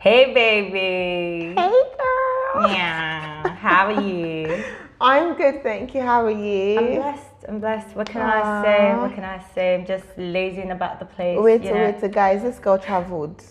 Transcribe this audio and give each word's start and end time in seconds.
Hey, 0.00 0.32
baby. 0.32 1.54
Hey, 1.60 1.82
girl. 1.98 2.70
Yeah. 2.70 3.46
How 3.56 3.92
are 3.92 4.00
you? 4.00 4.64
I'm 5.00 5.34
good, 5.36 5.62
thank 5.62 5.94
you. 5.94 6.00
How 6.00 6.24
are 6.24 6.30
you? 6.30 6.78
I'm 6.78 6.94
blessed. 6.94 7.34
I'm 7.46 7.60
blessed. 7.60 7.94
What 7.94 8.08
can 8.08 8.22
I 8.22 8.40
ah. 8.42 8.62
say? 8.62 8.94
What 8.96 9.14
can 9.14 9.24
I 9.24 9.44
say? 9.54 9.74
I'm 9.74 9.84
just 9.84 10.06
lazing 10.16 10.70
about 10.70 11.00
the 11.00 11.04
place. 11.04 11.38
Wait, 11.38 11.64
you 11.64 11.74
know? 11.74 11.94
wait, 12.00 12.12
guys. 12.12 12.40
This 12.40 12.58
girl 12.58 12.78
traveled. 12.78 13.44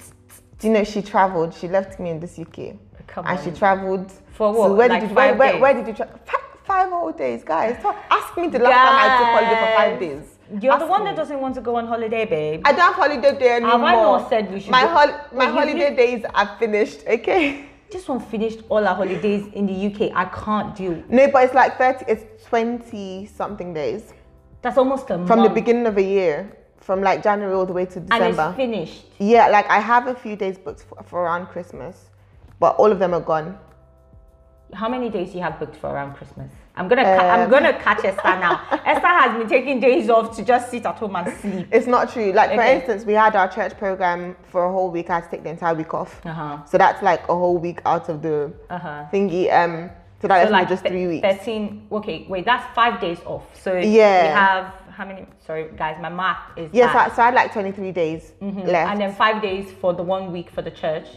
Do 0.58 0.68
you 0.68 0.74
know 0.74 0.84
she 0.84 1.04
traveled? 1.04 1.54
She 1.54 1.68
left 1.68 2.00
me 2.00 2.10
in 2.10 2.20
this 2.20 2.40
UK, 2.40 2.74
Come 3.06 3.28
and 3.28 3.38
on. 3.38 3.44
she 3.44 3.52
traveled. 3.52 4.12
For 4.32 4.52
what? 4.52 4.76
where 4.76 4.90
Like 4.90 5.02
did 5.02 5.10
you? 5.12 5.16
Where, 5.16 5.30
five 5.30 5.38
where, 5.38 5.52
days? 5.52 5.62
where 5.62 5.74
did 5.76 5.88
you 5.88 5.94
travel? 5.94 6.20
Five 6.64 6.90
whole 6.90 7.12
days, 7.12 7.44
guys. 7.44 7.78
Stop- 7.80 7.96
Ask 8.10 8.36
me 8.38 8.48
the 8.48 8.58
last 8.58 8.74
time 8.74 8.98
I 8.98 9.18
took 9.18 9.28
holiday 9.38 9.60
for 9.62 9.76
five 9.78 10.00
days. 10.00 10.39
You're 10.62 10.80
the 10.80 10.86
one 10.88 11.04
me. 11.04 11.10
that 11.10 11.16
doesn't 11.16 11.40
want 11.40 11.56
to 11.56 11.62
go 11.62 11.76
on 11.76 11.86
holiday, 11.88 12.26
babe. 12.26 12.62
I 12.66 12.72
don't 12.72 12.82
have 12.82 12.96
holiday 12.96 13.38
day 13.38 13.50
anymore. 13.58 13.72
Have 13.72 13.82
I 13.84 13.94
not 13.94 14.30
said 14.30 14.52
we 14.52 14.60
should 14.60 14.72
My 14.72 14.82
hol- 14.82 15.20
my 15.34 15.46
you 15.46 15.52
holiday 15.52 15.96
days 15.96 16.26
are 16.34 16.56
finished. 16.58 17.04
Okay. 17.08 17.66
This 17.92 18.08
one 18.08 18.20
finished 18.20 18.60
all 18.70 18.88
our 18.88 18.94
holidays 18.94 19.48
in 19.54 19.66
the 19.66 19.74
UK. 19.88 20.12
I 20.16 20.26
can't 20.26 20.76
do. 20.76 21.04
No, 21.10 21.28
but 21.32 21.44
it's 21.46 21.56
like 21.56 21.76
thirty. 21.80 22.06
It's 22.08 22.46
twenty 22.46 23.26
something 23.26 23.74
days 23.74 24.14
That's 24.62 24.78
almost 24.78 25.06
a 25.06 25.18
from 25.26 25.40
month. 25.40 25.44
the 25.50 25.56
beginning 25.56 25.88
of 25.88 25.98
a 25.98 26.04
year, 26.04 26.56
from 26.78 27.02
like 27.02 27.24
January 27.24 27.52
all 27.56 27.66
the 27.66 27.74
way 27.74 27.86
to 27.86 28.00
December. 28.00 28.26
and 28.26 28.50
it's 28.52 28.56
finished. 28.58 29.06
Yeah, 29.18 29.48
like 29.48 29.68
I 29.72 29.80
have 29.80 30.06
a 30.06 30.14
few 30.14 30.36
days 30.36 30.60
booked 30.60 30.84
for, 30.84 31.02
for 31.04 31.24
around 31.24 31.48
Christmas, 31.48 32.12
but 32.60 32.76
all 32.76 32.92
of 32.92 33.00
them 33.00 33.12
are 33.16 33.22
gone. 33.22 33.58
How 34.74 34.88
many 34.88 35.10
days 35.10 35.32
do 35.32 35.38
you 35.40 35.44
have 35.44 35.58
booked 35.60 35.76
for 35.76 35.90
around 35.90 36.14
Christmas? 36.16 36.52
I'm 36.80 36.88
gonna 36.88 37.04
ca- 37.04 37.30
I'm 37.34 37.42
Um. 37.42 37.50
gonna 37.50 37.74
catch 37.74 38.06
Esther 38.06 38.40
now. 38.40 38.62
Esther 38.86 39.08
has 39.08 39.38
been 39.38 39.50
taking 39.50 39.80
days 39.82 40.10
off 40.10 40.36
to 40.38 40.44
just 40.46 40.72
sit 40.72 40.86
at 40.86 40.98
home 40.98 41.16
and 41.18 41.28
sleep. 41.40 41.68
It's 41.72 41.88
not 41.88 42.10
true. 42.14 42.32
Like 42.32 42.52
for 42.56 42.62
instance, 42.62 43.04
we 43.06 43.14
had 43.14 43.36
our 43.36 43.50
church 43.50 43.78
program 43.78 44.38
for 44.50 44.64
a 44.66 44.72
whole 44.72 44.90
week. 44.90 45.10
I 45.10 45.16
had 45.16 45.26
to 45.26 45.30
take 45.30 45.44
the 45.44 45.50
entire 45.50 45.76
week 45.76 45.94
off, 45.94 46.22
Uh 46.26 46.32
huh. 46.34 46.58
so 46.66 46.78
that's 46.78 47.04
like 47.04 47.22
a 47.28 47.36
whole 47.36 47.58
week 47.58 47.82
out 47.86 48.08
of 48.08 48.22
the 48.22 48.54
Uh 48.70 48.78
huh. 48.80 49.04
thingy. 49.12 49.52
Um, 49.54 49.90
so 50.22 50.28
that 50.30 50.48
So 50.48 50.52
like 50.54 50.70
just 50.70 50.84
th- 50.84 50.92
three 50.94 51.08
weeks. 51.08 51.22
13. 51.28 51.88
Okay, 51.92 52.26
wait, 52.30 52.46
that's 52.46 52.66
five 52.74 53.00
days 53.02 53.20
off. 53.26 53.44
So 53.54 53.74
Yeah. 53.78 54.24
we 54.24 54.28
have 54.30 54.74
how 54.98 55.06
many? 55.06 55.26
Sorry, 55.46 55.70
guys, 55.78 55.98
my 56.02 56.10
math 56.10 56.40
is 56.58 56.70
Yes, 56.74 56.94
bad. 56.94 57.10
so, 57.10 57.16
so 57.16 57.22
I 57.22 57.26
had 57.26 57.34
like 57.36 57.52
23 57.54 57.92
days 57.92 58.34
left. 58.42 58.92
and 58.92 59.00
then 59.02 59.14
five 59.16 59.42
days 59.42 59.72
for 59.82 59.94
the 59.94 60.04
one 60.04 60.32
week 60.32 60.50
for 60.50 60.62
the 60.62 60.72
church. 60.72 61.08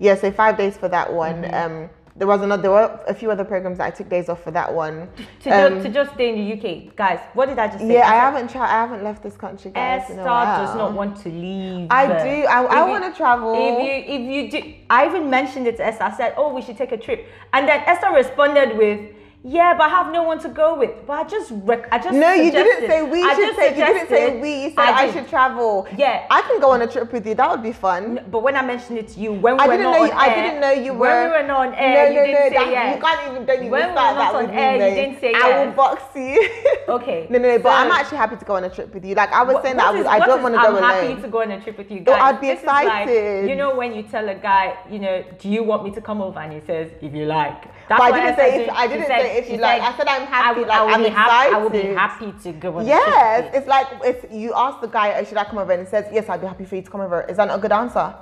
yeah, 0.00 0.14
so 0.16 0.30
five 0.30 0.56
days 0.56 0.76
for 0.76 0.88
that 0.88 1.12
one. 1.12 1.42
Mm-hmm. 1.42 1.72
Um, 1.82 1.90
there 2.18 2.26
was 2.26 2.42
another. 2.42 2.62
There 2.62 2.70
were 2.72 3.00
a 3.06 3.14
few 3.14 3.30
other 3.30 3.44
programs 3.44 3.78
that 3.78 3.86
I 3.86 3.90
took 3.90 4.08
days 4.08 4.28
off 4.28 4.42
for 4.42 4.50
that 4.50 4.74
one. 4.74 5.08
To, 5.44 5.50
Um, 5.50 5.74
ju- 5.76 5.82
to 5.84 5.88
just 5.88 6.12
stay 6.14 6.28
in 6.30 6.36
the 6.36 6.52
UK, 6.54 6.96
guys. 6.96 7.20
What 7.34 7.46
did 7.48 7.58
I 7.58 7.68
just 7.68 7.78
say? 7.80 7.94
yeah, 7.94 8.10
I 8.10 8.14
haven't 8.16 8.50
tried. 8.50 8.66
I 8.66 8.80
haven't 8.84 9.04
left 9.04 9.22
this 9.22 9.36
country, 9.36 9.70
guys. 9.70 10.02
Esther 10.02 10.14
in 10.14 10.18
a 10.20 10.24
while. 10.24 10.66
does 10.66 10.74
not 10.74 10.92
want 10.92 11.16
to 11.22 11.28
leave. 11.28 11.86
I 11.90 12.06
do. 12.06 12.46
I, 12.46 12.62
I 12.64 12.88
want 12.88 13.04
to 13.04 13.12
travel. 13.16 13.54
If 13.54 13.78
you 13.86 14.14
if 14.14 14.20
you 14.32 14.50
do, 14.50 14.74
I 14.90 15.06
even 15.06 15.30
mentioned 15.30 15.66
it 15.68 15.76
to 15.78 15.86
Esther. 15.86 16.04
I 16.04 16.16
said, 16.16 16.34
"Oh, 16.36 16.52
we 16.52 16.60
should 16.60 16.76
take 16.76 16.92
a 16.92 16.98
trip," 16.98 17.26
and 17.52 17.68
then 17.68 17.80
Esther 17.86 18.10
responded 18.12 18.76
with, 18.76 19.00
"Yeah, 19.44 19.74
but 19.78 19.84
I 19.84 19.88
have 19.88 20.12
no 20.12 20.22
one 20.24 20.38
to 20.40 20.48
go 20.48 20.74
with." 20.74 20.90
But 21.06 21.12
I 21.20 21.24
just 21.24 21.50
rec- 21.64 21.88
I 21.92 21.98
just 21.98 22.12
no, 22.14 22.32
you 22.32 22.50
didn't 22.50 22.86
say 22.88 23.02
we 23.02 23.22
I 23.22 23.34
should 23.34 23.54
say. 23.56 23.68
You 23.78 23.84
didn't 23.86 24.08
say 24.08 24.40
we. 24.40 24.52
You 24.64 24.70
said 24.70 24.78
I, 24.78 25.06
did. 25.06 25.14
should 25.14 25.28
travel. 25.28 25.86
Yeah. 25.96 26.26
I 26.30 26.42
can 26.42 26.60
go 26.60 26.70
on 26.72 26.82
a 26.82 26.86
trip 26.86 27.12
with 27.12 27.26
you. 27.26 27.34
That 27.34 27.50
would 27.50 27.62
be 27.62 27.72
fun. 27.72 28.24
But 28.30 28.42
when 28.42 28.56
I 28.56 28.62
mentioned 28.62 28.98
it 28.98 29.08
to 29.08 29.20
you, 29.20 29.32
when 29.32 29.54
we 29.56 29.60
I 29.60 29.66
were 29.66 29.72
didn't 29.76 29.84
not 29.92 29.96
know. 29.98 30.02
on 30.02 30.08
You, 30.08 30.14
I 30.14 30.26
air, 30.28 30.42
didn't 30.42 30.60
know 30.60 30.70
you 30.72 30.92
were. 30.92 30.98
When 31.06 31.24
we 31.30 31.36
were 31.36 31.46
not 31.46 31.60
on 31.68 31.74
air, 31.74 31.94
no, 31.94 32.02
you 32.20 32.26
didn't 32.26 32.32
no, 32.32 32.48
say 32.48 32.54
that- 32.54 32.70
yes. 32.70 32.96
You 32.96 33.02
can't 33.02 33.20
even. 33.30 33.46
Don't 33.46 33.56
even 33.58 33.70
When 33.70 33.80
we 33.82 33.88
were 33.88 33.94
not 33.94 34.14
that 34.18 34.34
on 34.34 34.50
air, 34.50 34.78
me, 34.78 34.88
you 34.88 34.94
didn't 35.02 35.20
say 35.20 35.32
I 35.34 35.64
will 35.64 35.72
box 35.72 36.02
you. 36.16 36.48
Okay. 36.88 37.26
No, 37.28 37.38
no, 37.38 37.48
no. 37.48 37.58
But 37.58 37.68
so- 37.70 37.76
I'm 37.84 37.90
actually 37.92 38.16
happy 38.18 38.36
to 38.36 38.44
go 38.46 38.56
on 38.56 38.64
a 38.64 38.70
trip 38.70 38.92
with 38.94 39.04
you. 39.04 39.14
Like 39.14 39.30
I 39.32 39.42
was 39.42 39.54
What- 39.54 39.62
saying 39.64 39.76
that 39.76 39.94
I, 39.94 39.98
is- 39.98 40.06
I 40.06 40.18
don't 40.20 40.42
want 40.42 40.54
to 40.54 40.60
go 40.60 40.70
alone. 40.70 40.84
I'm 40.84 41.06
happy 41.08 41.20
to 41.22 41.28
go 41.28 41.42
on 41.42 41.50
a 41.50 41.60
trip 41.60 41.76
with 41.78 41.90
you 41.90 42.00
guys. 42.00 42.18
I'd 42.20 42.40
be 42.40 42.46
This 42.48 42.60
is 42.60 42.66
like, 42.66 42.86
excited. 42.86 43.48
you 43.50 43.56
know 43.56 43.74
when 43.76 43.92
you 43.94 44.02
tell 44.04 44.26
a 44.28 44.34
guy, 44.34 44.74
you 44.90 44.98
know, 44.98 45.22
do 45.38 45.48
you 45.50 45.62
want 45.62 45.84
me 45.84 45.90
to 45.92 46.00
come 46.00 46.22
over, 46.22 46.40
and 46.40 46.52
he 46.52 46.60
says, 46.66 46.90
if 47.02 47.12
you 47.14 47.26
like. 47.26 47.64
That's 47.88 47.98
But 48.00 48.12
I 48.12 48.20
didn't 48.20 48.38
Esther 48.38 48.42
say 48.42 48.64
if- 48.64 48.70
I 48.70 48.86
didn't 48.86 49.06
said- 49.06 49.20
say 49.22 49.36
if 49.38 49.50
you 49.50 49.56
like. 49.56 49.80
said, 49.82 49.92
I 49.92 49.96
said 49.96 50.08
I'm 50.08 50.22
I 50.22 50.24
happy, 50.26 50.58
would, 50.60 50.68
like, 50.68 50.80
I 50.80 50.98
be 50.98 51.08
happy. 51.08 51.54
I 51.54 51.58
would 51.58 51.72
be 51.72 51.82
happy 51.94 52.32
to 52.42 52.52
go 52.52 52.80
Yes, 52.80 53.04
trip. 53.04 53.44
with 53.44 53.54
you. 53.54 53.58
it's 53.58 53.68
like 53.68 53.86
if 54.04 54.32
you 54.32 54.52
ask 54.54 54.80
the 54.80 54.88
guy, 54.88 55.14
oh, 55.18 55.24
"Should 55.24 55.38
I 55.38 55.44
come 55.44 55.58
over?" 55.58 55.72
and 55.72 55.82
he 55.82 55.88
says, 55.88 56.04
"Yes, 56.12 56.28
I'd 56.28 56.40
be 56.42 56.46
happy 56.46 56.64
for 56.66 56.76
you 56.76 56.82
to 56.82 56.90
come 56.90 57.00
over." 57.00 57.22
Is 57.22 57.38
that 57.38 57.48
not 57.48 57.58
a 57.58 57.62
good 57.62 57.72
answer? 57.72 58.14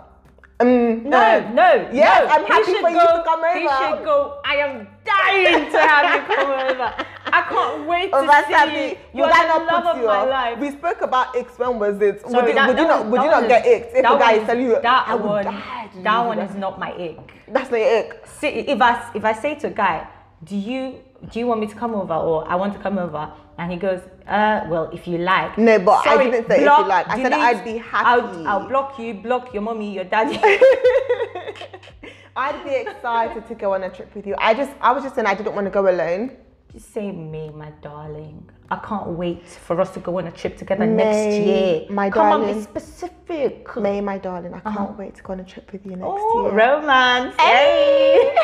Um, 0.58 1.02
No, 1.04 1.50
no, 1.52 1.88
Yes, 1.92 2.28
no. 2.28 2.34
I'm 2.34 2.44
happy 2.46 2.74
for 2.80 2.88
you 2.88 2.96
go- 2.96 3.16
to 3.18 3.22
come 3.24 3.44
over. 3.44 3.96
should 3.96 4.04
go. 4.06 4.40
I 4.42 4.54
am 4.56 4.88
dying 5.04 5.70
to 5.70 5.78
have 5.78 6.14
you 6.14 6.34
come 6.34 6.50
over. 6.50 6.94
I 7.26 7.42
can't 7.42 7.86
wait 7.86 8.10
to 8.10 8.20
see 8.48 8.90
you. 8.90 8.96
You 9.12 9.26
that 9.28 9.42
the 9.52 9.64
not 9.64 9.66
love 9.72 9.82
put 9.82 9.90
of 9.92 9.98
you 9.98 10.06
my 10.06 10.16
off? 10.16 10.28
life. 10.30 10.58
We 10.58 10.70
spoke 10.70 11.02
about 11.02 11.36
X. 11.36 11.58
When 11.58 11.78
was 11.78 12.00
it? 12.00 12.22
Sorry, 12.22 12.34
would, 12.34 12.48
you- 12.48 12.54
that- 12.54 12.68
would 12.68 12.78
you 12.78 12.84
that 12.84 12.88
not? 12.88 13.06
Would 13.06 13.22
you 13.22 13.30
not 13.30 13.48
get 13.48 13.66
X 13.66 13.86
if 13.94 14.02
that 14.02 14.12
the 14.12 14.18
guy 14.18 14.32
is 14.32 14.48
is- 14.48 14.58
you? 14.58 14.80
that 14.80 15.04
I 15.08 15.14
would 15.14 15.24
one, 15.26 15.44
die 15.44 15.88
that 16.02 16.20
one 16.26 16.38
is 16.38 16.54
not 16.54 16.78
my 16.78 16.92
ick. 16.92 17.18
That's 17.48 17.70
not 17.70 17.78
your 17.80 17.98
ick. 17.98 18.26
See, 18.38 18.48
if 18.48 18.80
I 18.80 19.10
if 19.14 19.24
I 19.26 19.32
say 19.34 19.56
to 19.56 19.66
a 19.66 19.70
guy, 19.70 20.06
do 20.44 20.56
you 20.56 21.00
do 21.30 21.38
you 21.38 21.46
want 21.46 21.60
me 21.60 21.66
to 21.66 21.74
come 21.74 21.94
over 21.94 22.14
or 22.14 22.48
I 22.48 22.54
want 22.56 22.72
to 22.72 22.78
come 22.78 22.98
over, 22.98 23.30
and 23.58 23.72
he 23.72 23.78
goes, 23.78 24.00
uh, 24.26 24.66
well, 24.68 24.90
if 24.92 25.06
you 25.06 25.18
like. 25.18 25.56
No, 25.56 25.78
but 25.78 26.06
I 26.06 26.22
didn't 26.22 26.46
say 26.48 26.56
if 26.56 26.60
you 26.62 26.88
like. 26.88 27.08
I 27.08 27.22
said. 27.22 27.32
I'd 27.32 27.64
be 27.64 27.78
I'll, 27.92 28.26
happy. 28.26 28.46
I'll 28.46 28.68
block 28.68 28.98
you, 28.98 29.14
block 29.14 29.54
your 29.54 29.62
mommy, 29.62 29.92
your 29.94 30.04
daddy. 30.04 30.36
I'd 32.36 32.62
be 32.64 32.74
excited 32.74 33.46
to 33.48 33.54
go 33.54 33.74
on 33.74 33.82
a 33.84 33.90
trip 33.90 34.14
with 34.14 34.26
you. 34.26 34.34
I 34.38 34.52
just, 34.52 34.72
I 34.80 34.92
was 34.92 35.02
just 35.02 35.14
saying 35.14 35.26
I 35.26 35.34
didn't 35.34 35.54
want 35.54 35.66
to 35.66 35.70
go 35.70 35.88
alone. 35.88 36.36
Say 36.78 37.10
me, 37.10 37.48
my 37.50 37.70
darling. 37.80 38.46
I 38.70 38.76
can't 38.76 39.08
wait 39.08 39.46
for 39.46 39.80
us 39.80 39.90
to 39.92 40.00
go 40.00 40.18
on 40.18 40.26
a 40.26 40.30
trip 40.30 40.58
together 40.58 40.84
May, 40.86 40.94
next 41.04 41.38
year. 41.46 41.86
my 41.88 42.10
Come 42.10 42.26
on, 42.32 42.40
darling. 42.42 42.54
be 42.58 42.62
specific. 42.62 43.74
May, 43.76 44.02
my 44.02 44.18
darling, 44.18 44.52
I 44.52 44.60
can't 44.60 44.90
oh. 44.90 44.96
wait 44.98 45.14
to 45.14 45.22
go 45.22 45.32
on 45.32 45.40
a 45.40 45.44
trip 45.44 45.72
with 45.72 45.86
you 45.86 45.92
next 45.92 46.04
Oh, 46.06 46.42
year. 46.42 46.52
romance. 46.52 47.34
Hey. 47.38 48.34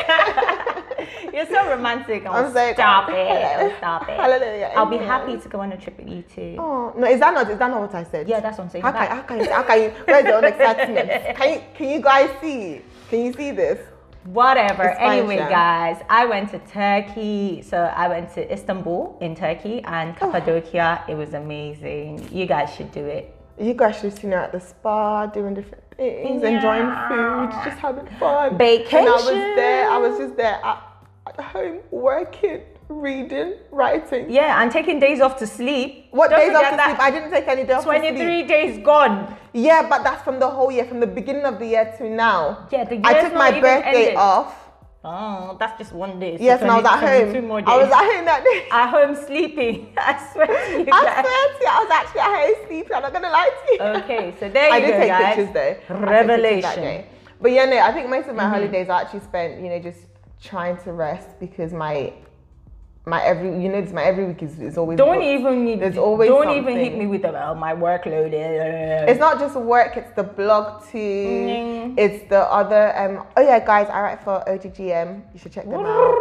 You're 1.33 1.45
so 1.45 1.69
romantic. 1.69 2.23
Oh, 2.25 2.31
I'm 2.31 2.53
so 2.53 2.73
stop 2.73 3.09
it. 3.09 3.15
Oh, 3.59 3.73
stop 3.77 4.03
it. 4.09 4.15
Hallelujah. 4.17 4.71
I'll 4.75 4.85
be 4.87 4.97
happy 4.97 5.37
to 5.37 5.49
go 5.49 5.59
on 5.61 5.71
a 5.73 5.77
trip 5.77 5.97
with 5.99 6.07
you 6.09 6.23
too. 6.23 6.55
Oh 6.59 6.93
no, 6.97 7.05
is 7.07 7.19
that 7.19 7.33
not? 7.35 7.49
Is 7.51 7.59
that 7.59 7.69
not 7.69 7.81
what 7.81 7.93
I 7.95 8.03
said? 8.03 8.27
Yeah, 8.27 8.39
that's 8.39 8.57
what 8.57 8.65
I'm 8.65 8.69
saying. 8.71 8.83
How 8.83 8.91
can, 8.91 9.07
how 9.07 9.21
can 9.23 9.39
you? 9.41 9.49
How 9.51 9.63
can 9.63 9.81
you? 9.81 9.89
Where's 10.05 10.25
your 10.25 10.35
own 10.37 10.43
excitement? 10.53 11.09
Can 11.37 11.53
you? 11.53 11.61
Can 11.75 11.89
you 11.89 12.01
guys 12.01 12.29
see? 12.41 12.81
Can 13.09 13.25
you 13.25 13.33
see 13.33 13.51
this? 13.51 13.79
Whatever. 14.25 14.83
It's 14.89 14.99
Anyway, 14.99 15.37
Sha. 15.37 15.49
guys, 15.49 16.01
I 16.09 16.25
went 16.25 16.51
to 16.51 16.59
Turkey. 16.59 17.61
So 17.61 17.77
I 17.77 18.07
went 18.07 18.33
to 18.35 18.51
Istanbul 18.51 19.17
in 19.21 19.35
Turkey 19.35 19.81
and 19.83 20.15
oh. 20.21 20.31
Cappadocia. 20.31 21.03
It 21.07 21.15
was 21.15 21.33
amazing. 21.33 22.27
You 22.31 22.45
guys 22.45 22.73
should 22.73 22.91
do 22.91 23.05
it. 23.05 23.35
You 23.59 23.73
guys 23.73 23.95
should 23.95 24.05
have 24.11 24.19
seen 24.19 24.31
her 24.31 24.37
at 24.39 24.51
the 24.51 24.59
spa 24.59 25.27
doing 25.27 25.53
different 25.53 25.83
things, 25.95 26.41
enjoying 26.43 26.87
food, 27.07 27.51
just 27.63 27.77
having 27.77 28.07
fun. 28.19 28.57
And 28.59 28.61
I 28.61 29.11
was 29.11 29.25
there. 29.55 29.89
I 29.89 29.97
was 29.97 30.17
just 30.17 30.35
there 30.35 30.59
at, 30.63 30.83
at 31.27 31.39
home 31.39 31.79
working, 31.91 32.61
reading, 33.01 33.53
writing. 33.71 34.29
Yeah, 34.29 34.61
and 34.61 34.71
taking 34.71 34.99
days 34.99 35.19
off 35.21 35.37
to 35.39 35.47
sleep. 35.47 36.07
What 36.11 36.29
Don't 36.29 36.39
days 36.39 36.55
off 36.55 36.69
to 36.71 36.83
sleep? 36.83 36.99
I 36.99 37.11
didn't 37.11 37.31
take 37.31 37.47
any 37.47 37.63
days 37.63 37.75
off 37.77 37.83
to 37.85 37.89
sleep. 37.99 38.01
23 38.15 38.43
days 38.43 38.83
gone. 38.85 39.35
Yeah, 39.53 39.87
but 39.89 40.03
that's 40.03 40.23
from 40.23 40.39
the 40.39 40.49
whole 40.49 40.71
year, 40.71 40.85
from 40.85 40.99
the 40.99 41.07
beginning 41.07 41.45
of 41.45 41.59
the 41.59 41.65
year 41.67 41.93
to 41.97 42.09
now. 42.09 42.67
Yeah, 42.71 42.83
the 42.85 42.99
I 43.03 43.21
took 43.21 43.33
my 43.33 43.51
birthday 43.59 44.05
ended. 44.09 44.15
off. 44.17 44.59
Oh, 45.05 45.57
that's 45.59 45.77
just 45.77 45.91
one 45.91 46.17
day. 46.17 46.37
So 46.37 46.43
Yes, 46.43 46.61
and 46.61 46.71
I 46.71 46.77
was 46.77 46.85
at 46.85 46.99
20 47.01 47.05
home. 47.17 47.23
22 47.33 47.47
more 47.47 47.61
I 47.67 47.75
was 47.77 47.87
days. 47.87 47.93
at 47.93 48.15
home 48.15 48.25
that 48.25 48.43
day. 48.45 48.67
at 48.71 48.89
home 48.89 49.15
sleeping. 49.27 49.93
I 49.97 50.29
swear 50.31 50.47
to 50.47 50.53
you 50.79 50.87
I 50.89 51.03
guys. 51.03 51.25
swear 51.25 51.43
to 51.53 51.59
you, 51.59 51.69
I 51.69 51.79
was 51.83 51.91
actually 51.91 52.21
at 52.21 52.33
home 52.39 52.67
sleeping. 52.67 52.93
I'm 52.95 53.01
not 53.03 53.13
gonna 53.13 53.29
lie 53.29 53.49
to 53.49 53.73
you. 53.73 53.79
Okay, 54.03 54.33
so 54.39 54.47
there 54.49 54.67
you 54.69 54.73
I 54.75 54.79
did 54.79 54.91
go, 54.91 54.97
take 54.99 55.07
guys. 55.09 55.35
pictures 55.35 55.53
though. 55.53 55.95
I 55.95 55.99
Revelation. 56.09 56.81
day. 56.81 57.07
But 57.41 57.51
yeah, 57.51 57.65
no, 57.65 57.79
I 57.79 57.91
think 57.91 58.09
most 58.09 58.29
of 58.29 58.35
my 58.35 58.43
Mm-hmm. 58.43 58.53
holidays 58.53 58.87
are 58.87 59.01
actually 59.01 59.19
spent, 59.19 59.61
you 59.61 59.67
know, 59.67 59.79
just 59.79 59.99
trying 60.41 60.77
to 60.83 60.93
rest 60.93 61.37
because 61.37 61.73
my 61.73 62.13
my 63.05 63.21
every 63.23 63.49
you 63.61 63.67
know, 63.69 63.77
it's 63.79 63.91
my 63.91 64.03
every 64.03 64.25
week 64.25 64.41
is, 64.41 64.59
is 64.59 64.77
always 64.77 64.97
Don't 64.97 65.15
booked. 65.19 65.25
even 65.25 65.79
There's 65.79 65.97
always 65.97 66.29
don't 66.29 66.55
even 66.55 66.77
hit 66.77 66.97
me 66.97 67.05
with 67.05 67.23
the, 67.23 67.31
oh, 67.47 67.53
my 67.53 67.73
workload. 67.75 68.31
is. 68.33 69.09
It's 69.09 69.19
not 69.19 69.39
just 69.39 69.55
work, 69.57 69.97
it's 69.97 70.11
the 70.15 70.23
blog 70.23 70.83
too. 70.89 70.97
Mm. 70.97 71.95
It's 71.97 72.29
the 72.29 72.39
other 72.39 72.95
um 72.97 73.25
oh 73.35 73.41
yeah 73.41 73.59
guys, 73.59 73.89
I 73.89 74.01
write 74.01 74.23
for 74.23 74.41
OGGM. 74.47 75.21
You 75.33 75.39
should 75.39 75.51
check 75.51 75.65
them 75.65 75.85
out. 75.85 76.15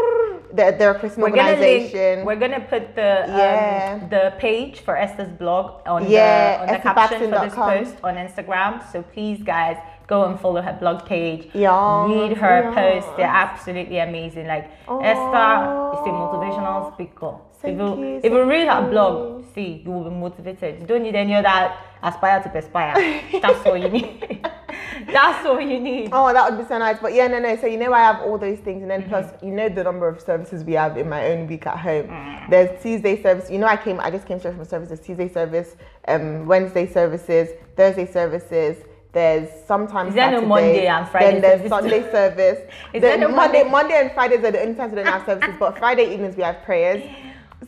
They're, 0.54 0.72
they're 0.72 0.90
a 0.90 0.98
Christian 0.98 1.22
We're 1.22 1.30
gonna 1.30 1.52
link. 1.52 1.60
organization. 1.62 2.26
We're 2.26 2.36
gonna 2.36 2.60
put 2.60 2.94
the 2.94 3.22
um, 3.24 3.38
Yeah. 3.38 4.06
the 4.10 4.34
page 4.38 4.80
for 4.80 4.96
Esther's 4.96 5.30
blog 5.38 5.80
on 5.86 6.10
Yeah, 6.10 6.56
the 6.56 6.62
on 6.62 6.66
the 6.76 6.82
caption 6.82 7.30
for 7.30 7.40
this 7.46 7.54
post 7.54 7.94
on 8.04 8.16
Instagram. 8.16 8.92
So 8.92 9.02
please, 9.02 9.42
guys, 9.42 9.78
go 10.06 10.24
and 10.24 10.38
follow 10.40 10.60
her 10.62 10.76
blog 10.80 11.06
page. 11.06 11.48
Yeah, 11.54 12.06
Read 12.06 12.36
her 12.36 12.62
yeah. 12.62 12.74
posts. 12.74 13.10
They're 13.16 13.26
absolutely 13.26 13.98
amazing. 13.98 14.46
Like 14.46 14.64
Esther 14.88 15.92
is 15.94 16.00
a 16.06 16.12
motivational 16.12 16.92
speaker. 16.94 17.34
Thank 17.60 17.74
if 17.74 17.80
you, 17.80 18.04
you, 18.04 18.20
if 18.24 18.32
you 18.32 18.42
read 18.44 18.66
her 18.68 18.90
blog, 18.90 19.44
see 19.54 19.82
you 19.84 19.90
will 19.92 20.04
be 20.04 20.16
motivated. 20.16 20.80
You 20.80 20.86
don't 20.86 21.02
need 21.04 21.14
any 21.14 21.34
other 21.34 21.72
aspire 22.02 22.42
to 22.42 22.48
perspire. 22.48 22.94
That's 23.40 23.64
all 23.66 23.76
you 23.76 23.88
need. 23.88 24.44
That's 25.12 25.46
all 25.46 25.60
you 25.60 25.78
need. 25.80 26.10
Oh, 26.12 26.32
that 26.32 26.50
would 26.50 26.60
be 26.60 26.66
so 26.68 26.78
nice. 26.78 26.98
But 27.00 27.14
yeah, 27.14 27.26
no, 27.28 27.38
no. 27.38 27.56
So 27.56 27.66
you 27.66 27.76
know, 27.78 27.92
I 27.92 28.00
have 28.00 28.22
all 28.22 28.36
those 28.38 28.58
things, 28.58 28.82
and 28.82 28.90
then 28.90 29.08
plus, 29.08 29.26
Mm-hmm. 29.26 29.46
you 29.46 29.52
know, 29.52 29.68
the 29.68 29.84
number 29.84 30.08
of 30.08 30.20
services 30.20 30.64
we 30.64 30.72
have 30.74 30.96
in 30.96 31.08
my 31.08 31.28
own 31.30 31.46
week 31.46 31.66
at 31.66 31.78
home. 31.78 32.08
Mm. 32.08 32.50
There's 32.50 32.82
Tuesday 32.82 33.20
service. 33.22 33.48
You 33.50 33.58
know, 33.58 33.66
I 33.66 33.76
came, 33.76 34.00
I 34.00 34.10
just 34.10 34.26
came 34.26 34.38
straight 34.40 34.54
from 34.56 34.64
services. 34.64 35.00
Tuesday 35.00 35.28
service, 35.28 35.76
um, 36.08 36.46
Wednesday 36.46 36.86
services, 36.86 37.48
Thursday 37.76 38.06
services, 38.06 38.76
There's 39.12 39.48
sometimes 39.66 40.10
Is 40.10 40.14
there 40.14 40.30
no 40.30 40.40
Monday 40.46 40.86
and 40.86 41.06
Friday 41.08 41.40
Then 41.40 41.58
there's? 41.58 41.68
Sunday 41.68 42.10
service. 42.10 42.58
Is 42.94 43.02
then 43.02 43.20
there 43.20 43.28
no 43.28 43.34
Monday, 43.34 43.58
Monday? 43.62 43.70
Monday 43.70 44.00
and 44.00 44.12
Fridays 44.12 44.42
are 44.44 44.50
the 44.50 44.60
only 44.62 44.74
times 44.74 44.92
we 44.92 44.96
don't 45.02 45.06
have 45.06 45.26
services, 45.26 45.54
but 45.58 45.78
Friday 45.78 46.12
evenings 46.14 46.36
we 46.36 46.42
have 46.42 46.62
prayers. 46.62 47.02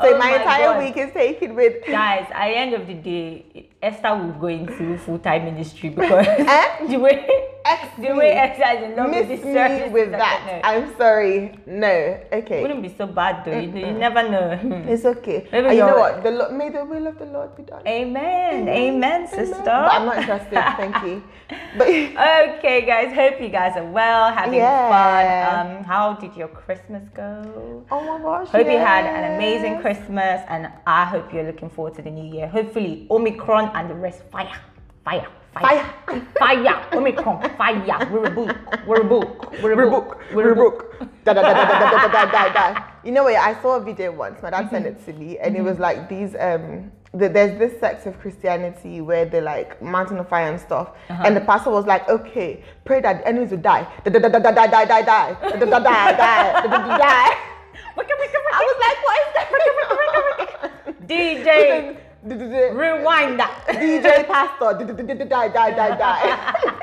So 0.00 0.08
Oh 0.14 0.18
my, 0.18 0.30
my 0.30 0.36
entire 0.38 0.72
God. 0.72 0.78
week 0.84 0.96
is 0.96 1.12
taken 1.12 1.54
with. 1.54 1.84
Guys, 1.86 2.26
at 2.32 2.48
the 2.48 2.56
end 2.56 2.74
of 2.74 2.86
the 2.86 2.94
day, 2.94 3.68
Esther 3.84 4.16
will 4.16 4.32
go 4.32 4.46
into 4.48 4.96
full 4.98 5.18
time 5.18 5.44
ministry 5.44 5.88
because 5.90 6.26
Eh? 6.56 6.86
the 6.90 6.96
way 6.98 7.26
X 7.66 7.80
the 7.98 8.12
way 8.14 8.30
Esther 8.32 8.76
is 8.76 8.82
in 8.90 8.96
love 8.96 9.08
with 9.10 9.28
this 9.28 9.92
with 9.92 10.10
that. 10.12 10.38
no. 10.46 10.60
I'm 10.68 10.94
sorry. 10.98 11.58
No. 11.66 11.88
It 11.88 12.28
Okay. 12.44 12.60
wouldn't 12.60 12.82
be 12.82 12.92
so 12.92 13.06
bad 13.06 13.44
though. 13.44 13.56
You, 13.58 13.72
you 13.72 13.92
never 13.92 14.22
know. 14.28 14.58
It's 14.92 15.04
okay. 15.06 15.48
Maybe 15.50 15.68
And 15.68 15.76
you 15.78 15.86
know 15.86 15.96
what? 15.96 16.22
The 16.22 16.30
Lord, 16.30 16.52
may 16.52 16.68
the 16.68 16.84
will 16.84 17.06
of 17.06 17.16
the 17.18 17.24
Lord 17.24 17.56
be 17.56 17.62
done. 17.62 17.80
Amen. 17.88 18.68
Amen, 18.68 19.26
sister. 19.28 19.62
But 19.64 19.92
I'm 19.96 20.04
not 20.06 20.18
interested. 20.18 20.60
Thank 20.76 20.96
you. 21.04 21.22
But 21.78 21.88
Okay, 21.88 22.84
guys. 22.86 23.14
Hope 23.14 23.40
you 23.40 23.48
guys 23.48 23.76
are 23.76 23.90
well, 23.90 24.30
having 24.32 24.58
Yeah. 24.60 24.88
fun. 24.92 25.24
Um, 25.78 25.84
how 25.84 26.14
did 26.14 26.36
your 26.36 26.48
Christmas 26.48 27.02
go? 27.14 27.84
oh 27.90 28.00
my 28.04 28.18
gosh. 28.22 28.48
Hope 28.48 28.66
you 28.66 28.78
had 28.78 29.04
an 29.06 29.24
amazing. 29.36 29.80
Christmas, 29.80 30.40
and 30.48 30.68
I 30.86 31.04
hope 31.04 31.32
you're 31.32 31.44
looking 31.44 31.68
forward 31.68 31.94
to 31.94 32.02
the 32.02 32.10
new 32.10 32.24
year. 32.36 32.46
Hopefully, 32.48 33.06
Omicron 33.10 33.66
and 33.74 33.90
the 33.90 33.94
rest 33.94 34.22
fire, 34.30 34.60
fire, 35.04 35.26
fire, 35.54 35.94
fire, 36.38 36.86
Omicron, 36.92 37.50
fire. 37.56 38.08
We're 38.10 38.26
a 38.26 38.30
book, 38.30 38.56
we're 38.86 39.00
a 39.00 39.04
book, 39.04 39.52
we're 39.62 39.72
a 39.72 39.76
We're 39.76 39.90
book, 39.90 40.08
book. 40.08 40.20
We're 40.32 40.52
a 40.52 40.56
book. 40.56 40.96
Da, 41.24 41.32
da, 41.32 41.42
da, 41.42 41.52
da, 41.54 41.64
da, 41.64 41.78
da, 41.78 41.90
da, 41.90 42.08
da, 42.08 42.30
da, 42.30 42.52
da. 42.52 42.84
You 43.04 43.12
know 43.12 43.24
what? 43.24 43.36
I 43.36 43.60
saw 43.60 43.76
a 43.76 43.80
video 43.84 44.12
once. 44.12 44.42
My 44.42 44.50
dad 44.50 44.70
sent 44.70 44.86
it 44.86 45.04
to 45.06 45.12
me, 45.12 45.38
and 45.38 45.56
it 45.56 45.62
was 45.62 45.78
like 45.78 46.08
these. 46.08 46.34
Um, 46.38 46.90
the, 47.12 47.28
there's 47.28 47.56
this 47.58 47.78
sect 47.78 48.06
of 48.06 48.18
Christianity 48.18 49.00
where 49.00 49.24
they're 49.24 49.40
like 49.40 49.80
mountain 49.80 50.18
of 50.18 50.28
fire 50.28 50.50
and 50.50 50.60
stuff, 50.60 50.90
and 51.08 51.36
the 51.36 51.40
pastor 51.40 51.70
was 51.70 51.86
like, 51.86 52.08
"Okay, 52.08 52.64
pray 52.84 53.00
that 53.00 53.18
the 53.20 53.28
enemies 53.28 53.50
will 53.50 53.58
die, 53.58 53.86
da 54.04 54.10
da 54.10 54.18
da 54.18 54.28
da 54.28 54.38
da 54.40 54.50
da 54.50 54.66
die 54.66 54.84
die 54.84 55.02
die, 55.02 55.32
da 55.40 55.50
da 55.50 55.66
da 55.66 55.78
die 55.78 56.12
die, 56.12 56.52
da 56.52 56.60
da 56.62 56.78
da 56.88 56.98
die." 56.98 57.36
I 57.96 58.60
was 58.66 58.76
like, 58.84 58.98
"What 59.06 59.18
is 59.22 59.34
that?" 59.34 61.06
DJ 61.06 61.96
Rewind 62.24 63.38
that. 63.38 63.64
DJ 63.68 64.26
Pastor. 64.26 64.74
Die, 64.84 65.48
die, 65.48 65.70
die, 65.70 65.96
die. 65.96 66.80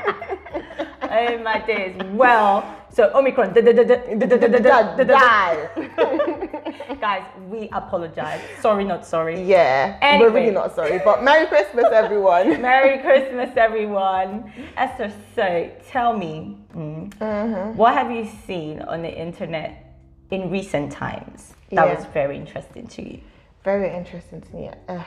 Oh 1.14 1.38
my 1.40 1.60
days. 1.68 1.94
Well, 2.14 2.64
so 2.90 3.12
Omicron. 3.14 3.54
Die. 3.54 3.62
Guys, 7.02 7.24
we 7.50 7.68
apologize. 7.74 8.40
Sorry, 8.62 8.86
not 8.86 9.06
sorry. 9.06 9.42
Yeah. 9.42 9.98
Anyway. 10.02 10.30
We're 10.30 10.34
really 10.34 10.52
not 10.52 10.74
sorry. 10.74 11.02
But 11.04 11.22
Merry 11.24 11.48
Christmas, 11.48 11.88
everyone. 11.92 12.62
Merry 12.70 13.00
Christmas, 13.00 13.50
everyone. 13.58 14.54
Esther, 14.78 15.12
so 15.36 15.70
tell 15.90 16.16
me, 16.16 16.60
mm, 16.74 17.12
uh-huh. 17.20 17.74
what 17.74 17.94
have 17.94 18.10
you 18.12 18.26
seen 18.46 18.82
on 18.84 19.02
the 19.02 19.12
internet 19.12 19.98
in 20.30 20.50
recent 20.50 20.94
times 20.94 21.56
that 21.72 21.88
yeah. 21.88 21.96
was 21.96 22.06
very 22.14 22.38
interesting 22.38 22.88
to 22.88 23.02
you? 23.02 23.20
Very 23.64 23.94
interesting 23.94 24.42
to 24.42 24.56
me. 24.56 24.70
Uh, 24.88 25.04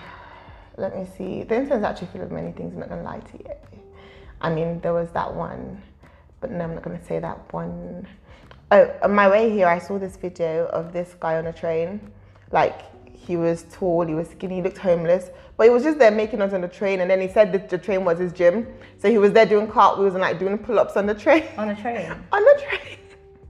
let 0.77 0.97
me 0.97 1.07
see. 1.17 1.43
The 1.43 1.57
internet's 1.57 1.85
actually 1.85 2.09
full 2.09 2.23
of 2.23 2.33
many 2.33 2.53
things. 2.53 2.73
I'm 2.75 2.81
not 2.81 2.89
gonna 2.89 3.03
lie 3.03 3.21
to 3.21 3.39
you. 3.39 3.51
I 4.41 4.51
mean, 4.53 4.81
there 4.81 4.93
was 4.93 5.11
that 5.11 5.33
one, 5.33 5.81
but 6.41 6.51
no, 6.51 6.65
I'm 6.65 6.75
not 6.75 6.83
gonna 6.83 7.05
say 7.05 7.19
that 7.19 7.53
one. 7.53 8.07
Oh, 8.71 8.91
on 9.03 9.15
my 9.15 9.29
way 9.29 9.51
here, 9.51 9.67
I 9.69 9.79
saw 9.79 9.99
this 9.99 10.17
video 10.17 10.67
of 10.67 10.93
this 10.93 11.15
guy 11.21 11.37
on 11.37 11.47
a 11.47 11.53
train. 11.53 12.01
Like 12.51 12.83
he 13.15 13.37
was 13.37 13.65
tall, 13.73 14.07
he 14.07 14.15
was 14.15 14.29
skinny, 14.29 14.57
he 14.57 14.63
looked 14.63 14.79
homeless, 14.79 15.31
but 15.57 15.65
he 15.65 15.71
was 15.71 15.83
just 15.83 15.99
there 15.99 16.11
making 16.11 16.43
us 16.43 16.53
on 16.53 16.61
the 16.61 16.69
train. 16.69 17.01
And 17.01 17.11
then 17.11 17.21
he 17.21 17.29
said 17.29 17.53
that 17.53 17.71
the 17.71 17.79
train 17.79 18.05
was 18.05 18.19
his 18.19 18.33
gym, 18.33 18.67
so 18.99 19.11
he 19.11 19.19
was 19.19 19.33
there 19.33 19.47
doing 19.47 19.69
cartwheels 19.69 20.15
and 20.15 20.23
like 20.23 20.39
doing 20.39 20.59
pull-ups 20.59 20.97
on 20.97 21.07
the 21.07 21.15
train. 21.15 21.45
On 21.57 21.69
a 21.69 21.81
train, 21.81 22.11
on 22.33 22.43
the 22.43 22.63
train. 22.67 22.99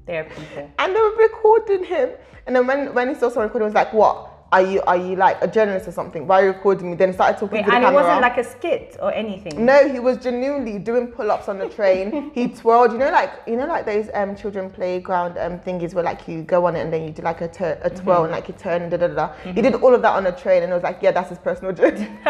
there 0.06 0.24
are 0.24 0.30
people. 0.30 0.70
and 0.78 0.94
they 0.94 1.00
were 1.00 1.16
recording 1.16 1.84
him. 1.84 2.10
And 2.46 2.54
then 2.54 2.66
when, 2.66 2.92
when 2.92 3.08
he 3.08 3.14
saw 3.14 3.30
someone 3.30 3.46
recording, 3.46 3.68
he 3.68 3.70
was 3.70 3.74
like, 3.74 3.94
"What? 3.94 4.33
Are 4.56 4.62
you 4.72 4.80
are 4.92 4.96
you 5.06 5.16
like 5.16 5.36
a 5.42 5.48
journalist 5.56 5.88
or 5.88 5.92
something? 6.00 6.22
Why 6.28 6.36
are 6.40 6.44
you 6.46 6.52
recording 6.56 6.90
me?" 6.90 6.96
Then 6.96 7.08
he 7.08 7.14
started 7.14 7.38
talking 7.40 7.58
Wait, 7.58 7.64
to 7.64 7.70
the 7.70 7.76
and 7.76 7.84
it 7.84 7.92
wasn't 8.00 8.20
like 8.28 8.38
a 8.38 8.44
skit 8.54 8.96
or 9.04 9.10
anything. 9.22 9.54
no, 9.70 9.78
he 9.94 9.98
was 10.08 10.16
genuinely 10.26 10.78
doing 10.78 11.08
pull-ups 11.16 11.48
on 11.52 11.58
the 11.58 11.68
train. 11.68 12.30
he 12.38 12.44
twirled, 12.60 12.92
you 12.92 12.98
know, 12.98 13.10
like 13.20 13.32
you 13.50 13.56
know, 13.56 13.66
like 13.74 13.84
those 13.92 14.08
um 14.20 14.36
children 14.36 14.70
playground 14.70 15.36
um 15.44 15.58
thingies 15.66 15.92
where 15.94 16.04
like 16.04 16.28
you 16.28 16.42
go 16.54 16.58
on 16.66 16.76
it 16.76 16.82
and 16.84 16.92
then 16.92 17.02
you 17.06 17.10
do 17.10 17.22
like 17.30 17.40
a, 17.40 17.48
tur- 17.48 17.78
a 17.82 17.90
twirl 17.90 18.14
Mm-hmm. 18.22 18.24
and 18.26 18.32
like 18.32 18.46
you 18.48 18.54
turn 18.66 18.82
and 18.82 18.90
da 18.92 18.98
da 19.04 19.08
da. 19.08 19.26
He 19.56 19.60
did 19.66 19.74
all 19.74 19.92
of 19.98 20.02
that 20.02 20.14
on 20.18 20.22
the 20.24 20.32
train, 20.44 20.62
and 20.62 20.70
it 20.70 20.74
was 20.78 20.84
like, 20.90 20.98
yeah, 21.02 21.10
that's 21.16 21.30
his 21.34 21.38
personal 21.48 21.72
journey 21.80 22.06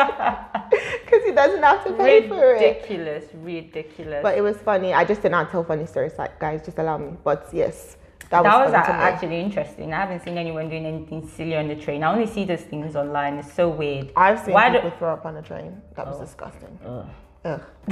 because 1.04 1.22
he 1.28 1.32
doesn't 1.32 1.62
have 1.62 1.84
to 1.84 1.92
pay 1.94 2.26
for 2.28 2.42
it. 2.54 2.60
ridiculous, 2.60 3.24
ridiculous. 3.34 4.22
But 4.22 4.38
it 4.38 4.40
was 4.40 4.56
funny. 4.70 4.94
I 4.94 5.04
just 5.04 5.20
did 5.22 5.32
not 5.32 5.50
tell 5.50 5.62
funny 5.64 5.86
stories. 5.86 6.12
Like, 6.18 6.38
guys, 6.40 6.64
just 6.64 6.78
allow 6.78 6.96
me. 6.98 7.12
But 7.22 7.48
yes, 7.52 7.96
that, 8.34 8.42
that 8.44 8.64
was 8.64 8.72
was, 8.72 8.82
a- 8.82 8.86
to 8.86 8.92
me. 8.98 9.04
actually 9.10 9.40
interesting. 9.40 9.92
I 9.92 10.00
haven't 10.00 10.22
seen 10.24 10.36
anyone 10.38 10.68
doing 10.68 10.86
anything 10.86 11.26
silly 11.28 11.56
on 11.56 11.68
the 11.68 11.76
train. 11.76 12.02
I 12.02 12.12
only 12.12 12.26
see 12.26 12.44
those 12.44 12.62
things 12.62 12.96
online. 12.96 13.34
It's 13.34 13.52
so 13.52 13.68
weird. 13.68 14.12
I've 14.16 14.40
seen 14.40 14.54
Why 14.54 14.70
do- 14.70 14.78
people 14.78 14.90
throw 14.98 15.12
up 15.12 15.24
on 15.26 15.36
a 15.36 15.42
train. 15.42 15.80
That 15.96 16.06
was 16.06 16.16
oh. 16.16 16.24
disgusting. 16.24 16.78
Ugh. 16.84 17.06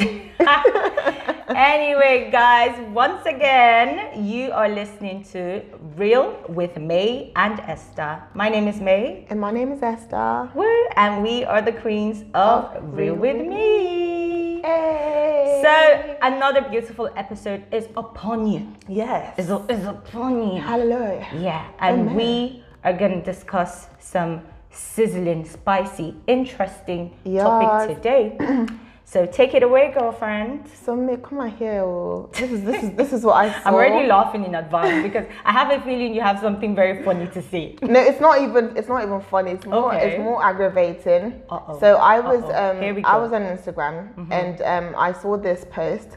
anyway, 1.54 2.30
guys, 2.32 2.74
once 2.94 3.26
again, 3.26 4.24
you 4.24 4.50
are 4.50 4.68
listening 4.68 5.22
to 5.24 5.62
Real 5.94 6.40
with 6.48 6.78
May 6.78 7.32
and 7.36 7.60
Esther. 7.60 8.22
My 8.32 8.48
name 8.48 8.66
is 8.66 8.80
May. 8.80 9.26
And 9.28 9.38
my 9.38 9.50
name 9.50 9.70
is 9.72 9.82
Esther. 9.82 10.50
Woo, 10.54 10.86
and 10.96 11.22
we 11.22 11.44
are 11.44 11.60
the 11.60 11.72
queens 11.72 12.24
of 12.32 12.64
Of 12.74 12.96
Real 12.96 13.14
Real 13.14 13.16
with 13.16 13.36
with 13.36 13.46
Me. 13.48 14.62
Hey. 14.64 15.21
So, 15.62 16.16
another 16.22 16.62
beautiful 16.62 17.08
episode 17.16 17.62
is 17.72 17.86
upon 17.96 18.46
you. 18.46 18.66
yes. 18.88 19.38
Is, 19.38 19.50
is 19.68 19.84
upon 19.86 20.54
you. 20.54 20.60
Hallelujah. 20.60 21.26
Yeah, 21.38 21.68
and 21.78 22.00
Amen. 22.00 22.14
we 22.16 22.64
are 22.84 22.92
going 22.92 23.12
to 23.20 23.24
discuss 23.24 23.86
some 24.00 24.42
sizzling, 24.70 25.44
spicy, 25.44 26.16
interesting 26.26 27.16
Yes. 27.24 27.44
topic 27.44 27.96
today. 27.96 28.36
so 29.12 29.26
take 29.26 29.52
it 29.52 29.62
away, 29.62 29.92
girlfriend. 29.92 30.66
So 30.84 30.96
me, 30.96 31.18
come 31.18 31.40
on 31.40 31.50
here. 31.50 31.82
oh. 31.82 32.30
This 32.32 32.50
is 32.50 32.64
this 32.64 32.82
is 32.82 32.90
this 32.96 33.12
is 33.12 33.24
what 33.24 33.34
I 33.34 33.52
saw. 33.52 33.60
I'm 33.68 33.74
already 33.74 34.06
laughing 34.08 34.44
in 34.44 34.54
advance 34.54 35.02
because 35.02 35.26
I 35.44 35.52
have 35.52 35.70
a 35.70 35.84
feeling 35.84 36.14
you 36.14 36.22
have 36.22 36.40
something 36.40 36.74
very 36.74 37.04
funny 37.04 37.26
to 37.28 37.42
say. 37.42 37.76
No, 37.82 38.00
it's 38.00 38.22
not 38.22 38.40
even 38.40 38.74
it's 38.74 38.88
not 38.88 39.02
even 39.02 39.20
funny. 39.20 39.50
It's 39.50 39.66
more 39.66 39.94
Okay. 39.94 40.12
it's 40.14 40.18
more 40.18 40.42
aggravating. 40.42 41.42
Uh-oh. 41.50 41.78
So 41.78 41.96
I 41.96 42.20
was 42.20 42.42
Uh-oh. 42.44 42.96
um 42.96 43.04
I 43.04 43.16
was 43.18 43.32
on 43.32 43.42
Instagram 43.42 43.96
and 44.32 44.62
um 44.62 44.94
I 44.96 45.12
saw 45.12 45.36
this 45.36 45.66
post 45.70 46.16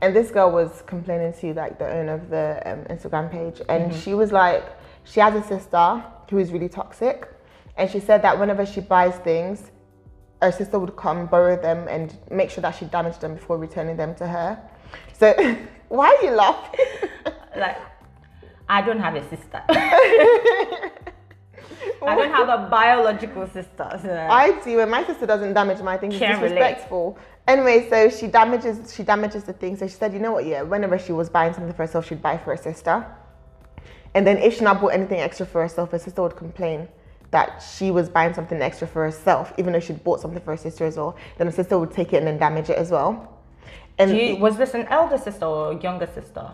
and 0.00 0.16
this 0.16 0.32
girl 0.32 0.50
was 0.50 0.82
complaining 0.86 1.32
to 1.34 1.54
like 1.54 1.78
the 1.78 1.88
owner 1.88 2.14
of 2.14 2.28
the 2.28 2.60
um, 2.66 2.80
Instagram 2.96 3.30
page 3.30 3.62
and 3.68 3.94
she 3.94 4.14
was 4.14 4.32
like 4.32 4.64
she 5.04 5.20
has 5.20 5.32
a 5.34 5.46
sister 5.46 6.02
who 6.28 6.38
is 6.38 6.50
really 6.52 6.68
toxic 6.68 7.28
and 7.76 7.88
she 7.88 8.00
said 8.00 8.20
that 8.22 8.36
whenever 8.40 8.66
she 8.66 8.80
buys 8.80 9.14
things 9.18 9.70
her 10.42 10.52
sister 10.52 10.78
would 10.78 10.96
come 10.96 11.26
borrow 11.26 11.60
them 11.60 11.86
and 11.88 12.16
make 12.30 12.50
sure 12.50 12.62
that 12.62 12.72
she 12.72 12.84
damaged 12.86 13.20
them 13.20 13.34
before 13.34 13.56
returning 13.58 13.96
them 13.96 14.14
to 14.16 14.26
her. 14.26 14.58
So 15.12 15.32
why 15.88 16.08
are 16.08 16.24
you 16.24 16.32
laughing? 16.32 16.80
Like, 17.56 17.78
I 18.68 18.82
don't 18.82 19.00
have 19.00 19.14
a 19.14 19.22
sister. 19.28 19.62
I 22.04 22.16
don't 22.16 22.32
have 22.32 22.48
a 22.48 22.68
biological 22.68 23.46
sister. 23.46 24.00
So. 24.02 24.26
I 24.30 24.58
do, 24.64 24.80
and 24.80 24.90
my 24.90 25.04
sister 25.04 25.26
doesn't 25.26 25.52
damage 25.52 25.80
my 25.82 25.96
things. 25.96 26.14
It's 26.14 26.22
relate. 26.22 26.40
disrespectful. 26.40 27.18
Anyway, 27.46 27.88
so 27.88 28.08
she 28.08 28.26
damages 28.26 28.94
she 28.94 29.02
damages 29.02 29.44
the 29.44 29.52
thing. 29.52 29.76
So 29.76 29.86
she 29.86 29.94
said, 29.94 30.12
you 30.12 30.18
know 30.18 30.32
what? 30.32 30.46
Yeah, 30.46 30.62
whenever 30.62 30.98
she 30.98 31.12
was 31.12 31.28
buying 31.28 31.52
something 31.52 31.72
for 31.72 31.82
herself, 31.82 32.08
she'd 32.08 32.22
buy 32.22 32.38
for 32.38 32.56
her 32.56 32.62
sister. 32.62 33.06
And 34.14 34.26
then 34.26 34.38
if 34.38 34.58
she 34.58 34.64
not 34.64 34.80
bought 34.80 34.94
anything 34.94 35.20
extra 35.20 35.46
for 35.46 35.62
herself, 35.62 35.90
her 35.92 35.98
sister 35.98 36.22
would 36.22 36.36
complain 36.36 36.88
that 37.32 37.62
she 37.76 37.90
was 37.90 38.08
buying 38.08 38.32
something 38.34 38.60
extra 38.62 38.86
for 38.86 39.04
herself, 39.04 39.52
even 39.58 39.72
though 39.72 39.80
she'd 39.80 40.02
bought 40.04 40.20
something 40.20 40.40
for 40.42 40.52
her 40.52 40.56
sister 40.56 40.84
as 40.86 40.96
well. 40.96 41.16
Then 41.38 41.46
her 41.48 41.52
sister 41.52 41.78
would 41.78 41.90
take 41.90 42.12
it 42.12 42.18
and 42.18 42.26
then 42.26 42.38
damage 42.38 42.70
it 42.70 42.78
as 42.78 42.90
well. 42.90 43.12
And 43.98 44.16
you, 44.16 44.36
was 44.36 44.56
this 44.56 44.74
an 44.74 44.86
elder 44.88 45.18
sister 45.18 45.44
or 45.46 45.72
younger 45.74 46.06
sister? 46.06 46.46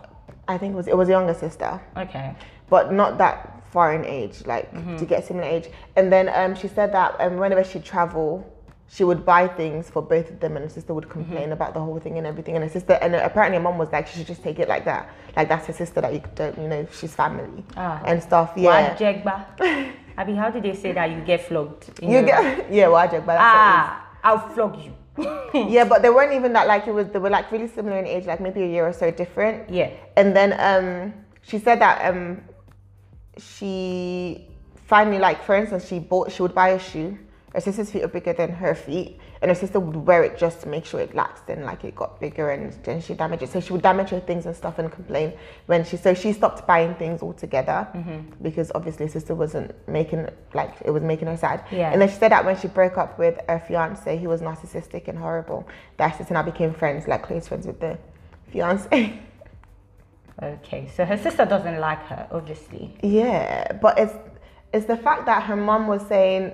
I 0.47 0.57
think 0.57 0.73
it 0.73 0.77
was 0.77 0.87
it 0.87 0.97
was 0.97 1.07
a 1.09 1.11
younger 1.11 1.33
sister. 1.35 1.79
Okay. 1.95 2.33
but 2.69 2.91
not 2.91 3.17
that 3.19 3.61
far 3.71 3.93
in 3.93 4.03
age, 4.05 4.45
like 4.47 4.71
to 4.97 5.05
get 5.05 5.25
similar 5.25 5.45
age. 5.47 5.67
And 5.95 6.11
then 6.11 6.29
um, 6.33 6.55
she 6.55 6.67
said 6.67 6.91
that 6.93 7.15
um, 7.19 7.37
whenever 7.37 7.63
she'd 7.63 7.85
travel, 7.85 8.43
she 8.91 9.03
would 9.03 9.23
buy 9.23 9.47
things 9.47 9.89
for 9.91 10.01
both 10.01 10.31
of 10.31 10.39
them, 10.39 10.55
and 10.55 10.63
her 10.65 10.69
sister 10.69 10.93
would 10.95 11.07
complain 11.09 11.51
about 11.51 11.75
the 11.75 11.79
whole 11.79 11.99
thing 11.99 12.17
and 12.17 12.25
everything. 12.25 12.55
And 12.55 12.63
her 12.63 12.69
sister, 12.69 12.93
and 13.01 13.13
apparently, 13.13 13.57
her 13.57 13.63
mom 13.63 13.77
was 13.77 13.91
like, 13.91 14.07
she 14.07 14.17
should 14.17 14.25
just 14.27 14.41
take 14.41 14.57
it 14.57 14.67
like 14.67 14.85
that, 14.85 15.07
like 15.35 15.47
that's 15.49 15.67
her 15.67 15.73
sister 15.73 16.01
that 16.01 16.13
you 16.13 16.23
don't, 16.33 16.57
you 16.57 16.67
know, 16.67 16.87
she's 16.91 17.13
family 17.13 17.63
Ah. 17.77 18.01
and 18.05 18.21
stuff. 18.23 18.53
Yeah? 18.55 18.71
Abby, 20.19 20.35
how 20.35 20.49
did 20.49 20.63
they 20.63 20.75
say 20.75 20.91
that 20.91 21.09
you 21.11 21.21
get 21.21 21.47
flogged? 21.47 21.97
in 22.01 22.11
you 22.11 22.21
get 22.21 22.69
yeah, 22.71 22.89
well, 22.89 23.07
but 23.07 23.25
that's 23.25 23.39
Ah, 23.39 24.05
I'll 24.21 24.49
flog 24.49 24.75
you. 24.83 24.91
what 25.15 25.55
it 25.55 25.65
is. 25.67 25.71
yeah, 25.71 25.85
but 25.85 26.01
they 26.01 26.09
weren't 26.09 26.33
even 26.33 26.51
that 26.53 26.67
like 26.67 26.87
it 26.87 26.91
was. 26.93 27.07
They 27.07 27.19
were 27.19 27.29
like 27.29 27.49
really 27.53 27.69
similar 27.69 27.97
in 27.97 28.05
age, 28.05 28.25
like 28.25 28.41
maybe 28.41 28.63
a 28.63 28.67
year 28.67 28.85
or 28.85 28.91
so 28.91 29.11
different. 29.11 29.69
Yeah. 29.69 29.91
And 30.17 30.35
then 30.35 30.49
um, 30.59 31.13
she 31.41 31.57
said 31.57 31.79
that 31.79 32.03
um, 32.13 32.41
she 33.37 34.45
finally, 34.87 35.19
like 35.19 35.41
for 35.45 35.55
instance, 35.55 35.87
she 35.87 35.99
bought, 35.99 36.33
she 36.33 36.41
would 36.41 36.53
buy 36.53 36.69
a 36.69 36.79
shoe 36.79 37.17
her 37.53 37.59
sister's 37.61 37.89
feet 37.89 38.03
are 38.03 38.07
bigger 38.07 38.33
than 38.33 38.51
her 38.51 38.75
feet, 38.75 39.19
and 39.41 39.49
her 39.49 39.55
sister 39.55 39.79
would 39.79 39.95
wear 39.95 40.23
it 40.23 40.37
just 40.37 40.61
to 40.61 40.67
make 40.67 40.85
sure 40.85 40.99
it 40.99 41.13
laxed 41.13 41.49
and 41.49 41.65
like 41.65 41.83
it 41.83 41.95
got 41.95 42.19
bigger, 42.19 42.51
and 42.51 42.71
then 42.83 43.01
she 43.01 43.13
damaged 43.13 43.43
it. 43.43 43.49
So 43.49 43.59
she 43.59 43.73
would 43.73 43.81
damage 43.81 44.09
her 44.09 44.19
things 44.19 44.45
and 44.45 44.55
stuff 44.55 44.77
and 44.79 44.91
complain 44.91 45.33
when 45.65 45.83
she. 45.83 45.97
So 45.97 46.13
she 46.13 46.33
stopped 46.33 46.67
buying 46.67 46.93
things 46.95 47.21
altogether 47.21 47.87
Mm-hmm. 47.95 48.43
because 48.43 48.71
obviously 48.75 49.05
her 49.07 49.11
sister 49.11 49.33
wasn't 49.35 49.71
making 49.87 50.27
like 50.53 50.73
it 50.85 50.91
was 50.91 51.01
making 51.03 51.27
her 51.27 51.37
sad. 51.37 51.63
Yeah. 51.71 51.91
And 51.91 52.01
then 52.01 52.09
she 52.09 52.15
said 52.15 52.31
that 52.31 52.45
when 52.45 52.57
she 52.59 52.67
broke 52.67 52.97
up 52.97 53.17
with 53.17 53.39
her 53.47 53.59
fiance, 53.67 54.15
he 54.17 54.27
was 54.27 54.41
narcissistic 54.41 55.07
and 55.07 55.17
horrible. 55.17 55.67
That 55.97 56.17
sister 56.17 56.33
now 56.33 56.43
became 56.43 56.73
friends, 56.73 57.07
like 57.07 57.23
close 57.23 57.47
friends 57.47 57.65
with 57.65 57.79
the 57.79 57.97
fiance. 58.51 59.19
Okay, 60.41 60.89
so 60.95 61.03
her 61.03 61.17
sister 61.17 61.45
doesn't 61.45 61.79
like 61.79 62.01
her, 62.05 62.27
obviously. 62.31 62.95
Yeah, 63.03 63.73
but 63.73 63.99
it's 63.99 64.13
it's 64.71 64.85
the 64.85 64.95
fact 64.97 65.25
that 65.25 65.43
her 65.43 65.55
mom 65.55 65.87
was 65.87 66.05
saying 66.07 66.53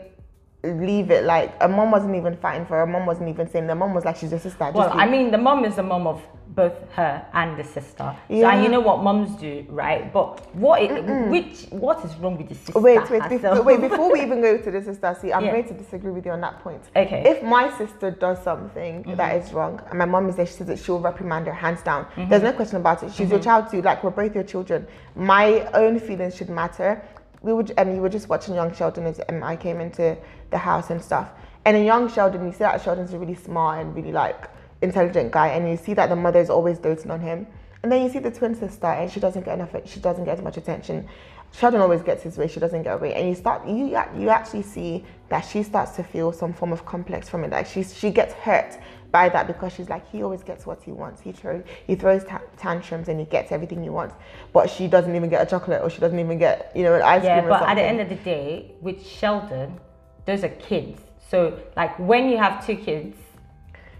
leave 0.66 1.12
it. 1.12 1.24
Like 1.24 1.60
her 1.62 1.68
mom 1.68 1.92
wasn't 1.92 2.16
even 2.16 2.36
fighting 2.38 2.66
for 2.66 2.78
her. 2.78 2.86
Mom 2.88 3.06
wasn't 3.06 3.30
even 3.30 3.50
saying. 3.50 3.68
The 3.68 3.76
mom 3.76 3.94
was 3.94 4.06
like, 4.06 4.18
she's 4.18 4.34
a 4.34 4.40
sister. 4.40 4.60
Just 4.60 4.76
Well, 4.76 4.90
leave 4.90 4.98
I 5.00 5.06
mean, 5.08 5.32
the 5.32 5.38
mom 5.38 5.66
is 5.66 5.76
the 5.76 5.84
mom 5.84 6.08
of 6.08 6.22
both 6.50 6.90
her 6.94 7.26
and 7.34 7.58
the 7.60 7.64
sister. 7.66 8.16
So, 8.30 8.34
Yeah. 8.34 8.52
and 8.54 8.64
you 8.64 8.70
know 8.70 8.80
what 8.80 9.04
moms 9.04 9.36
do, 9.36 9.66
right? 9.68 10.14
But 10.14 10.56
what, 10.56 10.82
it, 10.82 11.04
which, 11.30 11.64
what 11.70 12.04
is 12.06 12.16
wrong 12.16 12.38
with 12.38 12.48
the 12.48 12.56
sister? 12.56 12.80
Wait, 12.80 13.10
wait, 13.10 13.28
before, 13.28 13.62
wait. 13.62 13.82
Before 13.82 14.10
we 14.14 14.22
even 14.26 14.40
go 14.42 14.58
to 14.58 14.72
the 14.72 14.82
sister, 14.82 15.18
see, 15.20 15.34
I'm 15.34 15.44
Yeah. 15.44 15.52
going 15.52 15.68
to 15.68 15.74
disagree 15.74 16.12
with 16.12 16.26
you 16.26 16.32
on 16.32 16.40
that 16.42 16.62
point. 16.64 16.82
Okay. 16.96 17.24
If 17.26 17.44
my 17.44 17.76
sister 17.78 18.12
does 18.12 18.42
something 18.42 19.04
Mm-hmm. 19.04 19.16
that 19.18 19.36
is 19.36 19.52
wrong, 19.52 19.82
and 19.90 20.00
my 20.00 20.06
mom 20.06 20.30
is 20.30 20.38
there, 20.38 20.46
she 20.46 20.54
says 20.54 20.68
that 20.68 20.80
she'll 20.80 21.00
reprimand 21.00 21.46
her 21.48 21.54
hands 21.54 21.82
down. 21.82 22.06
Mm-hmm. 22.06 22.30
There's 22.30 22.44
no 22.44 22.54
question 22.54 22.78
about 22.78 23.04
it. 23.04 23.12
She's 23.14 23.30
your 23.32 23.40
child 23.42 23.70
too. 23.70 23.82
Like 23.82 24.02
we're 24.04 24.12
both 24.12 24.34
your 24.34 24.44
children. 24.46 24.88
My 25.16 25.66
own 25.74 26.00
feelings 26.00 26.38
should 26.38 26.50
matter. 26.50 27.02
We 27.46 27.54
would, 27.54 27.72
and 27.78 27.96
you 27.96 28.02
were 28.02 28.10
just 28.10 28.28
watching 28.28 28.56
Young 28.56 28.74
Sheldon 28.74 29.06
as 29.06 29.20
I 29.20 29.56
came 29.56 29.80
into 29.80 30.18
the 30.50 30.58
house 30.58 30.90
and 30.90 31.00
stuff. 31.00 31.30
And 31.64 31.78
in 31.78 31.86
Young 31.86 32.10
Sheldon, 32.10 32.44
you 32.44 32.52
see 32.52 32.60
that 32.60 32.82
Sheldon's 32.82 33.14
a 33.14 33.20
really 33.20 33.36
smart 33.36 33.86
and 33.86 33.96
really 33.96 34.12
like 34.12 34.50
intelligent 34.82 35.32
guy, 35.32 35.50
and 35.50 35.70
you 35.70 35.78
see 35.78 35.94
that 35.94 36.10
the 36.10 36.16
mother 36.16 36.40
is 36.40 36.50
always 36.50 36.80
doting 36.80 37.12
on 37.12 37.20
him. 37.20 37.46
And 37.84 37.92
then 37.92 38.02
you 38.02 38.10
see 38.10 38.18
the 38.18 38.32
twin 38.32 38.56
sister, 38.56 38.88
and 38.88 39.12
she 39.12 39.20
doesn't 39.20 39.46
get 39.46 39.54
enough. 39.54 39.76
She 39.86 40.00
doesn't 40.00 40.26
get 40.26 40.40
as 40.40 40.44
much 40.44 40.58
attention. 40.58 41.08
Sheldon 41.52 41.82
always 41.82 42.02
gets 42.02 42.24
his 42.24 42.36
way. 42.36 42.48
She 42.48 42.60
doesn't 42.60 42.82
get 42.82 42.96
away, 42.96 43.14
and 43.14 43.30
you 43.30 43.36
start 43.36 43.68
you 43.68 43.96
you 44.18 44.30
actually 44.30 44.64
see 44.64 45.06
that 45.30 45.42
she 45.42 45.62
starts 45.62 45.92
to 45.98 46.04
feel 46.04 46.32
some 46.32 46.52
form 46.52 46.74
of 46.74 46.84
complex 46.88 47.30
from 47.30 47.44
it. 47.44 47.52
Like 47.52 47.68
she 47.68 47.84
she 47.84 48.10
gets 48.10 48.34
hurt 48.34 48.80
by 49.16 49.30
that 49.30 49.48
because 49.48 49.72
she's 49.76 49.88
like 49.96 50.04
he 50.12 50.18
always 50.26 50.44
gets 50.44 50.66
what 50.70 50.80
he 50.84 50.92
wants. 50.92 51.22
He 51.22 51.32
throws 51.32 51.64
he 51.88 51.96
throws 51.96 52.24
ta- 52.26 52.42
tantrums 52.58 53.08
and 53.08 53.18
he 53.24 53.26
gets 53.26 53.50
everything 53.58 53.82
he 53.82 53.92
wants, 54.00 54.14
but 54.52 54.70
she 54.70 54.86
doesn't 54.96 55.16
even 55.16 55.30
get 55.30 55.42
a 55.42 55.50
chocolate 55.54 55.82
or 55.84 55.90
she 55.90 56.02
doesn't 56.06 56.20
even 56.26 56.38
get 56.38 56.56
you 56.76 56.84
know 56.84 56.94
an 56.96 57.02
ice 57.02 57.24
Yeah, 57.24 57.40
cream 57.40 57.46
or 57.46 57.60
but 57.60 57.70
at 57.70 57.76
the 57.76 57.86
end 57.92 58.02
of 58.02 58.10
the 58.10 58.16
day, 58.34 58.48
with 58.82 59.00
Sheldon, 59.18 59.70
those 60.26 60.44
are 60.44 60.54
kids. 60.72 61.00
So, 61.32 61.38
like, 61.78 61.94
when 62.12 62.24
you 62.30 62.38
have 62.46 62.54
two 62.68 62.76
kids, 62.76 63.16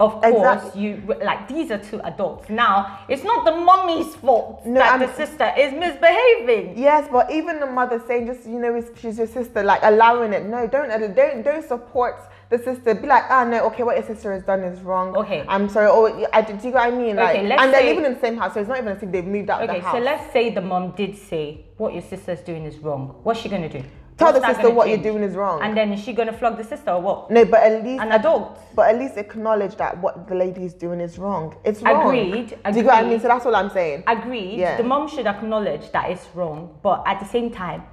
of 0.02 0.12
course, 0.22 0.36
Exactly. 0.36 0.82
you 0.84 0.92
like 1.32 1.42
these 1.48 1.72
are 1.72 1.78
two 1.92 2.00
adults. 2.12 2.50
Now, 2.50 3.00
it's 3.08 3.24
not 3.32 3.40
the 3.50 3.56
mommy's 3.70 4.12
fault 4.26 4.66
No, 4.66 4.80
that 4.82 4.92
I'm- 4.92 5.00
the 5.00 5.12
sister 5.22 5.48
is 5.64 5.72
misbehaving. 5.86 6.66
Yes, 6.88 7.08
but 7.10 7.32
even 7.32 7.54
the 7.62 7.72
mother 7.80 7.98
saying 8.08 8.24
just 8.32 8.44
you 8.54 8.60
know 8.64 8.72
she's 9.00 9.18
your 9.18 9.28
sister, 9.28 9.64
like 9.64 9.80
allowing 9.84 10.34
it. 10.34 10.44
No, 10.56 10.68
don't 10.76 10.90
don't 11.22 11.42
don't 11.50 11.66
support 11.74 12.16
the 12.50 12.58
sister. 12.60 12.94
Be 12.96 13.08
like, 13.08 13.24
ah 13.30 13.44
no, 13.44 13.66
okay, 13.68 13.84
what 13.84 13.96
your 13.98 14.06
sister 14.06 14.32
has 14.34 14.44
done 14.44 14.62
is 14.62 14.80
wrong. 14.82 15.16
Okay. 15.16 15.44
I'm 15.48 15.68
sorry. 15.70 15.88
Oh, 15.90 16.06
I 16.34 16.42
do 16.42 16.54
you 16.54 16.60
get 16.60 16.74
what 16.74 16.84
I 16.84 16.92
mean? 16.92 17.16
Like, 17.16 17.36
Okay, 17.38 17.48
let's 17.48 17.62
and 17.62 17.74
they're 17.74 17.82
say- 17.82 17.90
living 17.90 18.06
in 18.06 18.14
the 18.16 18.20
same 18.20 18.38
house, 18.38 18.54
so 18.54 18.60
it's 18.60 18.70
not 18.70 18.78
even 18.78 18.90
as 18.96 19.02
if 19.04 19.12
they've 19.12 19.26
moved 19.26 19.50
out 19.50 19.62
of 19.62 19.68
the 19.68 19.80
house. 19.82 19.96
Okay, 19.96 20.00
so 20.00 20.04
let's 20.04 20.32
say 20.34 20.50
the 20.52 20.62
mom 20.62 20.92
did 20.96 21.18
say 21.18 21.66
what 21.78 21.94
your 21.94 22.02
sister's 22.04 22.42
doing 22.42 22.66
is 22.66 22.78
wrong. 22.80 23.20
What's 23.24 23.40
she 23.42 23.50
gonna 23.50 23.70
do? 23.70 23.84
Tell 24.18 24.32
What's 24.32 24.46
the 24.46 24.54
sister 24.54 24.70
what 24.70 24.86
change? 24.88 25.04
you're 25.04 25.12
doing 25.12 25.24
is 25.30 25.36
wrong. 25.36 25.62
And 25.62 25.76
then 25.76 25.92
is 25.92 26.02
she 26.02 26.14
gonna 26.14 26.32
flog 26.32 26.56
the 26.58 26.64
sister 26.64 26.90
or 26.92 27.02
what? 27.02 27.30
no, 27.32 27.44
but 27.44 27.60
at 27.62 27.84
least 27.84 28.02
An 28.02 28.14
adult. 28.14 28.58
but 28.74 28.88
at 28.88 28.98
least 28.98 29.18
acknowledge 29.18 29.76
that 29.76 29.98
what 30.02 30.30
the 30.30 30.36
lady 30.36 30.64
is 30.64 30.74
doing 30.74 31.02
is 31.02 31.18
wrong. 31.18 31.54
It's 31.66 31.82
wrong. 31.82 32.06
Agreed, 32.08 32.48
Do 32.52 32.56
you 32.70 32.74
get 32.76 32.86
what 32.86 32.94
I 33.04 33.10
mean? 33.10 33.20
So 33.20 33.28
that's 33.28 33.46
all 33.46 33.54
I'm 33.54 33.70
saying. 33.70 34.06
Agreed. 34.08 34.58
Yeah. 34.58 34.78
The 34.78 34.84
mom 34.84 35.10
should 35.10 35.28
acknowledge 35.28 35.92
that 35.92 36.10
it's 36.12 36.26
wrong, 36.34 36.78
but 36.82 37.04
at 37.06 37.20
the 37.20 37.26
same 37.26 37.52
time, 37.52 37.84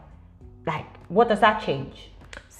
like, 0.64 0.86
what 1.08 1.28
does 1.28 1.40
that 1.40 1.60
change? 1.60 2.11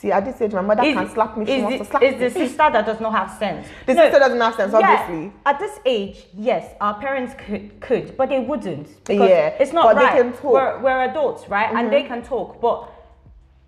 See, 0.03 0.11
did 0.11 0.35
say 0.37 0.49
to 0.49 0.57
my 0.57 0.63
mother 0.63 0.83
Is- 0.83 0.97
can 0.97 1.09
slap 1.11 1.37
me 1.37 1.47
she 1.47 1.63
wants 1.63 1.79
the- 1.79 1.85
to 1.85 1.91
slap 1.91 2.03
is 2.03 2.13
me. 2.15 2.19
the 2.19 2.31
sister 2.31 2.57
that 2.75 2.85
does 2.85 2.99
not 2.99 3.13
have 3.13 3.31
sense. 3.39 3.69
The 3.87 3.95
No, 3.95 4.03
sister 4.03 4.19
doesn't 4.19 4.41
have 4.41 4.55
sense, 4.57 4.73
yeah, 4.73 4.79
obviously. 4.81 5.33
At 5.47 5.61
this 5.61 5.79
age, 5.87 6.27
yes, 6.37 6.75
our 6.81 6.95
parents 6.95 7.35
could, 7.35 7.81
could 7.81 8.17
but 8.17 8.29
they 8.29 8.41
wouldn't 8.41 8.89
because 9.05 9.31
Yeah, 9.31 9.55
it's 9.61 9.73
not 9.73 9.85
but 9.85 9.99
they 10.01 10.05
right. 10.07 10.17
can 10.21 10.33
talk. 10.33 10.41
Mm-hmm. 10.43 10.83
We're, 10.83 10.95
we're 10.97 11.03
adults, 11.05 11.49
right? 11.49 11.73
And 11.73 11.93
they 11.93 12.03
can 12.03 12.21
talk, 12.25 12.61
but 12.61 12.89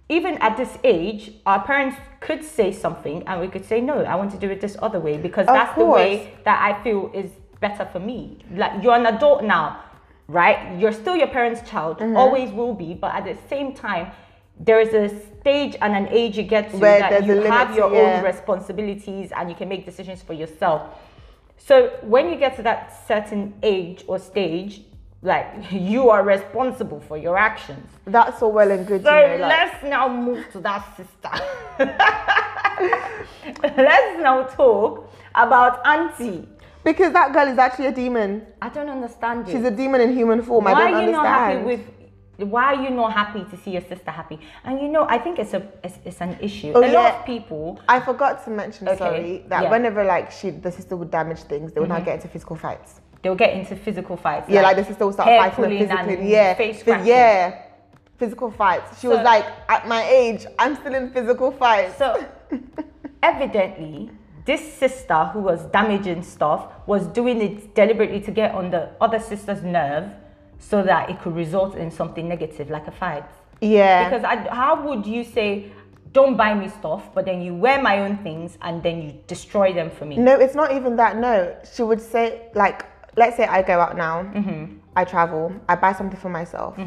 even 0.08 0.36
at 0.38 0.56
this 0.56 0.76
age, 0.82 1.34
our 1.46 1.62
parents 1.62 1.96
could 2.18 2.42
say 2.42 2.72
something, 2.72 3.22
and 3.28 3.40
we 3.40 3.46
could 3.46 3.64
say 3.64 3.80
no. 3.80 4.02
I 4.02 4.16
want 4.16 4.32
to 4.32 4.36
do 4.38 4.50
it 4.50 4.60
this 4.60 4.76
other 4.82 4.98
way 4.98 5.16
because 5.18 5.46
Of 5.46 5.54
that's 5.54 5.78
the 5.78 5.84
way 5.84 6.32
that 6.44 6.58
I 6.60 6.82
feel 6.82 7.12
is 7.14 7.30
better 7.60 7.84
for 7.92 8.00
me. 8.00 8.38
Like 8.52 8.82
you're 8.82 8.96
an 8.96 9.06
adult 9.06 9.44
now, 9.44 9.78
right? 10.26 10.76
You're 10.80 10.92
still 10.92 11.14
your 11.14 11.28
parents' 11.28 11.62
child, 11.70 11.98
Mm-hmm. 12.00 12.16
always 12.16 12.50
will 12.50 12.74
be, 12.74 12.92
but 12.94 13.14
at 13.14 13.24
the 13.24 13.36
same 13.48 13.72
time. 13.72 14.08
There 14.58 14.80
is 14.80 14.94
a 14.94 15.08
stage 15.40 15.76
and 15.80 15.94
an 15.94 16.08
age 16.08 16.36
you 16.36 16.44
get 16.44 16.70
to 16.70 16.76
Where 16.78 17.00
that 17.00 17.26
you 17.26 17.40
have 17.42 17.76
your 17.76 17.92
yeah. 17.92 18.18
own 18.18 18.24
responsibilities 18.24 19.32
and 19.36 19.50
you 19.50 19.56
can 19.56 19.68
make 19.68 19.84
decisions 19.84 20.22
for 20.22 20.32
yourself. 20.32 20.96
So 21.58 21.90
when 22.02 22.28
you 22.30 22.36
get 22.36 22.56
to 22.56 22.62
that 22.62 23.06
certain 23.08 23.54
age 23.62 24.04
or 24.06 24.18
stage, 24.18 24.82
like 25.22 25.46
you 25.70 26.10
are 26.10 26.22
responsible 26.22 27.00
for 27.00 27.16
your 27.16 27.36
actions. 27.36 27.86
That's 28.06 28.40
all 28.42 28.52
well 28.52 28.70
and 28.70 28.86
good. 28.86 29.02
So 29.02 29.18
you 29.18 29.38
know, 29.38 29.46
like, 29.48 29.72
let's 29.72 29.84
now 29.84 30.08
move 30.08 30.44
to 30.52 30.60
that 30.60 30.96
sister. 30.96 31.30
let's 33.76 34.22
now 34.22 34.44
talk 34.44 35.10
about 35.34 35.84
Auntie. 35.86 36.46
because 36.84 37.12
that 37.12 37.32
girl 37.32 37.48
is 37.48 37.58
actually 37.58 37.86
a 37.86 37.92
demon. 37.92 38.46
I 38.62 38.68
don't 38.68 38.88
understand 38.88 39.48
it. 39.48 39.52
She's 39.52 39.64
a 39.64 39.70
demon 39.70 40.00
in 40.00 40.14
human 40.14 40.42
form. 40.42 40.66
I 40.66 40.72
why 40.72 40.90
don't 40.90 40.94
are 40.94 41.04
you 41.06 41.12
not 41.12 41.26
happy 41.26 41.56
understand. 41.56 41.66
with 41.66 42.03
why 42.38 42.74
are 42.74 42.82
you 42.82 42.90
not 42.90 43.12
happy 43.12 43.44
to 43.44 43.56
see 43.62 43.72
your 43.72 43.80
sister 43.82 44.10
happy? 44.10 44.40
And 44.64 44.80
you 44.80 44.88
know, 44.88 45.06
I 45.08 45.18
think 45.18 45.38
it's 45.38 45.54
a 45.54 45.66
it's, 45.82 45.98
it's 46.04 46.20
an 46.20 46.36
issue. 46.40 46.72
Oh, 46.74 46.84
a 46.84 46.90
lot 46.92 47.14
of 47.14 47.26
people 47.26 47.80
I 47.88 48.00
forgot 48.00 48.44
to 48.44 48.50
mention, 48.50 48.88
Okay, 48.88 48.98
sorry, 48.98 49.44
that 49.48 49.64
yeah. 49.64 49.70
whenever 49.70 50.04
like 50.04 50.30
she, 50.30 50.50
the 50.50 50.72
sister 50.72 50.96
would 50.96 51.10
damage 51.10 51.40
things, 51.40 51.72
they 51.72 51.80
would 51.80 51.88
not 51.88 51.98
mm-hmm. 51.98 52.06
get 52.06 52.14
into 52.16 52.28
physical 52.28 52.56
fights. 52.56 53.00
they'll 53.22 53.34
get 53.34 53.54
into 53.54 53.76
physical 53.76 54.16
fights. 54.16 54.48
Yeah, 54.48 54.62
like 54.62 54.76
the 54.76 54.84
sister 54.84 55.06
would 55.06 55.14
start 55.14 55.28
fighting 55.28 55.78
physically. 55.78 56.14
and 56.14 56.28
Yeah, 56.28 56.54
face 56.54 56.80
scratching. 56.80 57.06
yeah, 57.06 57.62
physical 58.18 58.50
fights. 58.50 59.00
She 59.00 59.08
was 59.08 59.22
like, 59.24 59.46
at 59.68 59.88
my 59.88 60.04
age, 60.04 60.46
I'm 60.58 60.76
still 60.76 60.94
in 60.94 61.10
physical 61.10 61.50
fights. 61.50 61.96
So 61.96 62.24
evidently, 63.22 64.10
this 64.44 64.74
sister 64.74 65.24
who 65.32 65.40
was 65.40 65.64
damaging 65.66 66.22
stuff 66.22 66.66
was 66.86 67.06
doing 67.06 67.40
it 67.40 67.74
deliberately 67.74 68.20
to 68.20 68.30
get 68.30 68.54
on 68.54 68.70
the 68.70 68.90
other 69.00 69.18
sister's 69.18 69.62
nerve 69.62 70.10
so 70.70 70.82
that 70.82 71.10
it 71.10 71.16
could 71.22 71.34
result 71.44 71.72
in 71.76 71.90
something 71.90 72.26
negative 72.34 72.66
like 72.76 72.86
a 72.86 72.90
fight. 73.02 73.24
yeah, 73.60 74.08
Because 74.08 74.24
I, 74.24 74.36
how 74.60 74.72
would 74.86 75.04
you 75.06 75.22
say, 75.36 75.46
don't 76.12 76.36
buy 76.36 76.54
me 76.54 76.68
stuff, 76.68 77.02
but 77.14 77.22
then 77.28 77.38
you 77.42 77.52
wear 77.54 77.78
my 77.82 77.96
own 78.04 78.16
things 78.26 78.56
and 78.66 78.82
then 78.82 78.96
you 79.02 79.10
destroy 79.26 79.72
them 79.78 79.90
for 79.90 80.04
me? 80.06 80.16
no, 80.16 80.34
it's 80.44 80.54
not 80.54 80.70
even 80.72 80.96
that. 80.96 81.12
No, 81.26 81.34
she 81.74 81.82
would 81.82 82.00
say 82.00 82.24
like, 82.54 82.86
let's 83.16 83.36
say 83.36 83.44
I 83.46 83.60
go 83.62 83.76
out 83.84 83.96
now, 83.96 84.22
Mm-hmm. 84.22 84.78
I 84.96 85.04
travel, 85.04 85.52
I 85.68 85.74
buy 85.74 85.92
something 85.92 86.20
for 86.20 86.28
myself. 86.40 86.78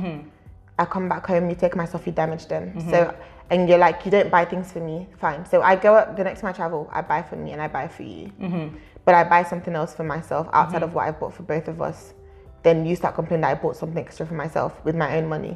I 0.80 0.86
come 0.86 1.10
back 1.10 1.26
home, 1.28 1.50
you 1.50 1.56
take 1.56 1.76
my 1.76 1.86
stuff, 1.86 2.06
you 2.08 2.14
damage 2.14 2.46
them. 2.48 2.66
Mm-hmm. 2.72 2.90
So, 2.92 3.14
and 3.50 3.68
you're 3.68 3.78
like, 3.88 4.06
you 4.06 4.12
don't 4.12 4.32
buy 4.32 4.46
things 4.46 4.72
for 4.72 4.80
me, 4.80 5.08
fine. 5.20 5.46
So 5.46 5.62
I 5.62 5.76
go 5.76 5.96
out 5.96 6.16
the 6.16 6.24
next 6.24 6.40
time 6.42 6.50
I 6.50 6.54
travel, 6.54 6.90
I 6.92 7.02
buy 7.02 7.22
for 7.22 7.36
me 7.36 7.52
and 7.52 7.62
I 7.62 7.68
buy 7.68 7.88
for 7.88 8.04
you. 8.04 8.32
Mm-hmm. 8.42 8.76
But 9.06 9.14
I 9.16 9.24
buy 9.24 9.44
something 9.44 9.76
else 9.76 9.94
for 9.94 10.04
myself 10.04 10.48
outside 10.54 10.84
of 10.84 10.94
what 10.94 11.06
I 11.08 11.12
bought 11.12 11.34
for 11.34 11.44
both 11.44 11.68
of 11.68 11.82
us. 11.82 12.14
Then 12.68 12.86
you 12.86 12.98
start 12.98 13.16
complaining 13.16 13.44
that 13.44 13.52
I 13.52 13.54
bought 13.56 13.78
something 13.78 13.98
extra 14.06 14.26
for 14.26 14.34
myself 14.34 14.74
with 14.84 14.94
my 14.94 15.16
own 15.18 15.30
money. 15.30 15.56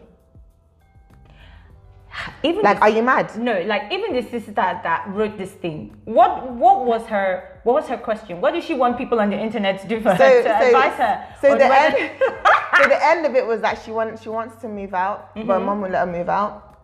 Even 2.41 2.61
Like, 2.61 2.79
are 2.81 2.87
you 2.89 3.03
mad? 3.03 3.35
No, 3.37 3.59
like 3.63 3.91
even 3.91 4.13
the 4.13 4.21
sister 4.21 4.53
that, 4.53 5.05
wrote 5.09 5.37
this 5.37 5.51
thing. 5.51 5.93
What 6.05 6.49
what 6.53 6.85
was 6.85 7.05
her 7.07 7.59
what 7.63 7.73
was 7.73 7.87
her 7.89 7.97
question? 7.97 8.39
What 8.39 8.53
did 8.53 8.63
she 8.63 8.75
want 8.75 8.97
people 8.97 9.19
on 9.19 9.29
the 9.29 9.37
internet 9.37 9.81
to 9.81 9.87
do 9.89 9.97
for 9.99 10.15
So, 10.15 10.23
her 10.23 10.43
to 10.43 10.49
so, 10.49 10.65
advise 10.67 10.97
her? 11.03 11.35
so 11.41 11.47
the 11.57 11.67
whether- 11.67 11.97
end, 11.97 12.11
so 12.81 12.87
the 12.87 13.05
end 13.11 13.25
of 13.25 13.35
it 13.35 13.45
was 13.45 13.59
that 13.59 13.81
she 13.83 13.91
wants 13.91 14.21
she 14.23 14.29
wants 14.29 14.55
to 14.61 14.69
move 14.69 14.93
out, 14.93 15.35
but 15.35 15.47
her 15.47 15.59
mom 15.59 15.81
will 15.81 15.89
let 15.89 16.07
her 16.07 16.11
move 16.13 16.29
out. 16.29 16.79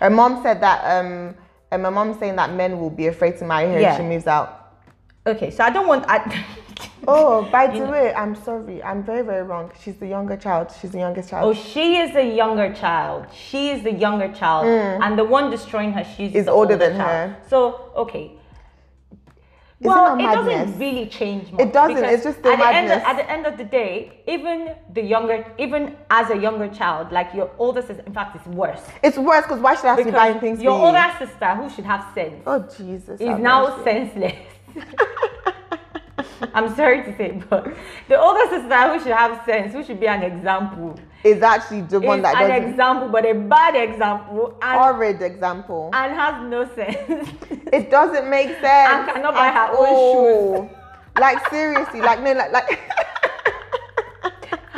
Her 0.00 0.08
mom 0.10 0.42
said 0.42 0.62
that 0.62 0.78
um, 1.04 1.34
and 1.70 1.82
my 1.82 1.90
mom's 1.90 2.18
saying 2.18 2.36
that 2.36 2.50
men 2.54 2.80
will 2.80 2.88
be 3.02 3.08
afraid 3.08 3.36
to 3.40 3.44
marry 3.44 3.70
her 3.74 3.78
Yeah. 3.78 3.90
if 3.92 3.98
she 3.98 4.04
moves 4.04 4.26
out. 4.26 4.48
okay, 5.26 5.50
so 5.50 5.64
I 5.64 5.68
don't 5.70 5.86
want. 5.86 6.06
I, 6.08 6.16
Oh, 7.10 7.48
by 7.56 7.66
the 7.68 7.80
way, 7.86 8.12
I'm 8.14 8.34
sorry. 8.36 8.82
I'm 8.82 9.02
very, 9.02 9.22
very 9.22 9.42
wrong. 9.42 9.70
She's 9.82 9.96
the 9.96 10.06
younger 10.06 10.36
child. 10.36 10.66
She's 10.80 10.90
the 10.92 10.98
youngest 11.06 11.30
child. 11.30 11.44
oh, 11.48 11.54
she 11.72 11.96
is 11.96 12.12
the 12.12 12.24
younger 12.24 12.72
child. 12.74 13.26
She 13.34 13.70
is 13.70 13.82
the 13.82 13.92
younger 13.92 14.30
child, 14.40 14.66
mm. 14.66 15.00
and 15.04 15.18
the 15.18 15.24
one 15.24 15.50
destroying 15.50 15.92
her, 15.92 16.04
she's 16.16 16.34
Is 16.34 16.46
older 16.48 16.74
older 16.74 16.76
than 16.76 16.96
child. 16.98 17.30
her. 17.30 17.36
So 17.48 17.58
okay, 17.96 18.24
Isn't 19.80 19.90
well, 19.90 20.14
it 20.14 20.16
madness? 20.22 20.44
doesn't 20.66 20.78
really 20.78 21.06
change 21.06 21.50
much. 21.52 21.60
It 21.62 21.72
doesn't, 21.72 22.04
it's 22.04 22.24
just 22.24 22.42
the 22.42 22.50
at 22.50 22.58
the, 22.58 22.66
end 22.80 22.90
of, 22.92 22.98
madness. 22.98 23.08
at 23.10 23.16
the 23.16 23.30
end 23.30 23.46
of 23.46 23.56
the 23.56 23.64
day, 23.64 24.20
even 24.26 24.74
the 24.92 25.02
younger, 25.02 25.46
even 25.58 25.96
as 26.10 26.30
a 26.30 26.36
younger 26.36 26.68
child, 26.68 27.12
like 27.12 27.32
your 27.32 27.50
older 27.58 27.80
sister, 27.80 28.02
in 28.06 28.12
fact, 28.12 28.36
it's 28.36 28.46
worse. 28.48 28.82
It's 29.02 29.16
worse 29.16 29.44
because 29.44 29.60
why 29.60 29.74
should 29.76 29.86
I 29.86 29.94
have 29.94 29.98
to 29.98 30.04
be 30.04 30.10
buying 30.10 30.40
things 30.40 30.60
your 30.60 30.76
you? 30.78 30.84
older 30.86 31.10
sister, 31.18 31.54
who 31.54 31.70
should 31.70 31.84
have 31.86 32.04
sense, 32.14 32.42
Oh 32.46 32.60
Jesus! 32.76 33.20
is 33.20 33.38
now 33.38 33.58
mercy. 33.78 33.84
senseless. 33.84 34.34
I'm 36.54 36.74
sorry 36.76 37.02
to 37.04 37.16
say, 37.16 37.42
but 37.50 37.66
the 38.08 38.18
older 38.20 38.48
sister 38.50 38.92
who 38.92 38.98
should 39.00 39.12
have 39.12 39.44
sense, 39.44 39.72
who 39.72 39.82
should 39.84 39.98
be 40.00 40.06
an 40.06 40.22
example, 40.22 40.98
is 41.24 41.42
actually 41.42 41.82
the 41.82 42.00
one 42.00 42.22
that 42.22 42.36
an 42.40 42.48
doesn't. 42.50 42.70
example, 42.70 43.08
but 43.08 43.24
a 43.26 43.34
bad 43.34 43.74
example, 43.76 44.56
and, 44.62 44.78
Horrid 44.80 45.20
example. 45.22 45.90
and 45.92 46.12
has 46.14 46.42
no 46.48 46.64
sense. 46.74 47.28
It 47.72 47.90
doesn't 47.90 48.30
make 48.30 48.48
sense. 48.60 48.92
And 48.92 49.08
cannot 49.12 49.34
buy 49.34 49.48
at 49.48 49.68
her 49.70 49.76
own 49.76 49.86
all. 49.86 50.70
Like 51.18 51.48
seriously, 51.50 52.00
like 52.00 52.22
no, 52.22 52.32
like 52.32 52.52
like. 52.52 52.80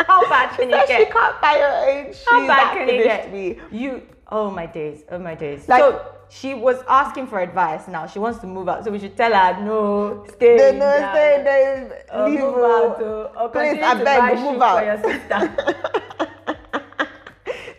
How 0.07 0.29
bad 0.29 0.57
can 0.57 0.71
you 0.71 0.81
she 0.83 0.87
get? 0.88 1.12
can't 1.12 1.40
buy 1.40 1.55
her 1.59 1.90
own 1.90 2.07
shoes. 2.07 2.25
How 2.29 2.47
that 2.47 2.49
bad 2.49 2.73
can 2.76 2.88
you 2.88 3.02
finished 3.02 3.07
get? 3.07 3.33
me. 3.33 3.59
You, 3.71 4.02
oh 4.29 4.50
my 4.50 4.67
days, 4.67 5.05
oh 5.11 5.19
my 5.19 5.35
days. 5.35 5.69
Like- 5.69 5.81
so 5.81 6.05
she 6.30 6.54
was 6.54 6.78
asking 6.88 7.26
for 7.26 7.40
advice. 7.40 7.88
Now 7.88 8.06
she 8.06 8.18
wants 8.18 8.38
to 8.40 8.46
move 8.46 8.68
out, 8.68 8.84
so 8.84 8.90
we 8.90 8.99
should 8.99 9.16
tell 9.16 9.32
her 9.32 9.62
no, 9.64 10.25
stay. 10.28 10.56
No, 10.56 10.68
in 10.68 10.78
no, 10.78 10.90
stay 11.12 11.42
there. 11.44 12.04
Or 12.12 12.28
leave. 12.28 12.40
move 12.40 12.54
oh. 12.56 12.76
out, 12.76 13.02
or, 13.02 13.42
or 13.42 13.49
Please, 13.49 13.82
I 13.82 14.04
beg, 14.04 14.38
move 14.38 14.62
out. 14.62 14.78
for 14.78 14.84
your 14.84 14.99
sister. 15.02 15.87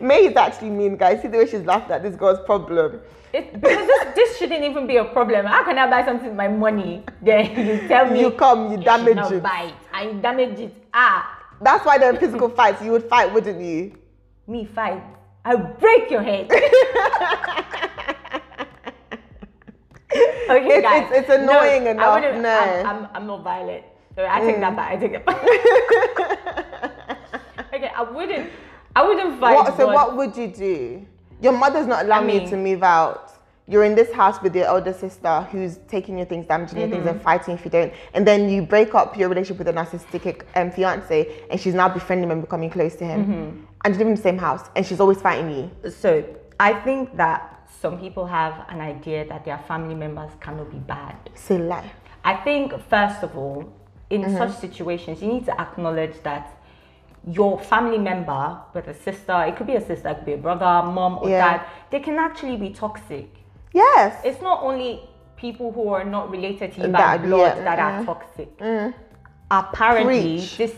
May 0.00 0.26
is 0.26 0.36
actually 0.36 0.70
mean, 0.70 0.96
guys. 0.96 1.22
See 1.22 1.28
the 1.28 1.38
way 1.38 1.46
she's 1.46 1.64
laughing 1.64 1.92
at 1.92 2.02
this 2.02 2.14
girl's 2.16 2.44
problem. 2.44 3.00
It, 3.32 3.54
because 3.54 3.86
this, 3.86 4.14
this 4.14 4.38
shouldn't 4.38 4.62
even 4.62 4.86
be 4.86 4.96
a 4.98 5.04
problem. 5.04 5.46
How 5.46 5.64
can 5.64 5.78
I 5.78 5.88
buy 5.88 6.04
something 6.04 6.28
with 6.28 6.36
my 6.36 6.48
money? 6.48 7.04
Then 7.22 7.66
you 7.66 7.88
tell 7.88 8.10
me 8.10 8.20
You 8.20 8.32
come, 8.32 8.70
you 8.70 8.78
damage 8.78 9.16
not 9.16 9.32
it. 9.32 9.42
buy 9.42 9.70
it. 9.70 9.74
I 9.92 10.12
damage 10.12 10.58
it. 10.58 10.74
Ah, 10.92 11.42
That's 11.62 11.86
why 11.86 11.96
they're 11.96 12.12
in 12.12 12.18
physical 12.18 12.50
fights. 12.50 12.82
You 12.82 12.92
would 12.92 13.08
fight, 13.08 13.32
wouldn't 13.32 13.62
you? 13.62 13.96
me 14.46 14.64
fight. 14.64 15.02
I 15.44 15.56
break 15.56 16.10
your 16.10 16.22
head. 16.22 16.50
okay, 20.50 20.78
It's- 20.78 20.82
guys. 20.82 21.02
it's- 21.10 21.20
it's 21.20 21.30
annoying 21.30 21.84
no, 21.84 21.90
enough, 21.90 22.22
I 22.24 22.38
no. 22.38 22.48
I'm, 22.50 22.86
I'm, 22.86 23.08
I'm 23.14 23.26
not 23.26 23.42
violent. 23.42 23.84
So 24.14 24.26
I 24.28 24.40
take 24.40 24.56
Mm. 24.56 24.60
that 24.60 24.76
back. 24.76 24.90
I 24.92 24.96
take 24.96 25.12
it 25.12 25.24
back. 25.24 25.42
okay, 27.74 27.90
I 27.96 28.02
wouldn't. 28.02 28.50
I 28.94 29.06
wouldn't 29.06 29.40
fight. 29.40 29.54
What, 29.54 29.76
so 29.76 29.86
but 29.86 29.94
what 29.94 30.16
would 30.16 30.36
you 30.36 30.48
do? 30.48 31.06
Your 31.40 31.52
mother's 31.52 31.86
not 31.86 32.04
allowing 32.04 32.30
I 32.30 32.34
you 32.34 32.48
to 32.50 32.56
move 32.56 32.82
out. 32.82 33.30
You're 33.68 33.84
in 33.84 33.94
this 33.94 34.12
house 34.12 34.42
with 34.42 34.54
your 34.54 34.66
elder 34.66 34.92
sister 34.92 35.42
who's 35.50 35.78
taking 35.88 36.18
your 36.18 36.26
things, 36.26 36.46
damaging 36.46 36.78
your 36.80 36.88
things, 36.88 37.06
and 37.06 37.14
Mm-hmm. 37.16 37.24
fighting 37.24 37.54
if 37.54 37.64
you 37.64 37.70
don't. 37.70 37.92
And 38.12 38.26
then 38.26 38.50
you 38.50 38.60
break 38.62 38.94
up 38.94 39.16
your 39.16 39.28
relationship 39.30 39.58
with 39.64 39.68
a 39.68 39.72
narcissistic 39.72 40.42
um, 40.56 40.70
fiance, 40.72 41.44
and 41.50 41.58
she's 41.60 41.72
now 41.72 41.88
befriending 41.88 42.24
him 42.24 42.32
and 42.32 42.40
becoming 42.42 42.68
close 42.70 42.96
to 42.96 43.04
him. 43.04 43.22
Mm-hmm. 43.24 43.60
And 43.84 43.94
you 43.94 43.98
live 43.98 44.08
in 44.08 44.14
the 44.14 44.20
same 44.20 44.36
house, 44.36 44.68
and 44.76 44.84
she's 44.84 45.00
always 45.00 45.22
fighting 45.22 45.50
you. 45.50 45.70
So 45.90 46.22
I 46.60 46.74
think 46.74 47.16
that 47.16 47.61
some 47.80 47.98
people 47.98 48.26
have 48.26 48.64
an 48.68 48.80
idea 48.80 49.26
that 49.28 49.44
their 49.44 49.58
family 49.58 49.94
members 49.94 50.30
cannot 50.40 50.70
be 50.70 50.78
bad. 50.78 51.16
Say 51.34 51.58
lie. 51.58 51.90
I 52.24 52.34
think 52.36 52.72
first 52.88 53.22
of 53.22 53.36
all, 53.36 53.72
in 54.10 54.22
Mm-hmm. 54.22 54.36
such 54.36 54.52
situations, 54.60 55.22
you 55.22 55.28
need 55.28 55.44
to 55.46 55.60
acknowledge 55.60 56.22
that 56.22 56.58
your 57.26 57.58
family 57.58 57.98
member, 57.98 58.58
whether 58.72 58.90
a 58.90 58.94
sister, 58.94 59.44
it 59.48 59.56
could 59.56 59.66
be 59.66 59.74
a 59.76 59.80
sister, 59.80 60.08
it 60.10 60.16
could 60.16 60.26
be 60.26 60.32
a 60.34 60.36
brother, 60.36 60.86
mom, 60.90 61.18
or 61.22 61.28
Yeah. 61.30 61.58
dad, 61.58 61.66
they 61.90 62.00
can 62.00 62.18
actually 62.18 62.56
be 62.56 62.70
toxic. 62.70 63.28
Yes. 63.72 64.20
It's 64.24 64.42
not 64.42 64.62
only 64.62 65.00
people 65.36 65.72
who 65.72 65.88
are 65.88 66.04
not 66.04 66.30
related 66.30 66.72
to 66.74 66.80
you 66.82 66.88
That- 66.92 67.20
by 67.20 67.26
blood 67.26 67.56
yeah, 67.56 67.64
that 67.64 67.78
mm. 67.78 68.00
are 68.00 68.04
toxic. 68.04 68.50
Apparently, 69.50 70.38
Preach. 70.38 70.56
this 70.56 70.74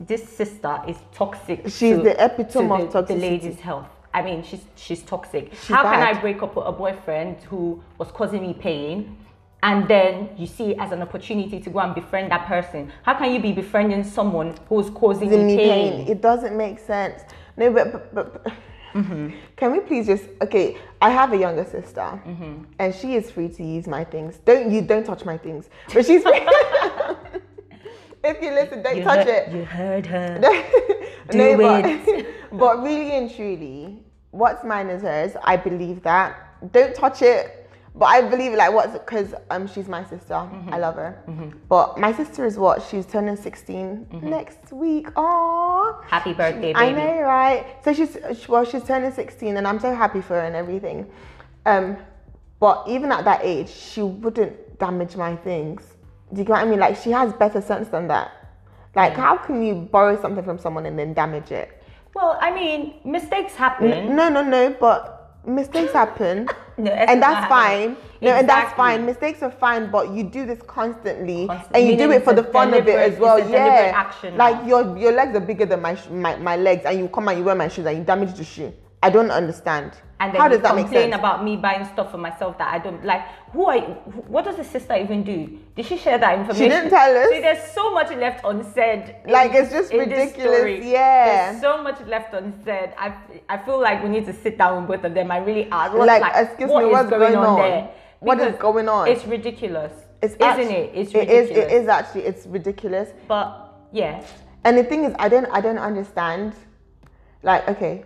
this 0.00 0.22
sister 0.28 0.80
is 0.88 0.96
toxic. 1.12 1.58
She's 1.64 1.96
to- 1.96 2.02
the 2.02 2.24
epitome 2.24 2.88
to 2.88 2.98
of 2.98 3.06
the, 3.08 3.14
the 3.14 3.20
lady's 3.20 3.60
health. 3.60 3.88
I 4.14 4.22
mean, 4.22 4.42
she's 4.42 4.64
she's 4.76 5.02
toxic. 5.02 5.50
She's 5.52 5.68
How 5.76 5.82
can. 5.82 6.02
I 6.02 6.18
break 6.20 6.42
up 6.42 6.56
with 6.56 6.66
a 6.66 6.72
boyfriend 6.72 7.42
who 7.50 7.82
was 7.98 8.08
causing 8.12 8.40
me 8.42 8.54
pain, 8.54 9.16
and 9.62 9.86
then 9.88 10.30
you 10.38 10.46
see 10.46 10.70
it 10.72 10.78
as 10.78 10.92
an 10.92 11.02
opportunity 11.02 11.58
to 11.60 11.68
go 11.70 11.80
and 11.80 11.94
befriend 11.94 12.30
that 12.30 12.46
person? 12.46 12.90
How 13.02 13.14
can 13.14 13.32
you 13.34 13.40
be 13.40 13.52
befriending 13.52 14.04
someone 14.04 14.54
who's 14.68 14.88
causing 14.90 15.30
me 15.30 15.56
pain? 15.56 15.92
pain. 16.04 16.08
It 16.08 16.20
doesn't 16.22 16.56
make 16.56 16.78
sense. 16.78 17.22
No, 17.56 17.72
but, 17.72 17.92
but, 17.92 18.14
but, 18.14 18.44
but 18.44 18.52
Mm-hmm. 18.94 19.30
can 19.56 19.72
we 19.72 19.80
please 19.80 20.06
just 20.06 20.22
okay? 20.40 20.76
I 21.02 21.10
have 21.10 21.32
a 21.32 21.36
younger 21.36 21.64
sister, 21.64 22.00
Mm-hmm. 22.24 22.62
and 22.78 22.94
she 22.94 23.16
is 23.16 23.28
free 23.28 23.48
to 23.48 23.64
use 23.64 23.88
my 23.88 24.04
things. 24.04 24.38
Don't 24.44 24.70
you 24.70 24.82
don't 24.82 25.04
touch 25.04 25.24
my 25.24 25.36
things, 25.36 25.68
but 25.92 26.06
she's 26.06 26.22
free. 26.22 26.46
if 28.22 28.40
you 28.40 28.50
listen, 28.52 28.82
don't 28.84 28.96
You 28.96 29.02
touch 29.02 29.26
heard- 29.26 29.48
it. 29.48 29.52
You 29.52 29.64
heard 29.64 30.06
her. 30.06 30.38
no, 30.40 30.52
Do 31.32 31.56
but, 31.58 31.84
it. 31.86 32.26
but 32.52 32.82
really 32.84 33.10
and 33.12 33.34
truly, 33.34 34.03
what's 34.34 34.64
mine 34.64 34.88
is 34.88 35.02
hers. 35.02 35.32
I 35.42 35.56
believe 35.56 36.02
that. 36.02 36.72
Don't 36.72 36.94
touch 36.94 37.22
it. 37.22 37.60
But 37.96 38.06
I 38.06 38.22
believe 38.22 38.54
like 38.54 38.72
what's 38.72 38.92
because 38.92 39.34
um 39.50 39.68
she's 39.68 39.86
my 39.88 40.04
sister. 40.04 40.34
Mm-hmm. 40.34 40.74
I 40.74 40.78
love 40.78 40.96
her. 40.96 41.22
But 41.68 41.96
my 41.98 42.12
sister 42.12 42.44
is 42.44 42.58
what? 42.58 42.82
She's 42.82 43.06
turning 43.06 43.36
16 43.36 44.08
next 44.22 44.72
week. 44.72 45.08
Oh 45.14 46.02
Happy 46.08 46.32
birthday, 46.32 46.72
baby. 46.72 46.74
I 46.74 46.90
know, 46.90 47.20
right? 47.20 47.76
So 47.84 47.92
she's 47.94 48.18
well, 48.48 48.64
she's 48.64 48.82
turning 48.82 49.12
16 49.12 49.56
and 49.56 49.66
I'm 49.66 49.78
so 49.78 49.94
happy 49.94 50.20
for 50.20 50.34
her 50.34 50.40
and 50.40 50.56
everything. 50.56 51.08
Um 51.66 51.96
but 52.58 52.84
even 52.88 53.12
at 53.12 53.24
that 53.26 53.40
age, 53.44 53.68
she 53.68 54.02
wouldn't 54.02 54.78
damage 54.80 55.14
my 55.14 55.36
things. 55.36 55.82
Do 56.32 56.40
you 56.40 56.44
get 56.44 56.52
what 56.52 56.62
I 56.62 56.64
mean? 56.64 56.80
Like 56.80 56.96
she 56.96 57.12
has 57.12 57.32
better 57.34 57.60
sense 57.60 57.88
than 57.88 58.08
that. 58.08 58.32
Like 58.96 59.12
how 59.12 59.36
can 59.36 59.62
you 59.62 59.74
borrow 59.76 60.20
something 60.20 60.42
from 60.44 60.58
someone 60.58 60.84
and 60.86 60.98
then 60.98 61.14
damage 61.14 61.52
it? 61.52 61.80
Well, 62.14 62.38
I 62.40 62.50
mean, 62.54 62.94
mistakes 63.04 63.54
happen. 63.54 64.14
No, 64.14 64.28
no, 64.28 64.42
no, 64.42 64.74
but 64.78 65.36
mistakes 65.46 65.92
happen. 66.02 66.48
No, 66.76 66.90
and 66.90 67.22
that's 67.22 67.48
fine. 67.48 67.96
No, 68.20 68.30
and 68.30 68.48
that's 68.48 68.72
fine. 68.74 69.04
Mistakes 69.04 69.42
are 69.42 69.50
fine, 69.50 69.90
but 69.90 70.10
you 70.10 70.22
do 70.24 70.46
this 70.46 70.60
constantly, 70.66 71.46
Constant- 71.46 71.76
and 71.76 71.86
you 71.86 71.96
do 71.96 72.10
it 72.10 72.24
for 72.24 72.32
the 72.32 72.42
fun 72.44 72.72
of 72.74 72.86
it 72.88 72.96
as 73.12 73.18
well. 73.18 73.38
Yeah, 73.38 73.92
action 73.94 74.36
like 74.36 74.66
your 74.66 74.96
your 74.96 75.12
legs 75.12 75.36
are 75.36 75.40
bigger 75.40 75.66
than 75.66 75.82
my, 75.82 75.94
sh- 75.94 76.08
my 76.10 76.36
my 76.36 76.56
legs, 76.56 76.82
and 76.86 76.98
you 76.98 77.08
come 77.08 77.28
and 77.28 77.38
you 77.38 77.44
wear 77.44 77.54
my 77.54 77.68
shoes 77.68 77.86
and 77.86 77.98
you 77.98 78.04
damage 78.04 78.34
the 78.34 78.44
shoe. 78.44 78.72
I 79.04 79.10
don't 79.10 79.30
understand. 79.30 79.92
And 80.20 80.32
then 80.32 80.40
How 80.40 80.48
does 80.48 80.60
that 80.62 80.74
make 80.76 80.86
complain 80.86 81.10
sense? 81.10 81.18
about 81.20 81.44
me 81.44 81.56
buying 81.56 81.84
stuff 81.92 82.10
for 82.10 82.18
myself 82.18 82.56
that 82.58 82.72
I 82.72 82.78
don't 82.78 83.04
like. 83.04 83.22
Who 83.52 83.66
are 83.66 83.76
you? 83.76 83.94
What 84.34 84.44
does 84.46 84.56
the 84.56 84.64
sister 84.64 84.94
even 84.96 85.22
do? 85.24 85.58
Did 85.76 85.84
she 85.86 85.96
share 85.98 86.18
that 86.18 86.38
information? 86.38 86.64
She 86.64 86.68
didn't 86.70 86.90
tell 86.90 87.16
us. 87.22 87.28
See, 87.30 87.40
there's 87.40 87.64
so 87.72 87.92
much 87.92 88.10
left 88.16 88.44
unsaid. 88.44 89.16
in- 89.24 89.32
Like, 89.32 89.52
it's 89.54 89.70
just 89.72 89.92
ridiculous, 89.92 90.84
yeah. 90.84 91.50
There's 91.50 91.60
so 91.60 91.82
much 91.82 92.00
left 92.06 92.32
unsaid. 92.32 92.94
I, 92.96 93.12
I 93.48 93.58
feel 93.58 93.80
like 93.80 94.02
we 94.02 94.08
need 94.08 94.24
to 94.26 94.32
sit 94.32 94.56
down 94.56 94.86
with 94.86 95.02
both 95.02 95.04
of 95.10 95.14
them. 95.14 95.30
I 95.30 95.38
really 95.38 95.68
ask. 95.70 95.92
What, 95.92 96.06
Like, 96.06 96.22
excuse 96.34 96.68
me, 96.68 96.74
what 96.74 96.84
is 96.86 96.92
what's 96.92 97.10
going 97.10 97.36
on? 97.36 97.56
there? 97.58 97.90
What 98.20 98.40
is 98.40 98.56
going 98.56 98.88
on? 98.88 99.08
It's 99.08 99.26
ridiculous. 99.26 99.92
It's 100.22 100.34
isn't 100.36 100.72
it? 100.72 100.92
It's 100.94 101.12
It 101.12 101.18
ridiculous. 101.18 101.50
is. 101.50 101.56
It 101.58 101.72
is 101.82 101.88
actually. 101.88 102.22
It's 102.22 102.46
ridiculous. 102.46 103.08
But 103.28 103.74
yeah, 103.92 104.22
And 104.64 104.78
the 104.78 104.84
thing 104.84 105.04
is, 105.04 105.14
I 105.18 105.28
don't, 105.28 105.46
I 105.52 105.60
don't 105.60 105.76
understand. 105.90 106.54
Like, 107.42 107.68
okay, 107.68 108.04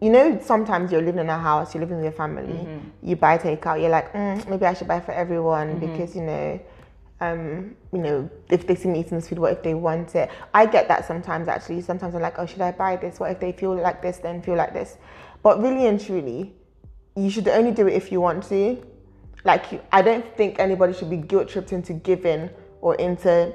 you 0.00 0.10
know, 0.10 0.38
sometimes 0.42 0.90
you're 0.90 1.02
living 1.02 1.20
in 1.20 1.28
a 1.28 1.38
house, 1.38 1.74
you're 1.74 1.80
living 1.82 1.96
with 1.96 2.04
your 2.04 2.12
family, 2.12 2.54
Mm-hmm. 2.54 2.88
you 3.08 3.16
buy 3.16 3.36
takeout, 3.38 3.80
you're 3.80 3.90
like, 3.90 4.12
mm, 4.12 4.48
maybe 4.48 4.64
I 4.66 4.74
should 4.74 4.88
buy 4.88 5.00
for 5.00 5.12
everyone 5.12 5.68
Mm-hmm. 5.76 5.86
because 5.86 6.16
you 6.16 6.22
know, 6.22 6.60
um, 7.20 7.76
you 7.92 7.98
know, 7.98 8.30
if 8.48 8.66
they 8.66 8.74
see 8.74 8.88
me 8.88 9.00
eating 9.00 9.18
this 9.18 9.28
food, 9.28 9.38
what 9.38 9.52
if 9.52 9.62
they 9.62 9.74
want 9.74 10.14
it? 10.14 10.30
I 10.54 10.64
get 10.64 10.88
that 10.88 11.06
sometimes. 11.06 11.48
Actually, 11.48 11.82
sometimes 11.82 12.14
I'm 12.14 12.22
like, 12.22 12.38
oh, 12.38 12.46
should 12.46 12.62
I 12.62 12.72
buy 12.72 12.96
this? 12.96 13.20
What 13.20 13.30
if 13.30 13.40
they 13.40 13.52
feel 13.52 13.74
like 13.74 14.00
this, 14.00 14.16
then 14.18 14.40
feel 14.40 14.56
like 14.56 14.72
this? 14.72 14.96
But 15.42 15.60
really 15.60 15.86
and 15.86 16.00
truly, 16.00 16.54
you 17.16 17.28
should 17.28 17.46
only 17.48 17.72
do 17.72 17.86
it 17.88 17.92
if 17.92 18.10
you 18.10 18.22
want 18.22 18.44
to. 18.48 18.82
Like, 19.44 19.70
you, 19.72 19.80
I 19.92 20.00
don't 20.00 20.24
think 20.36 20.58
anybody 20.58 20.94
should 20.94 21.10
be 21.10 21.18
guilt 21.18 21.48
tripped 21.50 21.72
into 21.72 21.92
giving 21.92 22.48
or 22.80 22.94
into 22.94 23.52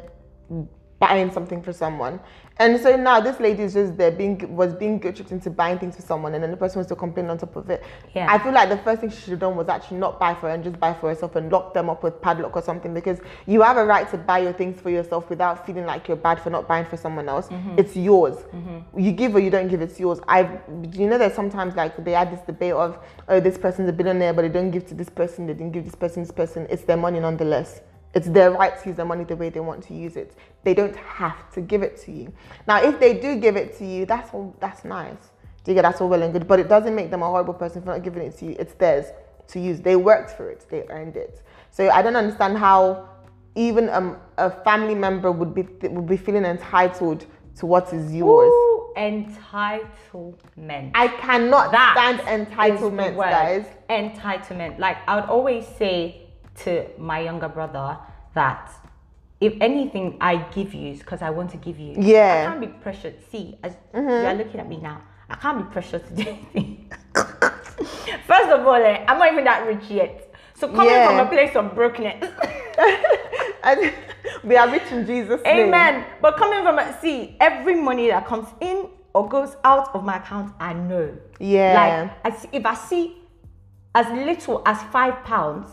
buying 0.99 1.31
something 1.31 1.63
for 1.63 1.73
someone. 1.73 2.19
And 2.57 2.79
so 2.79 2.95
now 2.95 3.19
this 3.19 3.39
lady 3.41 3.63
is 3.63 3.73
just 3.73 3.97
there 3.97 4.11
being 4.11 4.55
was 4.55 4.73
being 4.73 4.97
guilt 4.97 5.17
tripped 5.17 5.31
into 5.31 5.49
buying 5.49 5.77
things 5.77 5.97
for 5.97 6.01
someone 6.01 6.33
and 6.35 6.43
then 6.43 6.51
the 6.51 6.57
person 6.57 6.79
was 6.79 6.87
to 6.87 6.95
complain 6.95 7.29
on 7.29 7.37
top 7.37 7.55
of 7.57 7.69
it. 7.69 7.83
Yeah. 8.13 8.31
I 8.31 8.39
feel 8.39 8.53
like 8.53 8.69
the 8.69 8.77
first 8.77 9.01
thing 9.01 9.09
she 9.09 9.17
should 9.17 9.31
have 9.31 9.39
done 9.39 9.57
was 9.57 9.67
actually 9.67 9.97
not 9.97 10.19
buy 10.19 10.33
for 10.35 10.47
her 10.47 10.49
and 10.49 10.63
just 10.63 10.79
buy 10.79 10.93
for 10.93 11.09
herself 11.09 11.35
and 11.35 11.51
lock 11.51 11.73
them 11.73 11.89
up 11.89 12.01
with 12.01 12.21
padlock 12.21 12.55
or 12.55 12.61
something 12.61 12.93
because 12.93 13.19
you 13.45 13.61
have 13.61 13.75
a 13.75 13.85
right 13.85 14.09
to 14.11 14.17
buy 14.17 14.39
your 14.39 14.53
things 14.53 14.79
for 14.79 14.89
yourself 14.89 15.29
without 15.29 15.65
feeling 15.65 15.85
like 15.85 16.07
you're 16.07 16.15
bad 16.15 16.39
for 16.39 16.49
not 16.49 16.65
buying 16.65 16.85
for 16.85 16.95
someone 16.95 17.27
else. 17.27 17.47
Mm-hmm. 17.49 17.77
It's 17.77 17.95
yours. 17.95 18.37
Mm-hmm. 18.37 18.99
You 18.99 19.11
give 19.11 19.35
or 19.35 19.39
you 19.39 19.49
don't 19.49 19.67
give, 19.67 19.81
it's 19.81 19.99
yours. 19.99 20.19
I've 20.27 20.49
you 20.93 21.07
know 21.07 21.17
there's 21.17 21.33
sometimes 21.33 21.75
like 21.75 22.01
they 22.05 22.13
had 22.13 22.31
this 22.31 22.41
debate 22.45 22.73
of 22.73 22.99
oh 23.27 23.41
this 23.41 23.57
person's 23.57 23.89
a 23.89 23.93
billionaire 23.93 24.33
but 24.33 24.43
they 24.43 24.49
don't 24.49 24.71
give 24.71 24.87
to 24.87 24.93
this 24.93 25.09
person, 25.09 25.45
they 25.45 25.53
didn't 25.53 25.73
give 25.73 25.83
this 25.83 25.95
person, 25.95 26.23
this 26.23 26.31
person. 26.31 26.67
It's 26.69 26.83
their 26.83 26.97
money 26.97 27.19
nonetheless. 27.19 27.81
It's 28.15 28.27
their 28.27 28.49
right 28.51 28.81
to 28.81 28.89
use 28.89 28.95
their 28.95 29.05
money 29.05 29.25
the 29.25 29.35
way 29.35 29.49
they 29.49 29.59
want 29.59 29.83
to 29.83 29.93
use 29.93 30.15
it. 30.15 30.35
They 30.63 30.73
don't 30.73 30.95
have 30.95 31.51
to 31.53 31.61
give 31.61 31.83
it 31.83 31.97
to 32.05 32.11
you. 32.11 32.33
Now, 32.65 32.81
if 32.81 32.99
they 32.99 33.19
do 33.19 33.35
give 33.35 33.57
it 33.57 33.77
to 33.79 33.85
you, 33.85 34.05
that's 34.05 34.33
all. 34.33 34.55
That's 34.61 34.85
nice. 34.85 35.17
Do 35.63 35.71
you 35.71 35.75
get 35.75 35.81
that's 35.81 35.99
all 35.99 36.07
well 36.07 36.23
and 36.23 36.31
good, 36.31 36.47
but 36.47 36.59
it 36.59 36.69
doesn't 36.69 36.95
make 36.95 37.11
them 37.11 37.21
a 37.23 37.25
horrible 37.25 37.53
person 37.53 37.81
for 37.81 37.87
not 37.89 38.03
giving 38.03 38.23
it 38.23 38.37
to 38.37 38.45
you. 38.45 38.55
It's 38.57 38.73
theirs 38.75 39.07
to 39.47 39.59
use. 39.59 39.81
They 39.81 39.95
worked 39.95 40.31
for 40.31 40.49
it. 40.49 40.65
They 40.69 40.85
earned 40.89 41.17
it. 41.17 41.41
So 41.71 41.89
I 41.89 42.01
don't 42.01 42.15
understand 42.15 42.57
how 42.57 43.09
even 43.55 43.89
um, 43.89 44.17
a 44.37 44.49
family 44.49 44.95
member 44.95 45.31
would 45.31 45.53
be 45.53 45.63
would 45.87 46.07
be 46.07 46.17
feeling 46.17 46.45
entitled 46.45 47.25
to 47.57 47.65
what 47.65 47.91
is 47.93 48.13
yours. 48.13 48.51
Ooh, 48.51 48.93
entitlement. 48.95 50.91
I 50.93 51.07
cannot 51.19 51.71
That 51.71 51.95
stand 52.21 52.49
entitlement, 52.49 53.17
guys. 53.17 53.65
Entitlement. 53.89 54.79
Like 54.79 54.97
I 55.07 55.15
would 55.15 55.25
always 55.29 55.65
say 55.67 56.24
to 56.63 56.85
my 56.97 57.19
younger 57.19 57.49
brother 57.49 57.97
that 58.33 58.71
if 59.41 59.53
anything 59.61 60.17
I 60.21 60.37
give 60.53 60.73
you 60.73 60.91
is 60.91 60.99
because 60.99 61.21
I 61.21 61.29
want 61.29 61.51
to 61.51 61.57
give 61.57 61.79
you. 61.79 61.95
Yeah. 61.99 62.45
Mm-hmm. 62.45 62.47
I 62.47 62.51
can't 62.51 62.61
be 62.61 62.79
pressured. 62.81 63.15
See, 63.31 63.57
as 63.63 63.73
you 63.93 63.99
are 64.01 64.33
looking 64.33 64.59
at 64.59 64.67
me 64.69 64.77
now, 64.77 65.01
I 65.29 65.35
can't 65.35 65.57
be 65.57 65.71
pressured 65.71 66.05
to 66.07 66.13
do 66.23 66.29
anything. 66.29 66.91
First 67.15 68.49
of 68.49 68.65
all, 68.65 68.75
eh, 68.75 69.03
I'm 69.07 69.19
not 69.19 69.31
even 69.31 69.43
that 69.43 69.65
rich 69.67 69.89
yet. 69.89 70.33
So 70.55 70.67
coming 70.69 70.85
Yeah. 70.93 71.07
from 71.07 71.27
a 71.27 71.29
place 71.29 71.55
of 71.55 71.75
brokenness. 71.75 72.31
And 73.65 73.91
we 74.43 74.55
are 74.57 74.69
rich 74.69 74.83
in 74.91 75.07
Jesus' 75.07 75.41
name. 75.43 75.67
Amen. 75.69 76.05
But 76.21 76.37
coming 76.37 76.61
from 76.61 76.77
a 76.77 76.95
see, 77.01 77.35
every 77.39 77.73
money 77.75 78.07
that 78.09 78.27
comes 78.27 78.47
in 78.61 78.87
or 79.13 79.27
goes 79.27 79.55
out 79.63 79.93
of 79.95 80.03
my 80.03 80.17
account, 80.17 80.53
I 80.59 80.73
know. 80.73 81.17
Yeah. 81.39 82.11
Like 82.23 82.33
I 82.33 82.37
see, 82.37 82.49
if 82.53 82.63
I 82.65 82.75
see 82.75 83.17
as 83.95 84.07
little 84.09 84.61
as 84.67 84.81
five 84.91 85.23
pounds, 85.23 85.67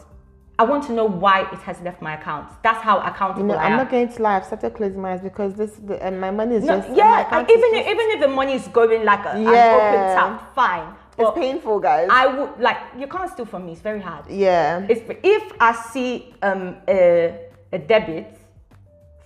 I 0.59 0.65
want 0.65 0.85
to 0.85 0.93
know 0.93 1.07
why 1.07 1.43
it 1.51 1.59
has 1.61 1.81
left 1.81 2.03
my 2.03 2.15
account. 2.15 2.47
That's 2.62 2.83
how 2.83 3.01
accountable 3.01 3.47
No, 3.47 3.55
I 3.55 3.65
I'm 3.65 3.77
not 3.79 3.91
going 3.91 4.09
to 4.12 4.23
lie. 4.23 4.37
I've 4.37 4.45
started 4.45 4.75
closing 4.75 5.01
my 5.01 5.12
eyes 5.12 5.21
because 5.21 5.55
this, 5.55 5.73
the, 5.73 6.01
and 6.03 6.21
my 6.21 6.31
money 6.31 6.57
is 6.57 6.65
No, 6.65 6.77
just 6.81 6.95
yeah, 6.97 7.27
and 7.38 7.49
even 7.51 7.61
just- 7.61 7.75
if, 7.75 7.87
even 7.87 8.07
if 8.11 8.21
the 8.21 8.29
money 8.29 8.53
is 8.55 8.69
going 8.69 9.05
like 9.05 9.25
a, 9.25 9.31
an 9.31 9.47
open 9.47 9.53
Yeah. 9.55 10.15
tap, 10.15 10.55
fine. 10.55 10.95
it's 11.19 11.31
painful, 11.35 11.81
guys. 11.81 12.09
I 12.11 12.27
would 12.27 12.61
like 12.61 12.77
you 12.99 13.07
can't 13.07 13.31
steal 13.31 13.47
from 13.47 13.67
me. 13.67 13.73
It's 13.73 13.81
very 13.81 14.01
hard. 14.01 14.25
yeah. 14.29 14.87
It's, 14.88 15.01
if 15.23 15.53
I 15.59 15.73
see 15.73 16.35
um, 16.43 16.77
a, 16.87 17.47
a 17.73 17.79
debit 17.79 18.38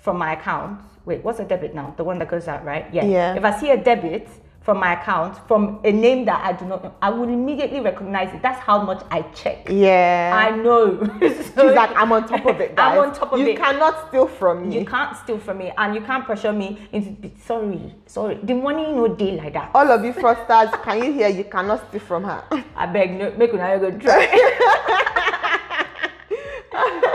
from 0.00 0.18
my 0.18 0.32
account, 0.34 0.80
wait, 1.04 1.22
what's 1.24 1.40
a 1.40 1.44
debit 1.44 1.74
now? 1.74 1.92
The 1.96 2.04
one 2.04 2.18
that 2.20 2.28
goes 2.28 2.46
out, 2.48 2.64
right? 2.64 2.86
Yeah. 2.92 3.04
Yeah. 3.04 3.34
If 3.34 3.44
I 3.44 3.58
see 3.60 3.70
a 3.70 3.76
debit 3.76 4.28
from 4.66 4.80
my 4.80 5.00
account 5.00 5.38
from 5.46 5.78
a 5.84 5.92
name 5.92 6.24
that 6.24 6.44
I 6.44 6.52
do 6.52 6.64
not 6.66 6.82
know, 6.82 6.92
I 7.00 7.08
will 7.08 7.28
immediately 7.28 7.78
recognize 7.80 8.34
it. 8.34 8.42
That's 8.42 8.58
how 8.58 8.82
much 8.82 9.00
I 9.12 9.22
check. 9.40 9.68
yeah. 9.70 10.32
I 10.34 10.56
know. 10.56 10.98
She's 11.20 11.56
like, 11.56 11.92
I'm 11.96 12.10
on 12.10 12.28
top 12.28 12.44
of 12.44 12.60
it, 12.60 12.74
guys. 12.74 12.98
I'm 12.98 13.08
on 13.08 13.14
top 13.14 13.32
of 13.32 13.38
you 13.38 13.46
it. 13.46 13.52
You 13.52 13.58
cannot 13.58 14.08
steal 14.08 14.26
from 14.26 14.68
me. 14.68 14.80
You 14.80 14.84
can't 14.84 15.16
steal 15.16 15.38
from 15.38 15.58
me 15.58 15.72
and 15.78 15.94
you 15.94 16.00
can't 16.00 16.24
pressure 16.24 16.52
me 16.52 16.88
into 16.92 17.30
sorry, 17.46 17.94
sorry. 18.06 18.40
The 18.42 18.54
money 18.54 18.92
no 18.92 19.06
deal 19.06 19.36
like 19.36 19.52
that. 19.52 19.70
All 19.72 19.88
of 19.88 20.04
you 20.04 20.12
fraudsters, 20.12 20.82
can 20.82 21.00
you 21.04 21.12
hear? 21.12 21.28
You 21.28 21.44
cannot 21.44 21.88
steal 21.88 22.00
from 22.00 22.24
her. 22.24 22.42
I 22.76 22.86
beg 22.86 23.16
no 23.16 23.30
make 23.38 23.54
una 23.54 23.78
go 23.78 23.92
try. 23.96 24.26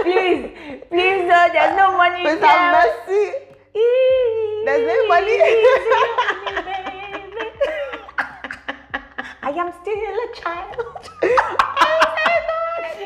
please, 0.04 0.52
please, 0.90 1.22
no, 1.28 1.50
there's 1.52 1.76
no 1.76 1.98
money 1.98 2.24
Mr. 2.24 2.40
there. 2.40 2.72
Mercy. 2.72 3.24
There's 4.64 4.88
no 4.88 5.08
money. 5.10 6.88
I 9.44 9.50
am 9.52 9.72
still 9.82 9.94
a 9.94 10.36
child. 10.42 11.10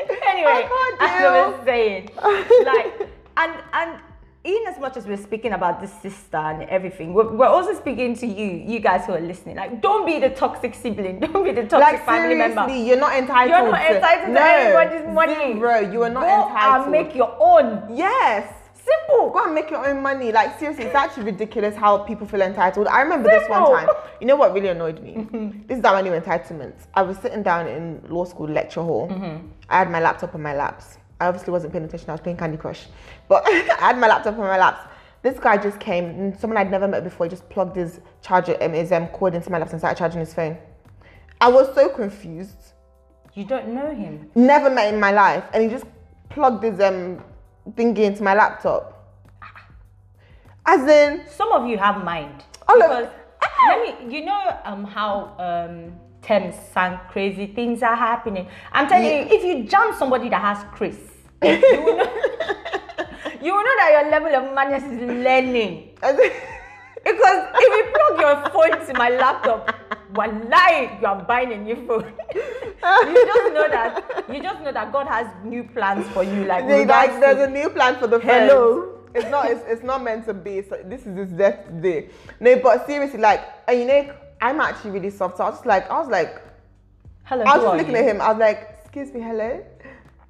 Oh 0.08 0.26
anyway, 0.28 0.50
I 0.52 0.62
can't 0.62 1.02
as 1.02 1.24
I 1.24 1.48
was 1.48 1.64
saying, 1.64 2.10
like, 2.64 3.08
and 3.36 3.54
and 3.72 4.00
in 4.44 4.62
as 4.68 4.78
much 4.78 4.96
as 4.96 5.06
we're 5.06 5.16
speaking 5.16 5.52
about 5.52 5.80
this 5.80 5.92
sister 6.00 6.36
and 6.36 6.62
everything, 6.68 7.12
we're, 7.14 7.32
we're 7.32 7.46
also 7.46 7.74
speaking 7.74 8.14
to 8.16 8.26
you, 8.26 8.46
you 8.46 8.78
guys 8.78 9.04
who 9.06 9.12
are 9.12 9.20
listening. 9.20 9.56
Like, 9.56 9.82
don't 9.82 10.06
be 10.06 10.20
the 10.20 10.30
toxic 10.30 10.74
sibling. 10.74 11.18
Don't 11.26 11.42
be 11.44 11.50
the 11.52 11.62
toxic 11.66 11.80
Like 11.98 12.04
family 12.04 12.34
seriously, 12.36 12.54
member. 12.54 12.74
you're 12.76 13.00
not 13.00 13.16
entitled. 13.16 13.50
You're 13.50 13.72
not 13.72 13.78
to, 13.88 13.94
entitled 13.96 14.26
to 14.26 14.32
no, 14.32 14.44
anybody's 14.44 15.14
money. 15.14 15.54
Bro, 15.54 15.80
you 15.92 16.02
are 16.04 16.10
not 16.10 16.22
Go 16.22 16.48
entitled. 16.48 16.82
and 16.84 16.92
make 16.92 17.14
your 17.14 17.36
own. 17.40 17.96
Yes. 17.96 18.52
Simple. 18.86 19.30
Go 19.30 19.44
and 19.44 19.54
make 19.54 19.70
your 19.70 19.84
own 19.88 20.00
money. 20.02 20.30
Like 20.30 20.58
seriously, 20.58 20.84
it's 20.84 20.94
actually 20.94 21.24
ridiculous 21.24 21.74
how 21.74 21.98
people 21.98 22.26
feel 22.26 22.42
entitled. 22.42 22.86
I 22.86 23.00
remember 23.02 23.28
this 23.28 23.48
one 23.48 23.64
Simple. 23.66 23.74
time. 23.76 23.88
You 24.20 24.26
know 24.28 24.36
what 24.36 24.52
really 24.54 24.68
annoyed 24.68 25.02
me? 25.02 25.26
This 25.66 25.78
is 25.78 25.84
our 25.84 26.02
new 26.02 26.12
entitlement. 26.12 26.74
I 26.94 27.02
was 27.02 27.16
sitting 27.18 27.42
down 27.42 27.66
in 27.66 28.00
law 28.08 28.24
school 28.24 28.48
lecture 28.48 28.82
hall. 28.82 29.10
I 29.68 29.78
had 29.78 29.90
my 29.90 30.00
laptop 30.00 30.34
on 30.34 30.42
my 30.42 30.54
laps. 30.54 30.98
I 31.20 31.26
obviously 31.26 31.50
wasn't 31.50 31.72
paying 31.72 31.84
attention. 31.84 32.10
I 32.10 32.12
was 32.12 32.20
playing 32.20 32.36
Candy 32.38 32.58
Crush, 32.58 32.86
but 33.28 33.42
I 33.46 33.76
had 33.80 33.98
my 33.98 34.06
laptop 34.06 34.34
on 34.34 34.40
my 34.40 34.58
laps. 34.58 34.82
This 35.22 35.40
guy 35.40 35.56
just 35.56 35.80
came. 35.80 36.38
Someone 36.38 36.56
I'd 36.58 36.70
never 36.70 36.86
met 36.86 37.02
before. 37.02 37.26
He 37.26 37.30
just 37.30 37.48
plugged 37.48 37.74
his 37.74 38.00
charger, 38.22 38.56
um, 38.62 38.72
his 38.74 38.92
um, 38.92 39.08
cord 39.08 39.34
into 39.34 39.50
my 39.50 39.58
laps 39.58 39.72
and 39.72 39.80
started 39.80 39.98
charging 39.98 40.20
his 40.20 40.32
phone. 40.32 40.56
I 41.40 41.48
was 41.48 41.74
so 41.74 41.88
confused. 41.88 42.74
You 43.34 43.44
don't 43.44 43.68
know 43.68 43.92
him. 43.92 44.30
Never 44.34 44.70
met 44.70 44.92
in 44.94 45.00
my 45.00 45.10
life, 45.10 45.44
and 45.52 45.62
he 45.64 45.68
just 45.68 45.86
plugged 46.28 46.62
his 46.62 46.78
um 46.80 47.22
thingy 47.72 47.98
into 48.00 48.22
my 48.22 48.34
laptop. 48.34 48.92
As 50.64 50.80
in, 50.88 51.26
Some 51.28 51.52
of 51.52 51.66
you 51.68 51.78
have 51.78 52.04
mind. 52.04 52.44
All 52.68 52.82
of- 52.82 52.88
because 52.90 53.08
let 53.68 53.80
me, 54.08 54.16
you 54.18 54.24
know, 54.24 54.58
um, 54.64 54.84
how 54.84 55.34
um, 55.38 55.92
Thames 56.22 56.56
sang 56.72 56.98
crazy 57.08 57.46
things 57.46 57.82
are 57.82 57.94
happening. 57.94 58.48
I'm 58.72 58.88
telling 58.88 59.04
Yeah. 59.06 59.20
you, 59.22 59.36
if 59.36 59.44
you 59.44 59.64
jam 59.68 59.94
somebody 59.96 60.28
that 60.28 60.40
has 60.40 60.64
Chris, 60.74 60.96
you 61.42 61.48
will 61.50 61.96
know, 61.96 62.12
you 63.42 63.52
will 63.54 63.62
know 63.62 63.76
that 63.78 63.90
your 63.92 64.10
level 64.10 64.34
of 64.34 64.54
madness 64.54 64.82
is 64.82 65.00
learning. 65.00 65.90
Because 67.04 67.48
if 67.54 67.70
you 67.76 67.94
plug 67.94 68.20
your 68.20 68.50
phone 68.50 68.86
to 68.86 68.92
my 68.98 69.10
laptop, 69.10 69.72
wallahi, 70.14 70.98
you 71.00 71.06
are 71.06 71.22
buying 71.22 71.52
a 71.52 71.56
new 71.56 71.76
phone. 71.86 72.12
you 72.34 73.26
just 73.26 73.54
know 73.54 73.68
that 73.68 74.24
you 74.32 74.42
just 74.42 74.60
know 74.62 74.72
that 74.72 74.92
God 74.92 75.06
has 75.06 75.26
new 75.44 75.64
plans 75.64 76.06
for 76.08 76.22
you. 76.24 76.44
Like, 76.44 76.66
They- 76.68 76.84
like 76.86 77.20
there's 77.20 77.36
to- 77.38 77.44
a 77.44 77.50
new 77.50 77.70
plan 77.70 77.96
for 77.96 78.06
the 78.06 78.20
phone. 78.20 78.28
Hello. 78.28 78.92
It's 79.14 79.30
not. 79.30 79.50
It's, 79.50 79.62
it's 79.66 79.82
not 79.82 80.02
meant 80.02 80.26
to 80.26 80.34
be. 80.34 80.62
So 80.62 80.76
this 80.84 81.06
is 81.06 81.16
his 81.16 81.30
death 81.30 81.64
day. 81.80 82.10
No, 82.38 82.58
but 82.58 82.86
seriously, 82.86 83.18
like, 83.18 83.40
and 83.66 83.80
you 83.80 83.86
know, 83.86 84.14
I'm 84.42 84.60
actually 84.60 84.90
really 84.90 85.10
soft. 85.10 85.38
So 85.38 85.44
I 85.44 85.48
was 85.48 85.56
just 85.58 85.66
like, 85.66 85.90
I 85.90 85.98
was 85.98 86.08
like, 86.08 86.42
Hello, 87.24 87.42
I 87.44 87.56
was 87.56 87.64
just 87.64 87.76
looking 87.78 87.92
you? 87.94 87.98
at 88.00 88.04
him. 88.04 88.20
I 88.20 88.28
was 88.28 88.38
like, 88.38 88.76
excuse 88.82 89.12
me, 89.14 89.20
hello. 89.20 89.64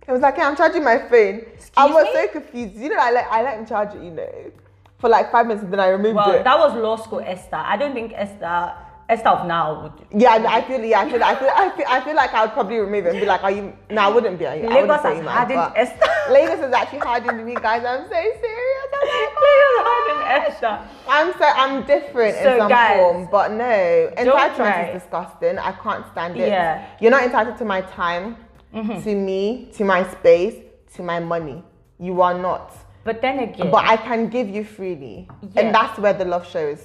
It 0.08 0.12
was 0.12 0.20
like, 0.20 0.36
yeah, 0.36 0.48
I'm 0.48 0.56
charging 0.56 0.84
my 0.84 0.98
phone. 0.98 1.42
I 1.76 1.86
was 1.86 2.04
me? 2.04 2.12
so 2.14 2.28
confused. 2.28 2.76
You 2.76 2.90
know, 2.90 2.96
I 3.00 3.10
let 3.10 3.26
I 3.28 3.42
let 3.42 3.58
him 3.58 3.66
charge 3.66 3.92
it. 3.96 4.02
You 4.04 4.12
know, 4.12 4.52
for 4.98 5.10
like 5.10 5.32
five 5.32 5.46
minutes, 5.48 5.64
and 5.64 5.72
then 5.72 5.80
I 5.80 5.88
removed 5.88 6.14
Well, 6.14 6.30
it. 6.30 6.44
that 6.44 6.56
was 6.56 6.72
law 6.76 6.94
school 6.94 7.20
Esther. 7.26 7.56
I 7.56 7.76
don't 7.76 7.92
think 7.92 8.12
Esther, 8.14 8.72
Esther 9.08 9.28
of 9.28 9.46
now 9.46 9.82
would. 9.82 10.20
Yeah, 10.20 10.44
I 10.48 10.62
feel, 10.62 10.82
yeah, 10.84 11.00
I 11.00 11.08
feel, 11.10 11.22
I 11.22 11.34
feel, 11.36 11.48
I 11.54 11.70
feel, 11.76 11.86
I 11.88 12.00
feel 12.00 12.16
like 12.16 12.34
I 12.34 12.42
would 12.44 12.52
probably 12.54 12.78
remove 12.78 13.06
it 13.06 13.10
and 13.10 13.20
be 13.20 13.26
like, 13.26 13.42
"Are 13.44 13.52
you?" 13.52 13.72
No, 13.88 14.02
I 14.02 14.08
wouldn't 14.08 14.36
be. 14.36 14.46
I 14.46 14.56
wouldn't 14.56 14.72
Lagos 14.74 15.02
say 15.02 15.08
has 15.10 15.18
you, 15.18 15.22
man, 15.24 15.34
hardened. 15.36 16.00
Lagos 16.32 16.60
is 16.66 16.72
actually 16.74 16.98
hardened 16.98 17.46
me, 17.46 17.54
guys. 17.54 17.84
I'm 17.84 18.02
so 18.04 18.10
serious. 18.10 18.88
I'm 18.96 19.06
like, 19.14 20.48
Esther. 20.48 20.80
I'm 21.08 21.32
so 21.34 21.44
I'm 21.44 21.86
different 21.86 22.34
So, 22.42 22.52
in 22.54 22.58
some 22.58 22.68
guys, 22.68 22.96
form, 22.96 23.28
but 23.30 23.52
no, 23.52 24.10
entitlement 24.18 24.96
is 24.96 25.02
disgusting. 25.02 25.56
I 25.58 25.70
can't 25.72 26.04
stand 26.12 26.36
it. 26.36 26.48
Yeah. 26.48 26.78
Mm-hmm. 26.78 27.04
You're 27.04 27.10
not 27.12 27.22
entitled 27.22 27.58
to 27.58 27.64
my 27.64 27.82
time, 27.82 28.36
to 28.74 29.14
me, 29.14 29.70
to 29.76 29.84
my 29.84 30.02
space, 30.10 30.56
to 30.96 31.02
my 31.04 31.20
money. 31.20 31.62
You 32.00 32.22
are 32.22 32.34
not. 32.36 32.72
But 33.04 33.22
then 33.22 33.38
again, 33.38 33.70
But 33.70 33.84
I 33.86 33.96
can 33.96 34.28
give 34.28 34.48
you 34.50 34.64
freely, 34.64 35.28
Yeah. 35.54 35.60
and 35.62 35.74
that's 35.74 35.96
where 36.00 36.12
the 36.12 36.24
love 36.24 36.44
shows. 36.44 36.80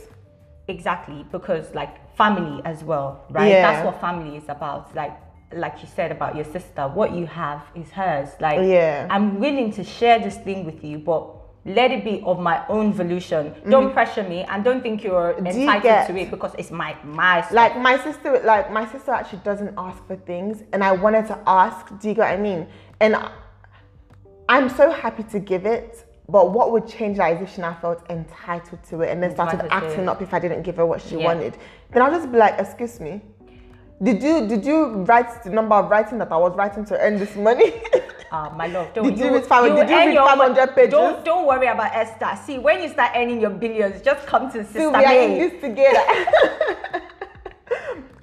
exactly 0.67 1.25
because 1.31 1.73
like 1.73 1.95
family 2.15 2.61
as 2.65 2.83
well, 2.83 3.25
right? 3.29 3.49
Yeah. 3.49 3.61
That's 3.71 3.85
what 3.85 3.99
family 4.01 4.37
is 4.37 4.43
about. 4.49 4.95
Like, 4.95 5.17
like 5.53 5.81
you 5.81 5.87
said 5.95 6.11
about 6.11 6.35
your 6.35 6.45
sister, 6.45 6.87
what 6.87 7.11
you 7.13 7.25
have 7.27 7.61
is 7.75 7.89
hers. 7.91 8.29
Like, 8.39 8.59
Yeah. 8.61 9.07
I'm 9.09 9.39
willing 9.39 9.71
to 9.73 9.83
share 9.83 10.19
this 10.19 10.37
thing 10.37 10.65
with 10.65 10.83
you, 10.83 10.97
but 10.99 11.27
let 11.65 11.91
it 11.91 12.03
be 12.03 12.23
of 12.25 12.39
my 12.39 12.65
own 12.69 12.91
volition. 12.91 13.53
Don't 13.69 13.93
pressure 13.93 14.23
me, 14.23 14.43
and 14.49 14.63
don't 14.63 14.81
think 14.81 15.03
you're 15.03 15.33
Mm-hmm. 15.33 15.45
you 15.45 15.51
entitled 15.61 15.83
get- 15.83 16.07
to 16.07 16.17
it 16.17 16.31
because 16.31 16.53
it's 16.57 16.71
my 16.71 16.95
my 17.03 17.41
stuff. 17.41 17.51
Like 17.53 17.77
my 17.77 17.97
sister, 18.03 18.41
like 18.43 18.71
my 18.71 18.85
sister 18.91 19.11
actually 19.11 19.39
doesn't 19.43 19.73
ask 19.77 19.99
for 20.07 20.15
things, 20.15 20.63
and 20.73 20.83
I 20.83 20.91
wanted 20.93 21.27
to 21.27 21.37
ask. 21.45 21.87
Do 21.99 22.07
you 22.09 22.15
get 22.15 22.21
what 22.29 22.39
I 22.39 22.41
mean? 22.41 22.67
And 22.99 23.15
I'm 24.49 24.69
so 24.69 24.91
happy 24.91 25.23
to 25.23 25.39
give 25.39 25.65
it. 25.65 26.05
But 26.31 26.51
what 26.51 26.71
would 26.71 26.87
change 26.87 27.17
that 27.17 27.33
is 27.35 27.41
if 27.41 27.53
she 27.55 27.61
now 27.61 27.77
felt 27.81 28.09
entitled 28.09 28.81
to 28.89 29.01
it 29.01 29.09
and 29.11 29.21
then 29.21 29.31
started 29.33 29.59
Entitled 29.61 29.91
acting 29.91 30.07
up 30.07 30.21
if 30.21 30.33
I 30.33 30.39
didn't 30.39 30.61
give 30.63 30.77
her 30.77 30.85
what 30.85 31.01
she 31.01 31.17
Yeah. 31.17 31.25
wanted. 31.25 31.57
Then 31.91 32.01
I'll 32.03 32.11
just 32.11 32.31
be 32.31 32.37
like, 32.37 32.55
excuse 32.57 32.99
me. 32.99 33.21
Did 34.01 34.23
you 34.23 34.47
did 34.47 34.65
you 34.65 35.03
write 35.09 35.43
the 35.43 35.51
number 35.51 35.75
of 35.75 35.91
writing 35.91 36.17
that 36.19 36.31
I 36.31 36.37
was 36.37 36.55
writing 36.55 36.85
to 36.85 36.97
earn 36.99 37.19
this 37.19 37.35
money? 37.35 37.73
Ah, 38.31 38.51
my 38.55 38.65
love, 38.67 38.87
don't 38.95 39.03
Did 39.09 39.19
you 39.19 39.33
read 39.33 39.45
five- 39.45 39.75
did 39.75 39.89
you 39.89 39.95
read 39.95 40.17
500 40.17 40.55
mon- 40.55 40.67
pages? 40.73 40.91
Don't 40.91 41.25
don't 41.25 41.45
worry 41.45 41.67
about 41.67 41.91
Esther. 41.93 42.31
See, 42.45 42.57
when 42.57 42.81
you 42.81 42.87
start 42.89 43.11
earning 43.15 43.41
your 43.41 43.51
billions, 43.51 44.01
just 44.01 44.25
come 44.25 44.49
to 44.53 44.63
Sister 44.63 44.79
See, 44.79 44.87
we 44.87 45.05
are 45.05 45.21
in 45.21 45.37
this 45.37 45.61
together. 45.61 47.01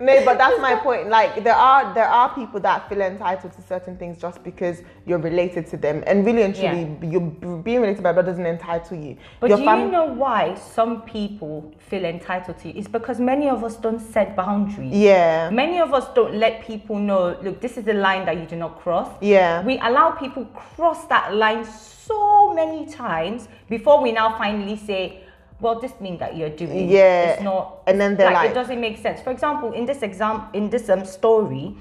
no, 0.01 0.25
but 0.25 0.39
that's 0.39 0.61
my 0.61 0.77
point. 0.77 1.09
Like 1.09 1.43
there 1.43 1.55
are 1.55 1.93
there 1.95 2.09
are 2.09 2.35
people 2.35 2.61
that 2.61 2.89
feel 2.89 3.01
entitled 3.01 3.53
to 3.53 3.63
certain 3.63 3.97
things 3.97 4.21
just 4.21 4.43
because 4.45 4.83
you're 5.07 5.19
related 5.19 5.67
to 5.69 5.77
them, 5.77 6.03
and 6.07 6.25
really 6.25 6.43
and 6.43 6.55
truly, 6.55 6.97
you 7.03 7.21
being 7.65 7.81
related 7.81 8.03
by 8.03 8.13
blood 8.13 8.27
doesn't 8.27 8.47
entitle 8.47 8.97
you. 8.97 9.17
But 9.41 9.51
Your 9.51 9.59
do 9.59 9.65
fam- 9.65 9.81
you 9.87 9.91
know 9.91 10.07
why 10.07 10.55
some 10.55 11.03
people 11.03 11.73
feel 11.79 12.05
entitled 12.05 12.59
to 12.59 12.69
you? 12.69 12.75
It's 12.77 12.89
because 12.89 13.19
many 13.19 13.49
of 13.49 13.65
us 13.65 13.77
don't 13.77 14.01
set 14.01 14.37
boundaries. 14.37 14.93
Yeah. 14.93 15.51
Many 15.51 15.81
of 15.81 15.93
us 15.93 16.07
don't 16.15 16.35
let 16.35 16.63
people 16.63 16.99
know, 16.99 17.39
look, 17.43 17.61
this 17.61 17.77
is 17.77 17.85
the 17.85 17.95
line 17.95 18.25
that 18.27 18.37
you 18.39 18.47
do 18.47 18.57
not 18.57 18.81
cross. 18.81 19.09
Yeah. 19.21 19.63
We 19.65 19.79
allow 19.79 20.11
people 20.13 20.45
cross 20.47 21.07
that 21.07 21.35
line 21.35 21.65
so 21.65 22.55
many 22.55 22.87
times 22.87 23.49
before 23.69 24.03
we 24.03 24.13
now 24.13 24.37
finally 24.39 24.77
say, 24.77 25.23
well, 25.61 25.81
this 25.81 25.93
thing 25.93 26.19
that 26.19 26.37
you're 26.37 26.51
doing 26.51 26.89
Yeah. 26.89 27.35
is 27.35 27.43
not 27.43 27.79
And 27.87 28.01
then 28.01 28.17
they're 28.17 28.31
like- 28.31 28.51
it 28.51 28.55
doesn't 28.55 28.81
make 28.81 28.99
sense. 28.99 29.21
For 29.21 29.31
example, 29.31 29.73
in 29.73 29.87
this 29.87 30.03
exam 30.03 30.43
in 30.53 30.71
this 30.71 30.89
um 30.89 31.05
story, 31.05 31.75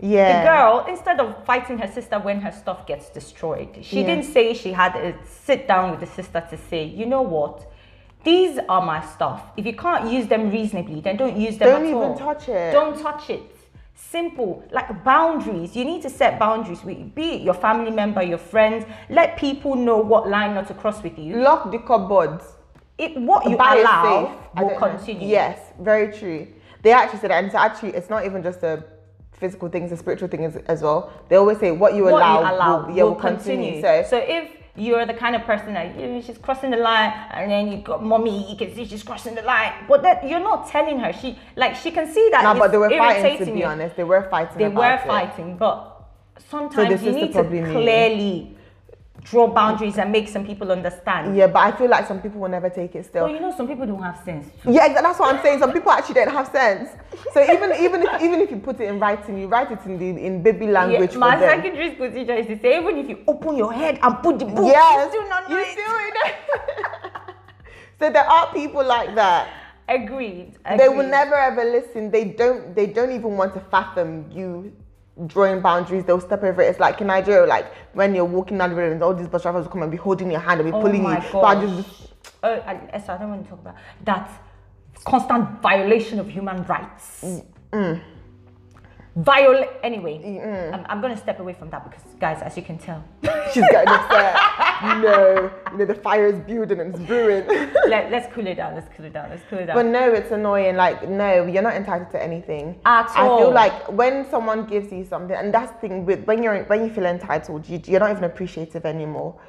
Yeah. 0.00 0.42
the 0.42 0.48
girl, 0.50 0.84
instead 0.88 1.18
of 1.20 1.44
fighting 1.44 1.78
her 1.78 1.88
sister 1.88 2.18
when 2.18 2.40
her 2.40 2.52
stuff 2.52 2.86
gets 2.86 3.08
destroyed, 3.10 3.68
she 3.82 4.00
Yeah. 4.00 4.06
didn't 4.06 4.24
say 4.24 4.52
she 4.54 4.72
had 4.72 4.92
to 4.94 5.14
sit 5.24 5.66
down 5.66 5.90
with 5.90 6.00
the 6.00 6.06
sister 6.06 6.40
to 6.50 6.56
say, 6.56 6.84
you 6.84 7.06
know 7.06 7.22
what? 7.22 7.64
These 8.24 8.58
are 8.68 8.82
my 8.82 9.00
stuff. 9.02 9.40
If 9.56 9.64
you 9.66 9.72
can't 9.74 10.10
use 10.10 10.26
them 10.26 10.50
reasonably, 10.50 11.00
then 11.00 11.16
don't 11.16 11.36
use 11.36 11.58
them 11.58 11.68
Don't 11.68 11.82
at 11.82 11.88
even 11.88 12.02
all. 12.02 12.14
touch 12.16 12.48
it. 12.48 12.72
Don't 12.72 12.98
touch 13.00 13.30
it. 13.30 13.42
Simple, 13.94 14.62
like 14.70 15.02
boundaries. 15.04 15.74
You 15.76 15.84
need 15.84 16.02
to 16.02 16.10
set 16.10 16.38
boundaries 16.38 16.84
with 16.84 17.14
be 17.14 17.36
it 17.36 17.40
your 17.42 17.54
family 17.54 17.90
member, 17.90 18.22
your 18.22 18.38
friends. 18.38 18.84
Let 19.08 19.36
people 19.36 19.74
know 19.74 19.98
what 19.98 20.28
line 20.28 20.54
not 20.54 20.66
to 20.68 20.74
cross 20.74 21.02
with 21.02 21.18
you. 21.18 21.36
Lock 21.36 21.70
the 21.70 21.78
cupboards. 21.78 22.55
It, 22.98 23.16
what 23.20 23.48
you 23.48 23.56
Buy 23.56 23.76
a 23.76 23.80
allow. 23.82 24.50
Will 24.56 24.78
continue. 24.78 25.28
Yes, 25.28 25.60
very 25.80 26.16
true. 26.16 26.48
They 26.82 26.92
actually 26.92 27.18
said 27.20 27.30
that, 27.30 27.38
and 27.38 27.46
it's 27.46 27.54
actually 27.54 27.90
it's 27.90 28.08
not 28.08 28.24
even 28.24 28.42
just 28.42 28.62
a 28.62 28.84
physical 29.32 29.68
thing; 29.68 29.84
it's 29.84 29.92
a 29.92 29.96
spiritual 29.96 30.28
thing 30.28 30.44
as, 30.44 30.56
as 30.66 30.82
well. 30.82 31.12
They 31.28 31.36
always 31.36 31.58
say 31.58 31.72
what 31.72 31.94
you 31.94 32.04
what 32.04 32.14
allow, 32.14 32.40
you 32.40 32.54
allow 32.54 32.86
will, 32.86 32.96
yeah, 32.96 33.02
will 33.02 33.10
will 33.10 33.20
continue. 33.20 33.82
So, 33.82 34.06
So 34.08 34.16
if 34.16 34.50
you're 34.76 35.04
the 35.04 35.12
kind 35.12 35.36
of 35.36 35.42
person 35.42 35.74
that 35.74 35.98
you 35.98 36.06
know, 36.06 36.20
she's 36.22 36.38
crossing 36.38 36.70
the 36.70 36.78
line, 36.78 37.12
and 37.32 37.50
then 37.50 37.68
you 37.70 37.78
got 37.78 38.02
mommy, 38.02 38.50
you 38.50 38.56
can 38.56 38.74
see 38.74 38.86
she's 38.86 39.02
crossing 39.02 39.34
the 39.34 39.42
line, 39.42 39.72
but 39.88 40.02
that 40.02 40.26
you're 40.26 40.40
not 40.40 40.68
telling 40.70 40.98
her. 41.00 41.12
She 41.12 41.38
like 41.54 41.76
she 41.76 41.90
can 41.90 42.10
see 42.10 42.28
that. 42.30 42.44
no, 42.44 42.52
it's 42.52 42.60
but 42.60 42.72
they 42.72 42.78
were 42.78 42.88
fighting. 42.88 43.46
To 43.46 43.52
be 43.52 43.58
you. 43.58 43.66
honest, 43.66 43.96
they 43.96 44.04
were 44.04 44.26
fighting. 44.30 44.56
They 44.56 44.68
were 44.68 44.94
it. 44.94 45.06
fighting, 45.06 45.58
but 45.58 46.02
sometimes 46.48 47.00
the 47.00 47.06
you 47.06 47.12
need 47.12 47.32
to 47.34 47.44
clearly 47.44 48.55
draw 49.30 49.46
boundaries 49.48 49.98
and 49.98 50.12
make 50.12 50.28
some 50.28 50.46
people 50.46 50.70
understand. 50.70 51.36
Yeah, 51.36 51.48
but 51.48 51.60
I 51.60 51.72
feel 51.76 51.88
like 51.90 52.06
some 52.06 52.20
people 52.22 52.40
will 52.40 52.48
never 52.48 52.70
take 52.70 52.94
it 52.94 53.04
still. 53.06 53.24
Well, 53.24 53.34
you 53.34 53.40
know, 53.40 53.52
some 53.56 53.66
people 53.66 53.86
don't 53.86 54.02
have 54.02 54.22
sense. 54.24 54.46
too. 54.62 54.72
Yeah, 54.72 55.00
that's 55.00 55.18
what 55.18 55.34
I'm 55.34 55.42
saying. 55.42 55.58
Some 55.58 55.72
people 55.72 55.90
actually 55.90 56.14
don't 56.14 56.32
have 56.32 56.48
sense. 56.48 56.90
So 57.34 57.42
even 57.54 57.72
even 57.84 58.02
if 58.02 58.22
even 58.22 58.40
if 58.40 58.50
you 58.50 58.58
put 58.58 58.80
it 58.80 58.88
in 58.88 59.00
writing, 59.00 59.38
you 59.38 59.48
write 59.48 59.70
it 59.72 59.80
in 59.84 59.98
the 59.98 60.24
in 60.26 60.42
baby 60.42 60.66
language 60.68 61.12
Yeah, 61.12 61.18
my 61.18 61.34
for 61.34 61.40
them. 61.40 61.62
secondary 61.62 61.94
school 61.94 62.10
teacher 62.10 62.36
used 62.36 62.48
to 62.50 62.58
say, 62.60 62.78
even 62.80 62.96
if 62.98 63.08
you 63.08 63.24
open 63.26 63.56
your 63.56 63.72
head 63.72 63.98
and 64.02 64.22
put 64.22 64.38
the 64.38 64.44
book, 64.46 64.66
Yes, 64.66 65.04
you 65.04 65.10
still 65.20 65.28
not 65.28 65.50
know 65.50 65.56
you 65.56 65.62
it. 65.62 65.68
still 65.72 65.84
so 67.98 68.10
there 68.10 68.28
are 68.28 68.52
people 68.52 68.84
like 68.84 69.14
that. 69.14 69.48
Agreed. 69.88 70.54
They 70.76 70.88
will 70.88 71.06
never 71.06 71.34
ever 71.34 71.64
listen. 71.64 72.10
They 72.10 72.24
don't. 72.24 72.74
They 72.74 72.86
don't 72.86 73.12
even 73.12 73.36
want 73.36 73.54
to 73.54 73.60
fathom 73.60 74.26
you 74.32 74.72
drawing 75.26 75.60
boundaries. 75.60 76.04
They'll 76.04 76.20
step 76.20 76.42
over 76.42 76.60
it. 76.62 76.66
It's 76.66 76.78
like 76.80 77.00
in 77.00 77.06
Nigeria, 77.06 77.46
like 77.46 77.72
when 77.94 78.14
you're 78.14 78.24
walking 78.24 78.58
down 78.58 78.70
the 78.70 78.76
road 78.76 78.92
and 78.92 79.02
all 79.02 79.14
these 79.14 79.28
bus 79.28 79.42
drivers 79.42 79.64
will 79.64 79.72
come 79.72 79.82
and 79.82 79.90
be 79.90 79.96
holding 79.96 80.30
your 80.30 80.40
hand 80.40 80.60
and 80.60 80.70
be 80.70 80.76
Oh 80.76 80.80
pulling 80.80 81.02
my 81.02 81.16
you. 81.16 81.22
gosh. 81.22 81.32
But 81.32 81.44
I 81.44 81.60
just 81.66 82.12
Oh, 82.42 82.52
and 82.52 82.90
Esther, 82.92 83.12
I 83.12 83.18
don't 83.18 83.30
want 83.30 83.44
to 83.44 83.50
talk 83.50 83.60
about 83.60 83.74
that 84.04 84.30
constant 85.04 85.60
violation 85.62 86.18
of 86.18 86.28
human 86.28 86.62
rights. 86.64 87.24
Mm. 87.72 88.00
Violate. 89.16 89.70
Anyway, 89.82 90.18
mm, 90.18 90.44
mm. 90.44 90.74
I'm, 90.74 90.84
I'm 90.90 91.00
going 91.00 91.14
to 91.14 91.18
step 91.18 91.40
away 91.40 91.54
from 91.54 91.70
that 91.70 91.84
because, 91.84 92.04
guys, 92.20 92.42
as 92.42 92.54
you 92.54 92.62
can 92.62 92.76
tell, 92.76 93.02
she's 93.50 93.64
getting 93.70 93.88
upset. 93.88 94.36
you 94.82 94.94
know 95.02 95.50
you 95.72 95.78
know 95.78 95.84
the 95.86 95.94
fire 95.94 96.26
is 96.26 96.38
building 96.40 96.80
and 96.80 96.94
it's 96.94 97.02
brewing. 97.06 97.46
let, 97.88 98.10
let's 98.12 98.30
cool 98.34 98.46
it 98.46 98.56
down. 98.56 98.74
Let's 98.74 98.88
cool 98.94 99.06
it 99.06 99.14
down. 99.14 99.30
Let's 99.30 99.42
cool 99.48 99.60
it 99.60 99.66
down. 99.66 99.76
But 99.76 99.86
no, 99.86 100.12
it's 100.12 100.30
annoying. 100.32 100.76
Like, 100.76 101.08
no, 101.08 101.46
you're 101.46 101.62
not 101.62 101.76
entitled 101.76 102.10
to 102.10 102.22
anything. 102.22 102.78
At 102.84 103.08
I 103.16 103.26
all. 103.26 103.38
feel 103.38 103.52
like 103.52 103.90
when 103.90 104.28
someone 104.28 104.66
gives 104.66 104.92
you 104.92 105.02
something, 105.06 105.34
and 105.34 105.52
that's 105.52 105.72
the 105.72 105.78
thing 105.78 106.04
with 106.04 106.24
when 106.26 106.42
you're 106.42 106.64
when 106.64 106.84
you 106.84 106.90
feel 106.90 107.06
entitled, 107.06 107.66
you, 107.66 107.80
you're 107.86 108.00
not 108.00 108.10
even 108.10 108.24
appreciative 108.24 108.84
anymore. 108.84 109.40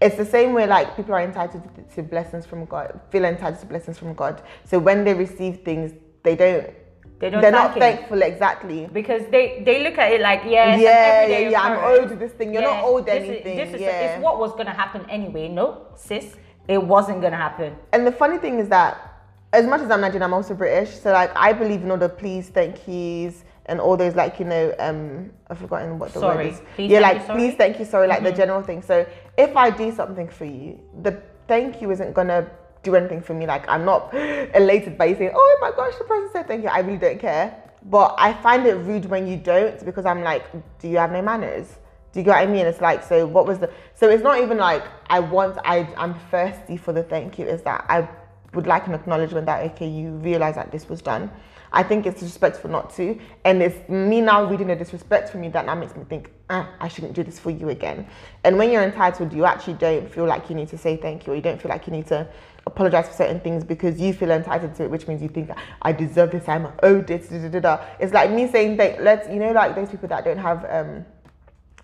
It's 0.00 0.16
the 0.16 0.26
same 0.26 0.52
way 0.52 0.68
like 0.68 0.94
people 0.94 1.14
are 1.14 1.22
entitled 1.22 1.64
to, 1.74 1.82
to 1.96 2.02
blessings 2.04 2.46
from 2.46 2.64
God, 2.66 3.00
feel 3.10 3.24
entitled 3.24 3.58
to 3.60 3.66
blessings 3.66 3.98
from 3.98 4.14
God. 4.14 4.40
So 4.64 4.78
when 4.78 5.02
they 5.02 5.14
receive 5.14 5.62
things, 5.64 5.94
they 6.22 6.36
don't. 6.36 6.70
They 7.18 7.30
don't 7.30 7.40
They're 7.40 7.50
not 7.50 7.74
thankful 7.78 8.20
exactly. 8.22 8.88
because 8.92 9.22
they 9.30 9.62
they 9.64 9.82
look 9.82 9.96
at 9.98 10.12
it 10.12 10.20
like 10.20 10.42
yes, 10.44 10.80
Yeah, 10.80 11.26
yeah, 11.26 11.48
yeah, 11.48 11.62
I'm 11.62 11.78
owed 11.78 12.18
this 12.18 12.32
thing. 12.32 12.52
You're 12.52 12.62
Yeah, 12.62 12.80
not 12.80 12.84
owed 12.84 13.06
this 13.06 13.22
is- 13.22 13.28
anything, 13.30 13.56
this 13.56 13.68
is 13.74 13.80
it's 13.80 14.22
what 14.22 14.38
was 14.38 14.52
gonna 14.54 14.74
happen 14.74 15.04
anyway. 15.08 15.48
No, 15.48 15.86
sis, 15.94 16.36
it 16.68 16.82
wasn't 16.82 17.22
gonna 17.22 17.36
happen. 17.36 17.74
And 17.92 18.06
the 18.06 18.12
funny 18.12 18.38
thing 18.38 18.58
is 18.58 18.68
that 18.68 19.12
as 19.52 19.66
much 19.66 19.80
as 19.80 19.90
I'm 19.90 20.00
Nigerian, 20.02 20.22
I'm 20.24 20.34
also 20.34 20.54
British. 20.54 20.90
So 20.98 21.12
like 21.12 21.30
I 21.34 21.52
believe 21.52 21.82
in 21.82 21.90
all 21.90 21.96
the 21.96 22.08
please, 22.08 22.48
thank 22.50 22.86
yous, 22.86 23.44
and 23.66 23.80
all 23.80 23.96
those 23.96 24.14
like 24.14 24.38
you 24.38 24.44
know 24.44 24.74
um 24.78 25.30
I've 25.48 25.58
forgotten 25.58 25.98
what 25.98 26.12
the 26.12 26.20
Sorry. 26.20 26.36
word 26.36 26.52
is. 26.52 26.60
Please, 26.74 26.90
yeah, 26.90 27.00
thank 27.00 27.02
like 27.08 27.16
you? 27.16 27.28
Mm-hmm. 27.28 27.38
please, 27.38 27.54
thank 27.56 27.78
you, 27.78 27.84
sorry, 27.86 28.08
like 28.08 28.22
the 28.24 28.32
general 28.32 28.62
thing. 28.62 28.82
So 28.82 29.06
if 29.38 29.56
I 29.56 29.70
do 29.70 29.90
something 29.92 30.28
for 30.28 30.44
you, 30.44 30.78
the 31.02 31.22
thank 31.48 31.80
you 31.80 31.90
isn't 31.92 32.12
gonna 32.12 32.46
do 32.86 32.94
anything 32.94 33.20
for 33.20 33.34
me. 33.34 33.46
Like 33.46 33.68
I'm 33.68 33.84
not 33.84 34.14
elated 34.54 34.96
by 34.96 35.06
you 35.06 35.16
saying, 35.16 35.32
oh 35.34 35.58
my 35.60 35.72
gosh, 35.72 35.94
the 35.98 36.04
person 36.04 36.30
said 36.32 36.46
thank 36.46 36.62
you. 36.62 36.70
I 36.70 36.78
really 36.78 36.98
don't 36.98 37.18
care. 37.18 37.62
But 37.84 38.14
I 38.18 38.32
find 38.32 38.66
it 38.66 38.74
rude 38.74 39.04
when 39.06 39.26
you 39.26 39.36
don't 39.36 39.84
because 39.84 40.06
I'm 40.06 40.22
like, 40.22 40.44
do 40.80 40.88
you 40.88 40.96
have 40.96 41.12
no 41.12 41.22
manners? 41.22 41.66
Do 42.12 42.20
you 42.20 42.24
get 42.24 42.30
what 42.30 42.42
I 42.42 42.46
mean? 42.46 42.66
It's 42.66 42.80
like, 42.80 43.04
so 43.04 43.26
what 43.26 43.46
was 43.46 43.58
the, 43.58 43.70
so 43.94 44.08
it's 44.08 44.22
not 44.22 44.40
even 44.40 44.56
like 44.56 44.82
I 45.08 45.20
want, 45.20 45.58
I, 45.64 45.88
I'm 45.96 46.14
thirsty 46.30 46.76
for 46.76 46.92
the 46.92 47.02
thank 47.02 47.38
you. 47.38 47.46
Is 47.46 47.62
that 47.62 47.84
I 47.88 48.08
would 48.54 48.66
like 48.66 48.86
an 48.86 48.94
acknowledgement 48.94 49.46
that, 49.46 49.62
okay, 49.72 49.86
you 49.86 50.10
realize 50.12 50.54
that 50.54 50.72
this 50.72 50.88
was 50.88 51.02
done. 51.02 51.30
I 51.72 51.82
think 51.82 52.06
it's 52.06 52.20
disrespectful 52.20 52.70
not 52.70 52.94
to. 52.96 53.18
And 53.44 53.62
it's 53.62 53.88
me 53.88 54.20
now 54.20 54.44
reading 54.44 54.68
the 54.68 54.76
disrespect 54.76 55.28
for 55.28 55.38
me 55.38 55.48
that 55.50 55.66
now 55.66 55.74
makes 55.74 55.94
me 55.94 56.04
think, 56.04 56.30
ah, 56.48 56.68
I 56.80 56.88
shouldn't 56.88 57.12
do 57.12 57.22
this 57.22 57.38
for 57.38 57.50
you 57.50 57.68
again. 57.68 58.06
And 58.44 58.56
when 58.56 58.70
you're 58.70 58.82
entitled, 58.82 59.32
you 59.32 59.44
actually 59.44 59.74
don't 59.74 60.10
feel 60.10 60.24
like 60.24 60.48
you 60.48 60.56
need 60.56 60.68
to 60.68 60.78
say 60.78 60.96
thank 60.96 61.26
you 61.26 61.32
or 61.34 61.36
you 61.36 61.42
don't 61.42 61.60
feel 61.60 61.68
like 61.68 61.86
you 61.86 61.92
need 61.92 62.06
to 62.06 62.26
apologize 62.66 63.06
for 63.06 63.14
certain 63.14 63.40
things 63.40 63.64
because 63.64 64.00
you 64.00 64.12
feel 64.12 64.30
entitled 64.30 64.74
to 64.74 64.84
it, 64.84 64.90
which 64.90 65.06
means 65.06 65.22
you 65.22 65.28
think 65.28 65.50
I 65.82 65.92
deserve 65.92 66.32
this, 66.32 66.48
I'm 66.48 66.68
owed 66.82 67.10
it. 67.10 67.30
Da, 67.30 67.48
da, 67.48 67.60
da. 67.60 67.84
It's 68.00 68.12
like 68.12 68.30
me 68.30 68.48
saying 68.48 68.76
that 68.78 69.02
let's 69.02 69.28
you 69.28 69.36
know 69.36 69.52
like 69.52 69.74
those 69.74 69.88
people 69.88 70.08
that 70.08 70.24
don't 70.24 70.38
have 70.38 70.66
um 70.68 71.04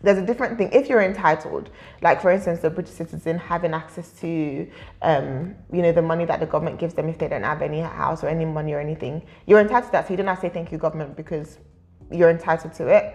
there's 0.03 0.19
a 0.19 0.27
different 0.27 0.59
thing 0.59 0.69
if 0.73 0.89
you're 0.89 1.03
entitled 1.03 1.71
like 2.03 2.21
for 2.21 2.31
instance 2.31 2.61
the 2.61 2.71
british 2.71 2.93
citizen 2.93 3.39
having 3.39 3.73
access 3.73 4.11
to 4.21 4.69
um, 5.03 5.55
you 5.73 5.81
know 5.81 5.93
the 5.93 6.03
money 6.03 6.25
that 6.25 6.41
the 6.41 6.47
government 6.47 6.79
gives 6.79 6.95
them 6.95 7.09
if 7.09 7.19
they 7.19 7.29
don't 7.29 7.45
have 7.45 7.63
any 7.63 7.81
house 7.81 8.23
or 8.23 8.29
any 8.29 8.45
money 8.45 8.73
or 8.73 8.81
anything 8.81 9.23
you're 9.47 9.61
entitled 9.61 9.87
to 9.87 9.93
that 9.93 10.07
so 10.07 10.13
you 10.13 10.17
don't 10.17 10.27
have 10.27 10.41
to 10.41 10.49
say 10.49 10.53
thank 10.53 10.73
you 10.73 10.79
government 10.79 11.17
because 11.17 11.59
you're 12.11 12.31
entitled 12.31 12.75
to 12.75 12.89
it 12.89 13.15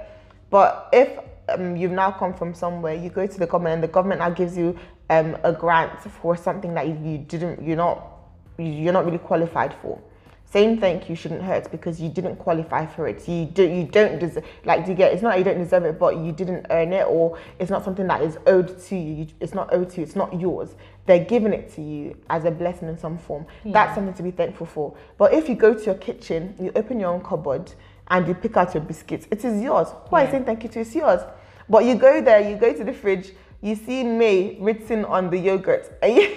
but 0.50 0.90
if 0.94 1.20
um, 1.50 1.76
you've 1.76 1.92
now 1.92 2.12
come 2.12 2.34
from 2.34 2.54
somewhere 2.54 2.94
you 2.94 3.10
go 3.10 3.28
to 3.28 3.40
the 3.40 3.48
government 3.48 3.76
and 3.76 3.84
the 3.84 3.88
government 3.88 4.20
now 4.20 4.30
gives 4.30 4.58
you 4.58 4.78
um, 5.10 5.38
a 5.44 5.54
grant 5.54 6.00
for 6.02 6.36
something 6.36 6.74
that 6.74 6.88
you, 6.88 7.18
didn't 7.18 7.66
you're 7.66 7.78
not 7.78 8.14
you're 8.58 8.94
not 8.94 9.06
really 9.06 9.20
qualified 9.20 9.74
for 9.82 10.02
saying 10.50 10.80
thank 10.80 11.10
you 11.10 11.16
shouldn't 11.16 11.42
hurt 11.44 11.70
because 11.72 12.00
you 12.02 12.10
didn't 12.10 12.38
qualify 12.38 12.86
for 12.86 13.08
it. 13.08 13.28
You 13.28 13.46
do 13.46 13.64
you 13.64 13.84
don't 13.84 14.18
deserve 14.18 14.46
like 14.64 14.86
do 14.86 14.92
you 14.92 14.98
get 14.98 15.14
it's 15.14 15.22
not 15.22 15.32
that 15.32 15.40
you 15.40 15.44
don't 15.44 15.58
deserve 15.58 15.84
it, 15.84 16.00
but 16.00 16.18
you 16.18 16.32
didn't 16.32 16.68
earn 16.70 16.94
it 16.94 17.06
or 17.06 17.38
it's 17.60 17.70
not 17.70 17.84
something 17.84 18.08
that 18.08 18.22
is 18.22 18.38
owed 18.48 18.80
to 18.84 18.96
you. 18.96 19.14
you 19.14 19.28
it's 19.42 19.54
not 19.54 19.74
owed 19.74 19.90
to 19.92 19.98
you, 19.98 20.04
it's 20.04 20.16
not 20.16 20.40
yours. 20.40 20.76
They're 21.06 21.24
giving 21.24 21.54
it 21.54 21.74
to 21.76 21.82
you 21.82 22.18
as 22.30 22.46
a 22.46 22.52
blessing 22.52 22.88
in 22.88 22.98
some 22.98 23.18
form. 23.18 23.46
That's 23.66 23.96
something 23.96 24.14
to 24.14 24.24
be 24.24 24.32
thankful 24.32 24.68
for. 24.68 24.96
But 25.18 25.34
if 25.34 25.48
you 25.48 25.56
go 25.56 25.74
to 25.74 25.84
your 25.84 25.96
kitchen, 25.96 26.56
you 26.60 26.72
open 26.76 27.00
your 27.00 27.10
own 27.14 27.22
cupboard 27.22 27.72
and 28.10 28.28
you 28.28 28.34
pick 28.34 28.56
out 28.58 28.74
your 28.74 28.84
biscuits, 28.84 29.28
it 29.32 29.44
is 29.44 29.62
yours. 29.62 29.90
Why 30.10 30.20
are 30.20 30.24
you 30.24 30.28
Yeah. 30.28 30.32
saying 30.32 30.46
thank 30.46 30.64
you 30.64 30.70
to 30.70 30.80
it's 30.80 30.96
yours? 30.96 31.22
But 31.70 31.84
you 31.84 31.96
go 31.96 32.22
there, 32.22 32.40
you 32.40 32.56
go 32.56 32.74
to 32.74 32.84
the 32.84 32.94
fridge, 32.94 33.34
you 33.62 33.76
see 33.76 34.04
May 34.04 34.58
written 34.60 35.06
on 35.06 35.30
the 35.30 35.38
yogurt, 35.38 35.98
and 36.02 36.16
you 36.16 36.36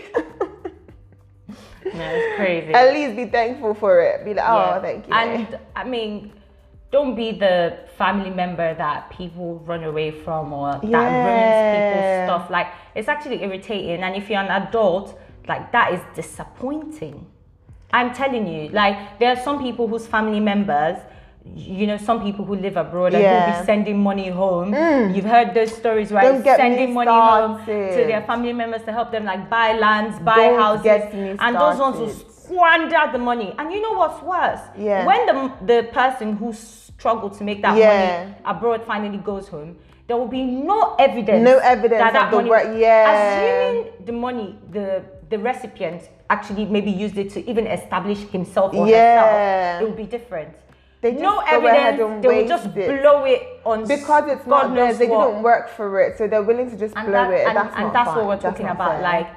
No, 1.95 2.05
it's 2.05 2.37
crazy. 2.37 2.73
at 2.75 2.93
least 2.93 3.17
be 3.17 3.27
thankful 3.27 3.75
for 3.75 4.01
it. 4.01 4.25
Be 4.25 4.35
like, 4.35 4.45
oh, 4.49 4.57
Yeah. 4.57 4.81
thank 4.81 5.09
you. 5.09 5.15
And 5.15 5.59
I 5.75 5.85
mean, 5.85 6.33
don't 6.93 7.15
be 7.15 7.33
the 7.33 7.79
family 7.97 8.31
member 8.31 8.75
that 8.75 9.11
people 9.11 9.59
run 9.61 9.85
away 9.85 10.11
from 10.11 10.53
or 10.53 10.73
that 10.73 11.09
ruins 11.25 11.57
people's 11.75 12.27
stuff. 12.27 12.51
Like 12.51 12.69
it's 12.95 13.09
actually 13.09 13.43
irritating. 13.43 14.03
And 14.03 14.15
if 14.15 14.29
you're 14.29 14.41
an 14.41 14.51
adult, 14.51 15.19
like 15.49 15.73
that 15.73 15.93
is 15.95 16.01
disappointing. 16.15 17.27
I'm 17.93 18.13
telling 18.15 18.47
you, 18.47 18.69
like 18.71 19.19
there 19.19 19.31
are 19.31 19.43
some 19.43 19.59
people 19.61 19.89
whose 19.89 20.07
family 20.07 20.39
members, 20.41 20.99
you 21.45 21.87
know, 21.87 21.97
some 21.97 22.23
people 22.23 22.45
who 22.45 22.55
live 22.55 22.77
abroad 22.77 23.15
and 23.15 23.23
Yeah. 23.23 23.53
Mm. 23.53 23.61
be 23.61 23.67
sending 23.67 23.99
money 24.03 24.29
home. 24.29 24.75
You've 25.15 25.25
heard 25.25 25.55
those 25.55 25.73
stories, 25.75 26.13
right? 26.13 26.25
Don't 26.25 26.43
get 26.45 26.59
me 26.59 26.65
sending 26.65 26.95
money 26.95 27.11
home 27.11 27.59
to 27.67 28.01
their 28.11 28.23
family 28.23 28.53
members 28.53 28.83
to 28.85 28.93
help 28.93 29.11
them 29.11 29.25
like 29.25 29.49
buy 29.49 29.73
lands, 29.73 30.19
buy 30.21 30.37
Don't 30.37 30.61
houses. 30.61 31.03
and 31.41 31.57
those 31.57 31.79
ones 31.79 31.97
will 31.99 32.09
squander 32.11 33.01
the 33.13 33.19
money. 33.19 33.55
And 33.59 33.73
you 33.73 33.81
know 33.81 33.93
what's 33.93 34.23
worse? 34.23 34.61
Yeah. 34.77 35.07
When 35.07 35.27
the 35.27 35.37
the 35.73 35.83
person 35.93 36.37
who 36.37 36.53
struggled 36.53 37.33
to 37.39 37.45
make 37.45 37.63
that 37.63 37.77
Yeah. 37.77 37.89
money 37.89 38.35
abroad 38.45 38.83
finally 38.87 39.19
goes 39.19 39.49
home, 39.49 39.77
there 40.07 40.17
will 40.19 40.29
be 40.29 40.43
no 40.45 40.95
evidence. 40.99 41.43
No 41.43 41.59
evidence 41.59 42.01
that 42.03 42.13
that 42.13 42.31
the 42.31 42.37
money, 42.37 42.51
work- 42.51 42.77
yeah. 42.77 43.13
Assuming 43.13 43.93
the 44.05 44.13
money, 44.13 44.59
the 44.71 45.03
the 45.31 45.39
recipient 45.39 46.03
actually 46.29 46.65
maybe 46.67 46.91
used 46.91 47.17
it 47.17 47.31
to 47.31 47.41
even 47.49 47.67
establish 47.67 48.19
himself 48.31 48.75
or 48.75 48.87
Yeah. 48.87 48.99
herself, 48.99 49.83
it 49.83 49.85
will 49.89 49.97
be 49.97 50.05
different. 50.05 50.51
They 51.03 51.13
no 51.13 51.41
just 51.41 51.53
ahead 51.65 51.95
evidence. 52.01 52.23
They 52.23 52.43
will 52.43 52.49
just 52.49 52.67
it. 52.77 53.01
blow 53.01 53.25
it 53.25 53.43
on 53.65 53.89
because 53.89 54.29
it's 54.29 54.45
God 54.45 54.49
not 54.49 54.75
theirs. 54.75 54.89
knows 54.91 54.99
They 54.99 55.07
didn't 55.07 55.43
work 55.43 55.71
for 55.71 56.01
it, 56.01 56.19
so 56.19 56.27
they're 56.29 56.43
willing 56.43 56.71
to 56.71 56.77
just 56.77 56.95
and 56.97 57.07
blow 57.07 57.31
that- 57.31 57.33
it. 57.33 57.47
and, 57.49 57.57
that's 57.57 57.77
and 57.77 57.95
that's 57.95 58.09
what 58.09 58.27
we're 58.27 58.37
That's 58.37 58.43
talking 58.45 58.67
about 58.69 58.93
fair. 58.93 59.03
like 59.03 59.29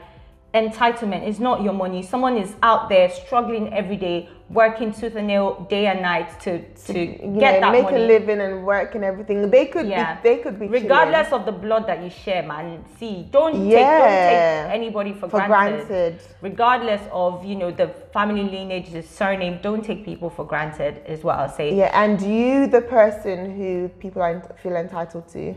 entitlement 0.54 1.28
is 1.28 1.40
not 1.40 1.64
your 1.64 1.74
money. 1.74 2.04
Someone 2.04 2.38
is 2.38 2.56
out 2.62 2.88
there 2.88 3.10
struggling 3.10 3.74
every 3.74 3.98
day 3.98 4.30
working 4.50 4.94
tooth 4.94 5.16
and 5.16 5.28
nail 5.28 5.66
day 5.70 5.88
and 5.88 6.02
night 6.02 6.40
to 6.40 6.60
to 6.76 6.94
get 6.94 7.20
know, 7.20 7.40
that 7.40 7.72
make 7.72 7.84
money. 7.84 8.04
a 8.04 8.08
living 8.08 8.40
and 8.40 8.64
work 8.64 8.94
and 8.94 9.04
everything. 9.04 9.50
They 9.50 9.66
could 9.66 9.88
yeah. 9.88 10.16
be, 10.16 10.30
they 10.30 10.38
could 10.44 10.60
be 10.60 10.68
regardless 10.68 11.30
chilling 11.30 11.42
of 11.42 11.46
the 11.48 11.52
blood 11.52 11.88
that 11.88 12.04
you 12.04 12.10
share 12.10 12.44
man. 12.44 12.86
See 13.00 13.28
don't 13.32 13.54
take 13.54 13.72
don't 13.72 14.08
take 14.08 14.74
anybody 14.74 15.14
for, 15.14 15.28
for 15.28 15.46
granted. 15.48 15.88
granted. 15.88 16.20
regardless 16.42 17.02
of 17.12 17.44
you 17.44 17.56
know 17.56 17.72
the 17.72 17.88
family 18.14 18.44
lineage 18.44 18.92
the 18.92 19.02
surname 19.02 19.60
don't 19.64 19.84
take 19.84 20.06
people 20.06 20.30
for 20.30 20.46
granted 20.46 21.02
is 21.08 21.24
what 21.24 21.40
i'll 21.40 21.50
say. 21.50 21.76
Yeah, 21.76 21.90
and 22.00 22.22
you, 22.22 22.68
the 22.68 22.82
person 22.82 23.56
who 23.58 23.90
people 24.00 24.22
are, 24.22 24.42
feel 24.62 24.76
entitled 24.76 25.28
to, 25.30 25.56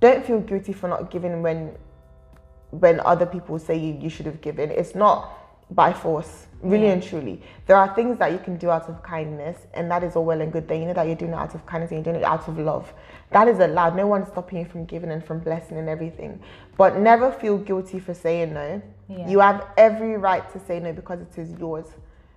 don't 0.00 0.24
feel 0.26 0.40
guilty 0.40 0.72
for 0.72 0.88
not 0.88 1.10
giving 1.10 1.42
when 1.42 1.76
when 2.80 3.00
other 3.00 3.26
people 3.26 3.58
say 3.58 3.76
you, 3.76 3.94
you 4.00 4.08
should 4.10 4.26
have 4.26 4.40
given. 4.40 4.70
It's 4.70 4.94
not 4.94 5.30
by 5.70 5.92
force, 5.92 6.46
really 6.62 6.86
Yeah. 6.86 6.92
and 6.92 7.02
truly. 7.02 7.40
There 7.66 7.76
are 7.76 7.94
things 7.94 8.18
that 8.18 8.32
you 8.32 8.38
can 8.38 8.56
do 8.56 8.70
out 8.70 8.88
of 8.88 9.02
kindness, 9.02 9.56
and 9.74 9.90
that 9.90 10.02
is 10.04 10.14
all 10.16 10.24
well 10.24 10.40
and 10.40 10.52
good. 10.52 10.68
That 10.68 10.76
you 10.76 10.84
know 10.86 10.92
that 10.92 11.06
you're 11.06 11.16
doing 11.16 11.32
it 11.32 11.36
out 11.36 11.54
of 11.54 11.64
kindness 11.66 11.90
and 11.90 11.98
you're 12.04 12.12
doing 12.12 12.22
it 12.22 12.26
out 12.26 12.46
of 12.48 12.58
love. 12.58 12.92
That 13.30 13.48
is 13.48 13.58
allowed. 13.58 13.96
No 13.96 14.06
one's 14.06 14.28
stopping 14.28 14.58
you 14.58 14.64
from 14.66 14.84
giving 14.84 15.10
and 15.10 15.24
from 15.24 15.38
blessing 15.40 15.78
and 15.78 15.88
everything. 15.88 16.40
But 16.76 16.98
never 16.98 17.32
feel 17.32 17.58
guilty 17.58 17.98
for 17.98 18.14
saying 18.14 18.52
no. 18.54 18.82
Yeah. 19.08 19.28
You 19.28 19.40
have 19.40 19.66
every 19.76 20.16
right 20.16 20.48
to 20.52 20.58
say 20.66 20.80
no 20.80 20.92
because 20.92 21.20
it 21.20 21.38
is 21.38 21.52
yours. 21.58 21.86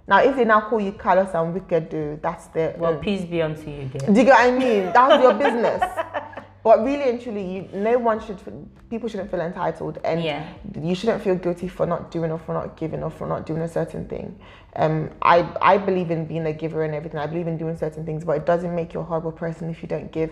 Now, 0.07 0.19
if 0.19 0.37
they 0.37 0.45
now 0.45 0.61
call 0.61 0.79
you 0.79 0.93
callous 0.93 1.33
and 1.33 1.53
wicked, 1.53 1.89
dude, 1.89 2.21
that's 2.21 2.47
their 2.47 2.75
well 2.77 2.93
own. 2.93 2.99
peace 3.01 3.25
be 3.25 3.41
unto 3.41 3.69
you 3.69 3.85
dear 3.91 4.07
Do 4.13 4.19
you 4.19 4.25
get 4.25 4.33
what 4.39 4.47
I 4.47 4.51
mean? 4.57 4.83
That's 4.93 5.21
your 5.21 5.33
business. 5.33 5.83
But 6.67 6.83
really 6.83 7.09
and 7.09 7.21
truly, 7.21 7.45
you, 7.49 7.69
no 7.71 7.97
one 7.97 8.19
should, 8.19 8.41
people 8.89 9.07
shouldn't 9.07 9.31
feel 9.31 9.39
entitled, 9.39 9.99
and 10.03 10.21
Yeah. 10.21 10.43
you 10.81 10.95
shouldn't 10.95 11.21
feel 11.23 11.35
guilty 11.35 11.69
for 11.69 11.85
not 11.85 12.11
doing 12.11 12.29
or 12.29 12.37
for 12.37 12.51
not 12.53 12.75
giving 12.75 13.03
or 13.03 13.09
for 13.09 13.25
not 13.25 13.45
doing 13.45 13.61
a 13.61 13.69
certain 13.69 14.05
thing. 14.09 14.37
Um, 14.75 15.09
I 15.21 15.47
I 15.61 15.77
believe 15.77 16.11
in 16.11 16.25
being 16.25 16.45
a 16.45 16.51
giver 16.51 16.83
and 16.83 16.93
everything. 16.93 17.21
I 17.21 17.25
believe 17.25 17.47
in 17.47 17.57
doing 17.57 17.77
certain 17.77 18.05
things, 18.05 18.25
but 18.25 18.35
it 18.35 18.45
doesn't 18.45 18.75
make 18.75 18.93
you 18.93 18.99
a 18.99 19.03
horrible 19.03 19.31
person 19.31 19.69
if 19.69 19.81
you 19.81 19.87
don't 19.87 20.11
give. 20.11 20.31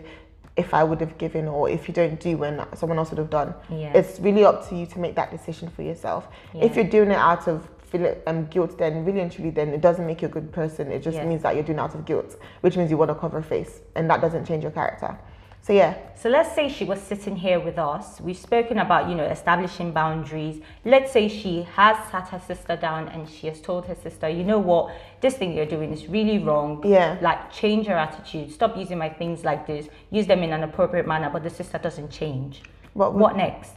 If 0.58 0.74
I 0.74 0.84
would 0.84 1.00
have 1.00 1.18
given, 1.18 1.48
or 1.48 1.70
if 1.70 1.88
you 1.88 1.94
don't 1.94 2.20
do 2.20 2.36
when 2.36 2.66
someone 2.76 2.98
else 3.00 3.12
would 3.12 3.18
have 3.26 3.30
done, 3.30 3.54
Yeah. 3.70 3.94
it's 4.00 4.20
really 4.20 4.44
up 4.44 4.68
to 4.68 4.76
you 4.76 4.86
to 4.88 5.00
make 5.00 5.16
that 5.16 5.32
decision 5.32 5.70
for 5.70 5.84
yourself. 5.84 6.28
If 6.54 6.76
you're 6.76 6.92
doing 6.98 7.12
it 7.12 7.22
out 7.32 7.48
of 7.48 7.70
feel 7.92 8.14
um, 8.28 8.48
guilt, 8.48 8.78
then 8.78 9.06
really 9.06 9.22
and 9.22 9.32
truly, 9.32 9.52
then 9.52 9.70
it 9.70 9.80
doesn't 9.80 10.06
make 10.06 10.22
you 10.22 10.28
a 10.28 10.32
good 10.38 10.52
person. 10.52 10.92
It 10.92 11.02
just 11.02 11.16
Yeah. 11.16 11.26
means 11.30 11.44
that 11.44 11.56
you're 11.56 11.64
doing 11.72 11.80
it 11.80 11.86
out 11.88 11.96
of 11.96 12.04
guilt, 12.04 12.36
which 12.60 12.76
means 12.76 12.92
you 12.92 12.98
want 12.98 13.10
to 13.12 13.16
cover 13.16 13.42
face, 13.42 13.80
and 13.96 14.10
that 14.10 14.20
doesn't 14.20 14.44
change 14.44 14.64
your 14.64 14.74
character. 14.74 15.18
So 15.66 15.74
yeah, 15.74 15.96
So 16.16 16.30
let's 16.30 16.54
say 16.54 16.70
she 16.70 16.84
was 16.86 17.02
sitting 17.02 17.36
here 17.36 17.60
with 17.60 17.80
us. 17.80 18.22
We've 18.22 18.38
spoken 18.38 18.78
about, 18.78 19.10
you 19.10 19.16
know, 19.16 19.24
establishing 19.26 19.92
boundaries. 19.92 20.62
Let's 20.86 21.12
say 21.12 21.28
she 21.28 21.64
has 21.74 21.98
sat 22.12 22.28
her 22.28 22.40
sister 22.40 22.76
down 22.76 23.08
and 23.08 23.28
she 23.28 23.48
has 23.48 23.60
told 23.62 23.88
her 23.88 23.96
sister, 23.96 24.30
you 24.30 24.44
know 24.44 24.60
what, 24.60 24.96
this 25.22 25.38
thing 25.38 25.54
you're 25.58 25.66
doing 25.66 25.92
is 25.92 26.08
really 26.08 26.38
wrong. 26.38 26.84
Yeah. 26.86 27.18
Like 27.20 27.52
change 27.52 27.88
your 27.88 27.98
attitude. 27.98 28.52
Stop 28.52 28.78
using 28.78 29.00
my 29.00 29.10
things 29.10 29.44
like 29.44 29.66
this. 29.66 29.90
Use 30.12 30.28
them 30.28 30.44
in 30.44 30.54
an 30.54 30.62
appropriate 30.62 31.08
manner, 31.08 31.32
but 31.32 31.42
the 31.42 31.50
sister 31.50 31.80
doesn't 31.80 32.12
change. 32.12 32.62
What 32.94 33.16
what 33.16 33.36
next? 33.36 33.74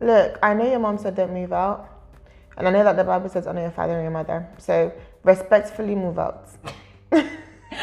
look, 0.00 0.38
I 0.40 0.54
know 0.54 0.68
your 0.70 0.78
mom 0.78 0.98
said 0.98 1.16
don't 1.16 1.32
move 1.32 1.52
out, 1.52 1.88
and 2.56 2.68
I 2.68 2.70
know 2.70 2.84
that 2.84 2.96
the 2.96 3.04
Bible 3.04 3.28
says 3.28 3.46
honor 3.46 3.62
your 3.62 3.70
father 3.72 3.94
and 3.94 4.02
your 4.02 4.12
mother. 4.12 4.46
So 4.58 4.92
respectfully 5.24 5.96
move 5.96 6.18
out. 6.18 6.48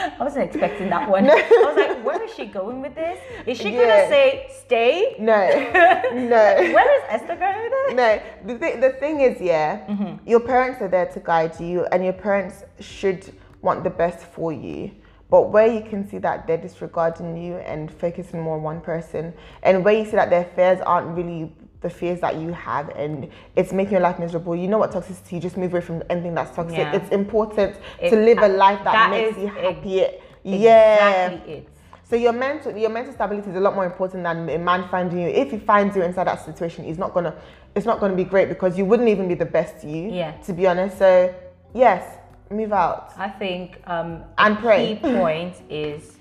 I 0.20 0.24
wasn't 0.24 0.46
expecting 0.46 0.90
that 0.90 1.10
one. 1.10 1.30
I 1.30 1.34
was 1.36 1.76
like, 1.78 2.04
where 2.06 2.22
is 2.24 2.34
she 2.34 2.46
going 2.46 2.82
with 2.82 2.96
this? 2.96 3.20
Is 3.46 3.58
she 3.58 3.72
Yeah. 3.72 3.82
gonna 3.82 4.08
say 4.10 4.48
stay? 4.66 5.16
No, 5.20 5.48
no. 6.14 6.74
Where 6.74 6.98
is 6.98 7.04
Esther 7.10 7.36
going 7.36 7.62
with 7.62 7.74
it? 7.74 7.96
No, 7.96 8.22
the, 8.46 8.60
th- 8.60 8.80
the 8.82 8.90
thing 9.00 9.22
is, 9.22 9.40
yeah, 9.42 9.86
Mm-hmm. 9.88 10.28
your 10.28 10.40
parents 10.40 10.82
are 10.82 10.88
there 10.88 11.08
to 11.08 11.20
guide 11.20 11.60
you, 11.60 11.86
and 11.92 12.04
your 12.04 12.14
parents 12.14 12.64
should 12.80 13.34
want 13.62 13.84
the 13.84 13.90
best 13.90 14.20
for 14.26 14.52
you. 14.54 14.92
But 15.30 15.50
where 15.52 15.68
you 15.68 15.82
can 15.82 16.08
see 16.10 16.18
that 16.20 16.46
they're 16.46 16.58
disregarding 16.58 17.38
you 17.38 17.56
and 17.58 17.90
focusing 17.92 18.42
more 18.42 18.58
on 18.58 18.64
one 18.64 18.82
person, 18.82 19.34
and 19.64 19.84
where 19.86 19.94
you 19.94 20.04
see 20.06 20.12
that 20.12 20.30
their 20.30 20.46
fears 20.56 20.82
aren't 20.82 21.16
really 21.16 21.54
the 21.82 21.90
fears 21.90 22.20
that 22.22 22.36
you 22.36 22.54
have, 22.54 22.90
and 22.90 23.28
it's 23.56 23.74
making 23.74 23.94
your 23.94 24.02
life 24.02 24.20
miserable, 24.20 24.56
you 24.56 24.68
know 24.68 24.78
what 24.78 24.92
toxicity, 24.92 25.34
you 25.34 25.40
just 25.40 25.58
move 25.58 25.72
away 25.74 25.82
from 25.82 26.04
anything 26.10 26.34
that's 26.36 26.56
toxic. 26.56 26.78
Yeah. 26.78 26.96
It's 26.96 27.10
important 27.10 27.76
It- 28.00 28.12
to 28.12 28.16
live 28.16 28.38
a 28.40 28.48
life 28.48 28.84
that, 28.84 28.94
that 28.94 29.10
makes 29.10 29.38
you 29.38 29.48
happy. 29.48 30.06
yeah. 30.44 31.28
Exactly 31.30 31.54
it. 31.54 31.68
So 32.04 32.18
your 32.18 32.34
mental 32.34 32.76
your 32.78 32.90
mental 32.90 33.14
stability 33.14 33.50
is 33.50 33.56
a 33.56 33.60
lot 33.62 33.74
more 33.74 33.86
important 33.86 34.24
than 34.24 34.50
a 34.50 34.58
man 34.58 34.88
finding 34.90 35.20
you. 35.20 35.28
If 35.30 35.52
he 35.52 35.58
finds 35.58 35.96
you 35.96 36.02
inside 36.04 36.28
that 36.28 36.44
situation, 36.44 36.84
he's 36.84 36.98
not 36.98 37.14
gonna 37.14 37.34
it's 37.74 37.86
not 37.86 38.02
gonna 38.02 38.16
be 38.16 38.26
great 38.26 38.50
because 38.50 38.78
you 38.78 38.84
wouldn't 38.84 39.08
even 39.08 39.28
be 39.30 39.34
the 39.34 39.46
best 39.46 39.84
you. 39.84 40.10
Yeah. 40.12 40.32
To 40.46 40.52
be 40.54 40.68
honest. 40.68 40.98
So 40.98 41.34
yes, 41.74 42.18
move 42.50 42.74
out. 42.74 43.14
I 43.18 43.30
think 43.30 43.80
um, 43.88 44.26
And 44.38 44.58
a 44.58 44.60
pray. 44.62 45.00
key 45.02 45.16
point 45.16 45.56
is 45.70 46.18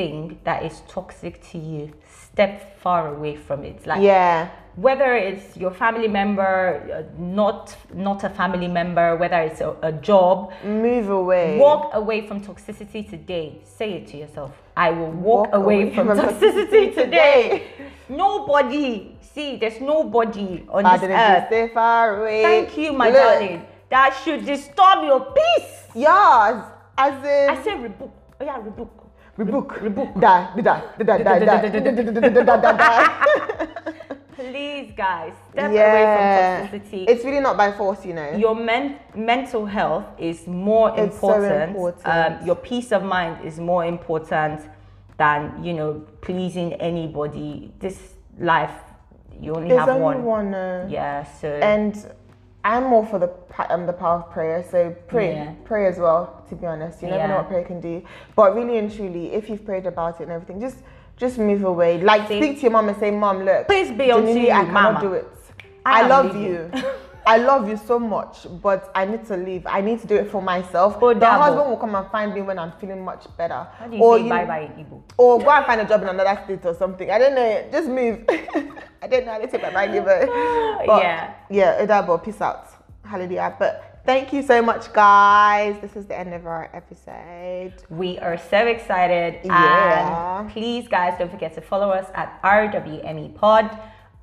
anything 0.00 0.38
that 0.44 0.62
is 0.64 0.82
toxic 0.88 1.40
to 1.50 1.58
you, 1.58 1.92
step 2.32 2.78
far 2.80 3.08
away 3.14 3.36
from 3.36 3.64
it. 3.64 3.86
Like 3.86 4.00
Yeah. 4.02 4.48
whether 4.76 5.14
it's 5.14 5.56
your 5.56 5.70
family 5.72 6.08
member, 6.08 6.80
uh, 6.92 7.02
not 7.18 7.76
not 7.92 8.24
a 8.24 8.30
family 8.30 8.68
member, 8.68 9.16
whether 9.16 9.40
it's 9.48 9.60
a, 9.60 9.74
a 9.82 9.92
job, 9.92 10.52
Move 10.64 11.10
away. 11.10 11.58
walk 11.58 11.90
away 11.94 12.26
from 12.26 12.40
toxicity 12.40 13.02
today. 13.08 13.60
Say 13.64 13.92
it 13.94 14.06
to 14.08 14.16
yourself. 14.16 14.52
I 14.76 14.90
will 14.90 15.10
walk, 15.10 15.46
Walk 15.52 15.54
away, 15.54 15.82
away 15.82 15.94
from, 15.94 16.06
from 16.06 16.18
toxicity 16.26 16.94
toxicity 16.94 16.94
today. 16.94 17.62
Nobody. 18.08 19.16
See, 19.34 19.56
there's 19.56 19.80
nobody 19.80 20.64
on 20.68 20.82
this 20.84 21.02
earth. 21.02 21.46
stay 21.46 21.68
far 21.72 22.20
away. 22.20 22.42
Thank 22.42 22.76
you, 22.76 22.92
my 22.92 23.10
Look, 23.10 23.16
darling. 23.22 23.66
That 23.90 24.10
should 24.24 24.44
disturb 24.44 25.04
your 25.04 25.20
peace. 25.38 25.72
Yes. 25.94 26.64
As 26.98 27.14
in 27.24 27.50
I 27.50 27.62
say 27.62 27.74
rebuke. 27.76 28.10
Oh 28.40 28.44
yeah, 28.44 28.58
rebuke. 28.62 28.99
Rebook. 29.40 29.68
Rebook. 29.82 30.10
Die. 30.20 30.46
Die. 30.56 30.62
Die. 30.62 31.04
Die. 31.04 31.24
Die. 31.24 31.70
Die. 31.70 31.70
Die. 31.70 32.44
Die. 32.44 32.72
Die. 32.76 33.70
Please, 34.36 34.92
guys, 34.96 35.32
step 35.52 35.70
Yeah. 35.72 35.90
away 35.90 36.04
from 36.16 36.80
toxicity. 36.80 37.04
It's 37.08 37.24
really 37.24 37.40
not 37.40 37.56
by 37.56 37.72
force, 37.72 38.06
you 38.06 38.14
know. 38.14 38.30
your 38.36 38.54
men- 38.54 38.96
mental 39.14 39.66
health 39.66 40.04
is 40.18 40.46
more 40.46 40.92
It's 40.96 41.18
so 41.20 41.28
important. 41.32 41.68
important. 41.76 42.06
Um, 42.06 42.46
your 42.46 42.56
peace 42.56 42.90
of 42.92 43.02
mind 43.02 43.36
is 43.44 43.58
more 43.60 43.84
important 43.84 44.60
than 45.18 45.62
you 45.62 45.74
know 45.74 46.00
pleasing 46.22 46.72
anybody. 46.80 47.70
This 47.80 48.14
life, 48.38 48.72
you 49.38 49.52
only 49.54 49.68
There's 49.68 49.80
have 49.80 49.90
only 49.90 50.20
one. 50.22 50.50
one. 50.50 50.54
uh, 50.54 50.86
Yeah. 50.88 51.24
So 51.24 51.48
and 51.48 51.94
I'm 52.64 52.84
more 52.84 53.06
for 53.06 53.18
the 53.18 53.30
um, 53.72 53.86
the 53.86 53.92
power 53.92 54.18
of 54.20 54.30
prayer. 54.30 54.64
So 54.70 54.94
pray, 55.08 55.34
Yeah. 55.34 55.52
pray 55.64 55.86
as 55.86 55.98
well. 55.98 56.42
To 56.48 56.54
be 56.54 56.66
honest, 56.66 57.02
you 57.02 57.08
never 57.08 57.28
know 57.28 57.36
what 57.36 57.48
prayer 57.48 57.64
can 57.64 57.80
do. 57.80 58.02
But 58.36 58.54
really 58.54 58.78
and 58.78 58.94
truly, 58.94 59.32
if 59.32 59.48
you've 59.48 59.64
prayed 59.64 59.86
about 59.86 60.20
it 60.20 60.24
and 60.24 60.32
everything, 60.32 60.60
just 60.60 60.78
just 61.16 61.38
move 61.38 61.64
away. 61.64 61.98
Like 61.98 62.28
See? 62.28 62.38
speak 62.40 62.56
to 62.56 62.62
your 62.62 62.70
mom 62.72 62.88
and 62.88 62.98
say, 62.98 63.10
"Mom, 63.10 63.44
look, 63.44 63.66
Please 63.66 63.90
be 63.92 64.10
on 64.10 64.26
you, 64.26 64.50
I 64.50 64.64
cannot 64.64 65.00
do 65.00 65.12
it. 65.14 65.28
I 65.84 66.02
I, 66.02 66.06
love 66.06 66.26
leaving." 66.34 66.42
you." 66.44 66.70
I 67.26 67.36
love 67.36 67.68
you 67.68 67.76
so 67.76 67.98
much, 67.98 68.46
but 68.62 68.90
I 68.94 69.04
need 69.04 69.26
to 69.26 69.36
leave. 69.36 69.66
I 69.66 69.82
need 69.82 70.00
to 70.00 70.06
do 70.06 70.16
it 70.16 70.30
for 70.30 70.40
myself. 70.40 70.96
Oh, 71.02 71.12
the 71.12 71.26
husband 71.26 71.68
will 71.68 71.76
come 71.76 71.94
and 71.94 72.10
find 72.10 72.34
me 72.34 72.40
when 72.40 72.58
I'm 72.58 72.72
feeling 72.80 73.04
much 73.04 73.26
better. 73.36 73.66
how 73.78 73.86
do 73.86 73.96
you 73.96 74.02
or 74.02 74.18
say 74.18 74.28
bye 74.28 74.44
bye 74.46 74.60
in 74.60 74.84
Igbo? 74.84 75.02
or 75.18 75.38
go 75.38 75.50
and 75.50 75.66
find 75.66 75.80
a 75.82 75.84
job 75.84 76.00
in 76.02 76.08
another 76.08 76.40
state 76.44 76.64
or 76.64 76.74
something. 76.74 77.10
I 77.10 77.18
don't 77.18 77.34
know. 77.34 77.64
Just 77.70 77.88
move. 77.88 78.24
I 79.02 79.06
don't 79.06 79.24
know 79.26 79.32
how 79.32 79.38
to 79.38 79.46
take 79.46 79.62
my 79.62 79.70
mind 79.70 79.92
giver. 79.92 80.26
But 80.86 81.02
Yeah. 81.02 81.34
Yeah, 81.50 81.84
Udabo, 81.86 82.22
peace 82.22 82.40
out. 82.40 82.66
Hallelujah. 83.04 83.54
But 83.58 84.00
thank 84.04 84.32
you 84.32 84.42
so 84.42 84.62
much, 84.62 84.92
guys. 84.92 85.76
This 85.80 85.96
is 85.96 86.06
the 86.06 86.18
end 86.18 86.32
of 86.34 86.46
our 86.46 86.70
episode. 86.72 87.74
We 87.90 88.18
are 88.18 88.38
so 88.38 88.66
excited. 88.66 89.40
Yeah. 89.44 90.40
And 90.40 90.50
please, 90.50 90.86
guys, 90.88 91.18
don't 91.18 91.30
forget 91.30 91.54
to 91.54 91.60
follow 91.60 91.90
us 91.90 92.06
at 92.14 92.40
RWME 92.42 93.34
Pod 93.34 93.66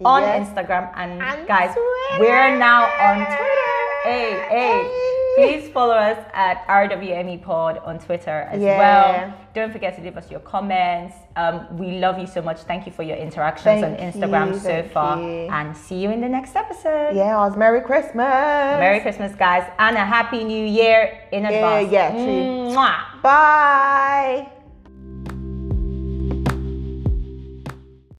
on 0.06 0.22
Yes. 0.22 0.48
Instagram. 0.50 0.92
And, 0.96 1.22
And 1.22 1.48
guys, 1.48 1.74
Twitter. 1.74 2.20
we're 2.24 2.58
now 2.58 2.86
on 2.86 3.16
Twitter. 3.26 3.78
Hey, 4.04 4.30
hey. 4.50 5.24
Please 5.38 5.70
follow 5.70 5.94
us 5.94 6.18
at 6.34 6.66
RWME 6.68 7.38
Pod 7.44 7.78
on 7.86 8.00
Twitter 8.00 8.48
as 8.52 8.60
Yeah. 8.60 8.78
well. 8.80 9.34
Don't 9.54 9.72
forget 9.72 9.96
to 9.98 10.02
leave 10.02 10.18
us 10.18 10.32
your 10.32 10.40
comments. 10.40 11.16
Um, 11.36 11.68
we 11.78 12.00
love 12.00 12.18
you 12.18 12.26
so 12.26 12.42
much. 12.42 12.60
Thank 12.62 12.86
you 12.88 12.92
for 12.92 13.04
your 13.04 13.18
interactions 13.18 13.84
on 13.84 13.96
Instagram 13.98 14.54
you, 14.54 14.60
so 14.60 14.84
far. 14.92 15.22
you. 15.22 15.48
And 15.52 15.78
see 15.78 15.96
you 15.98 16.10
in 16.10 16.22
the 16.22 16.30
next 16.30 16.56
episode. 16.56 17.16
Yeah, 17.16 17.36
it 17.36 17.40
was 17.50 17.56
Merry 17.56 17.82
Christmas. 17.82 18.16
Merry 18.80 19.00
Christmas, 19.00 19.36
guys, 19.36 19.64
and 19.78 19.96
a 19.96 20.06
Happy 20.06 20.44
New 20.44 20.66
Year 20.66 21.20
in 21.32 21.44
Yeah, 21.44 21.50
advance. 21.52 21.92
yeah, 21.92 22.12
true. 22.12 22.76
Mwah. 22.76 23.22
Bye. 23.22 24.48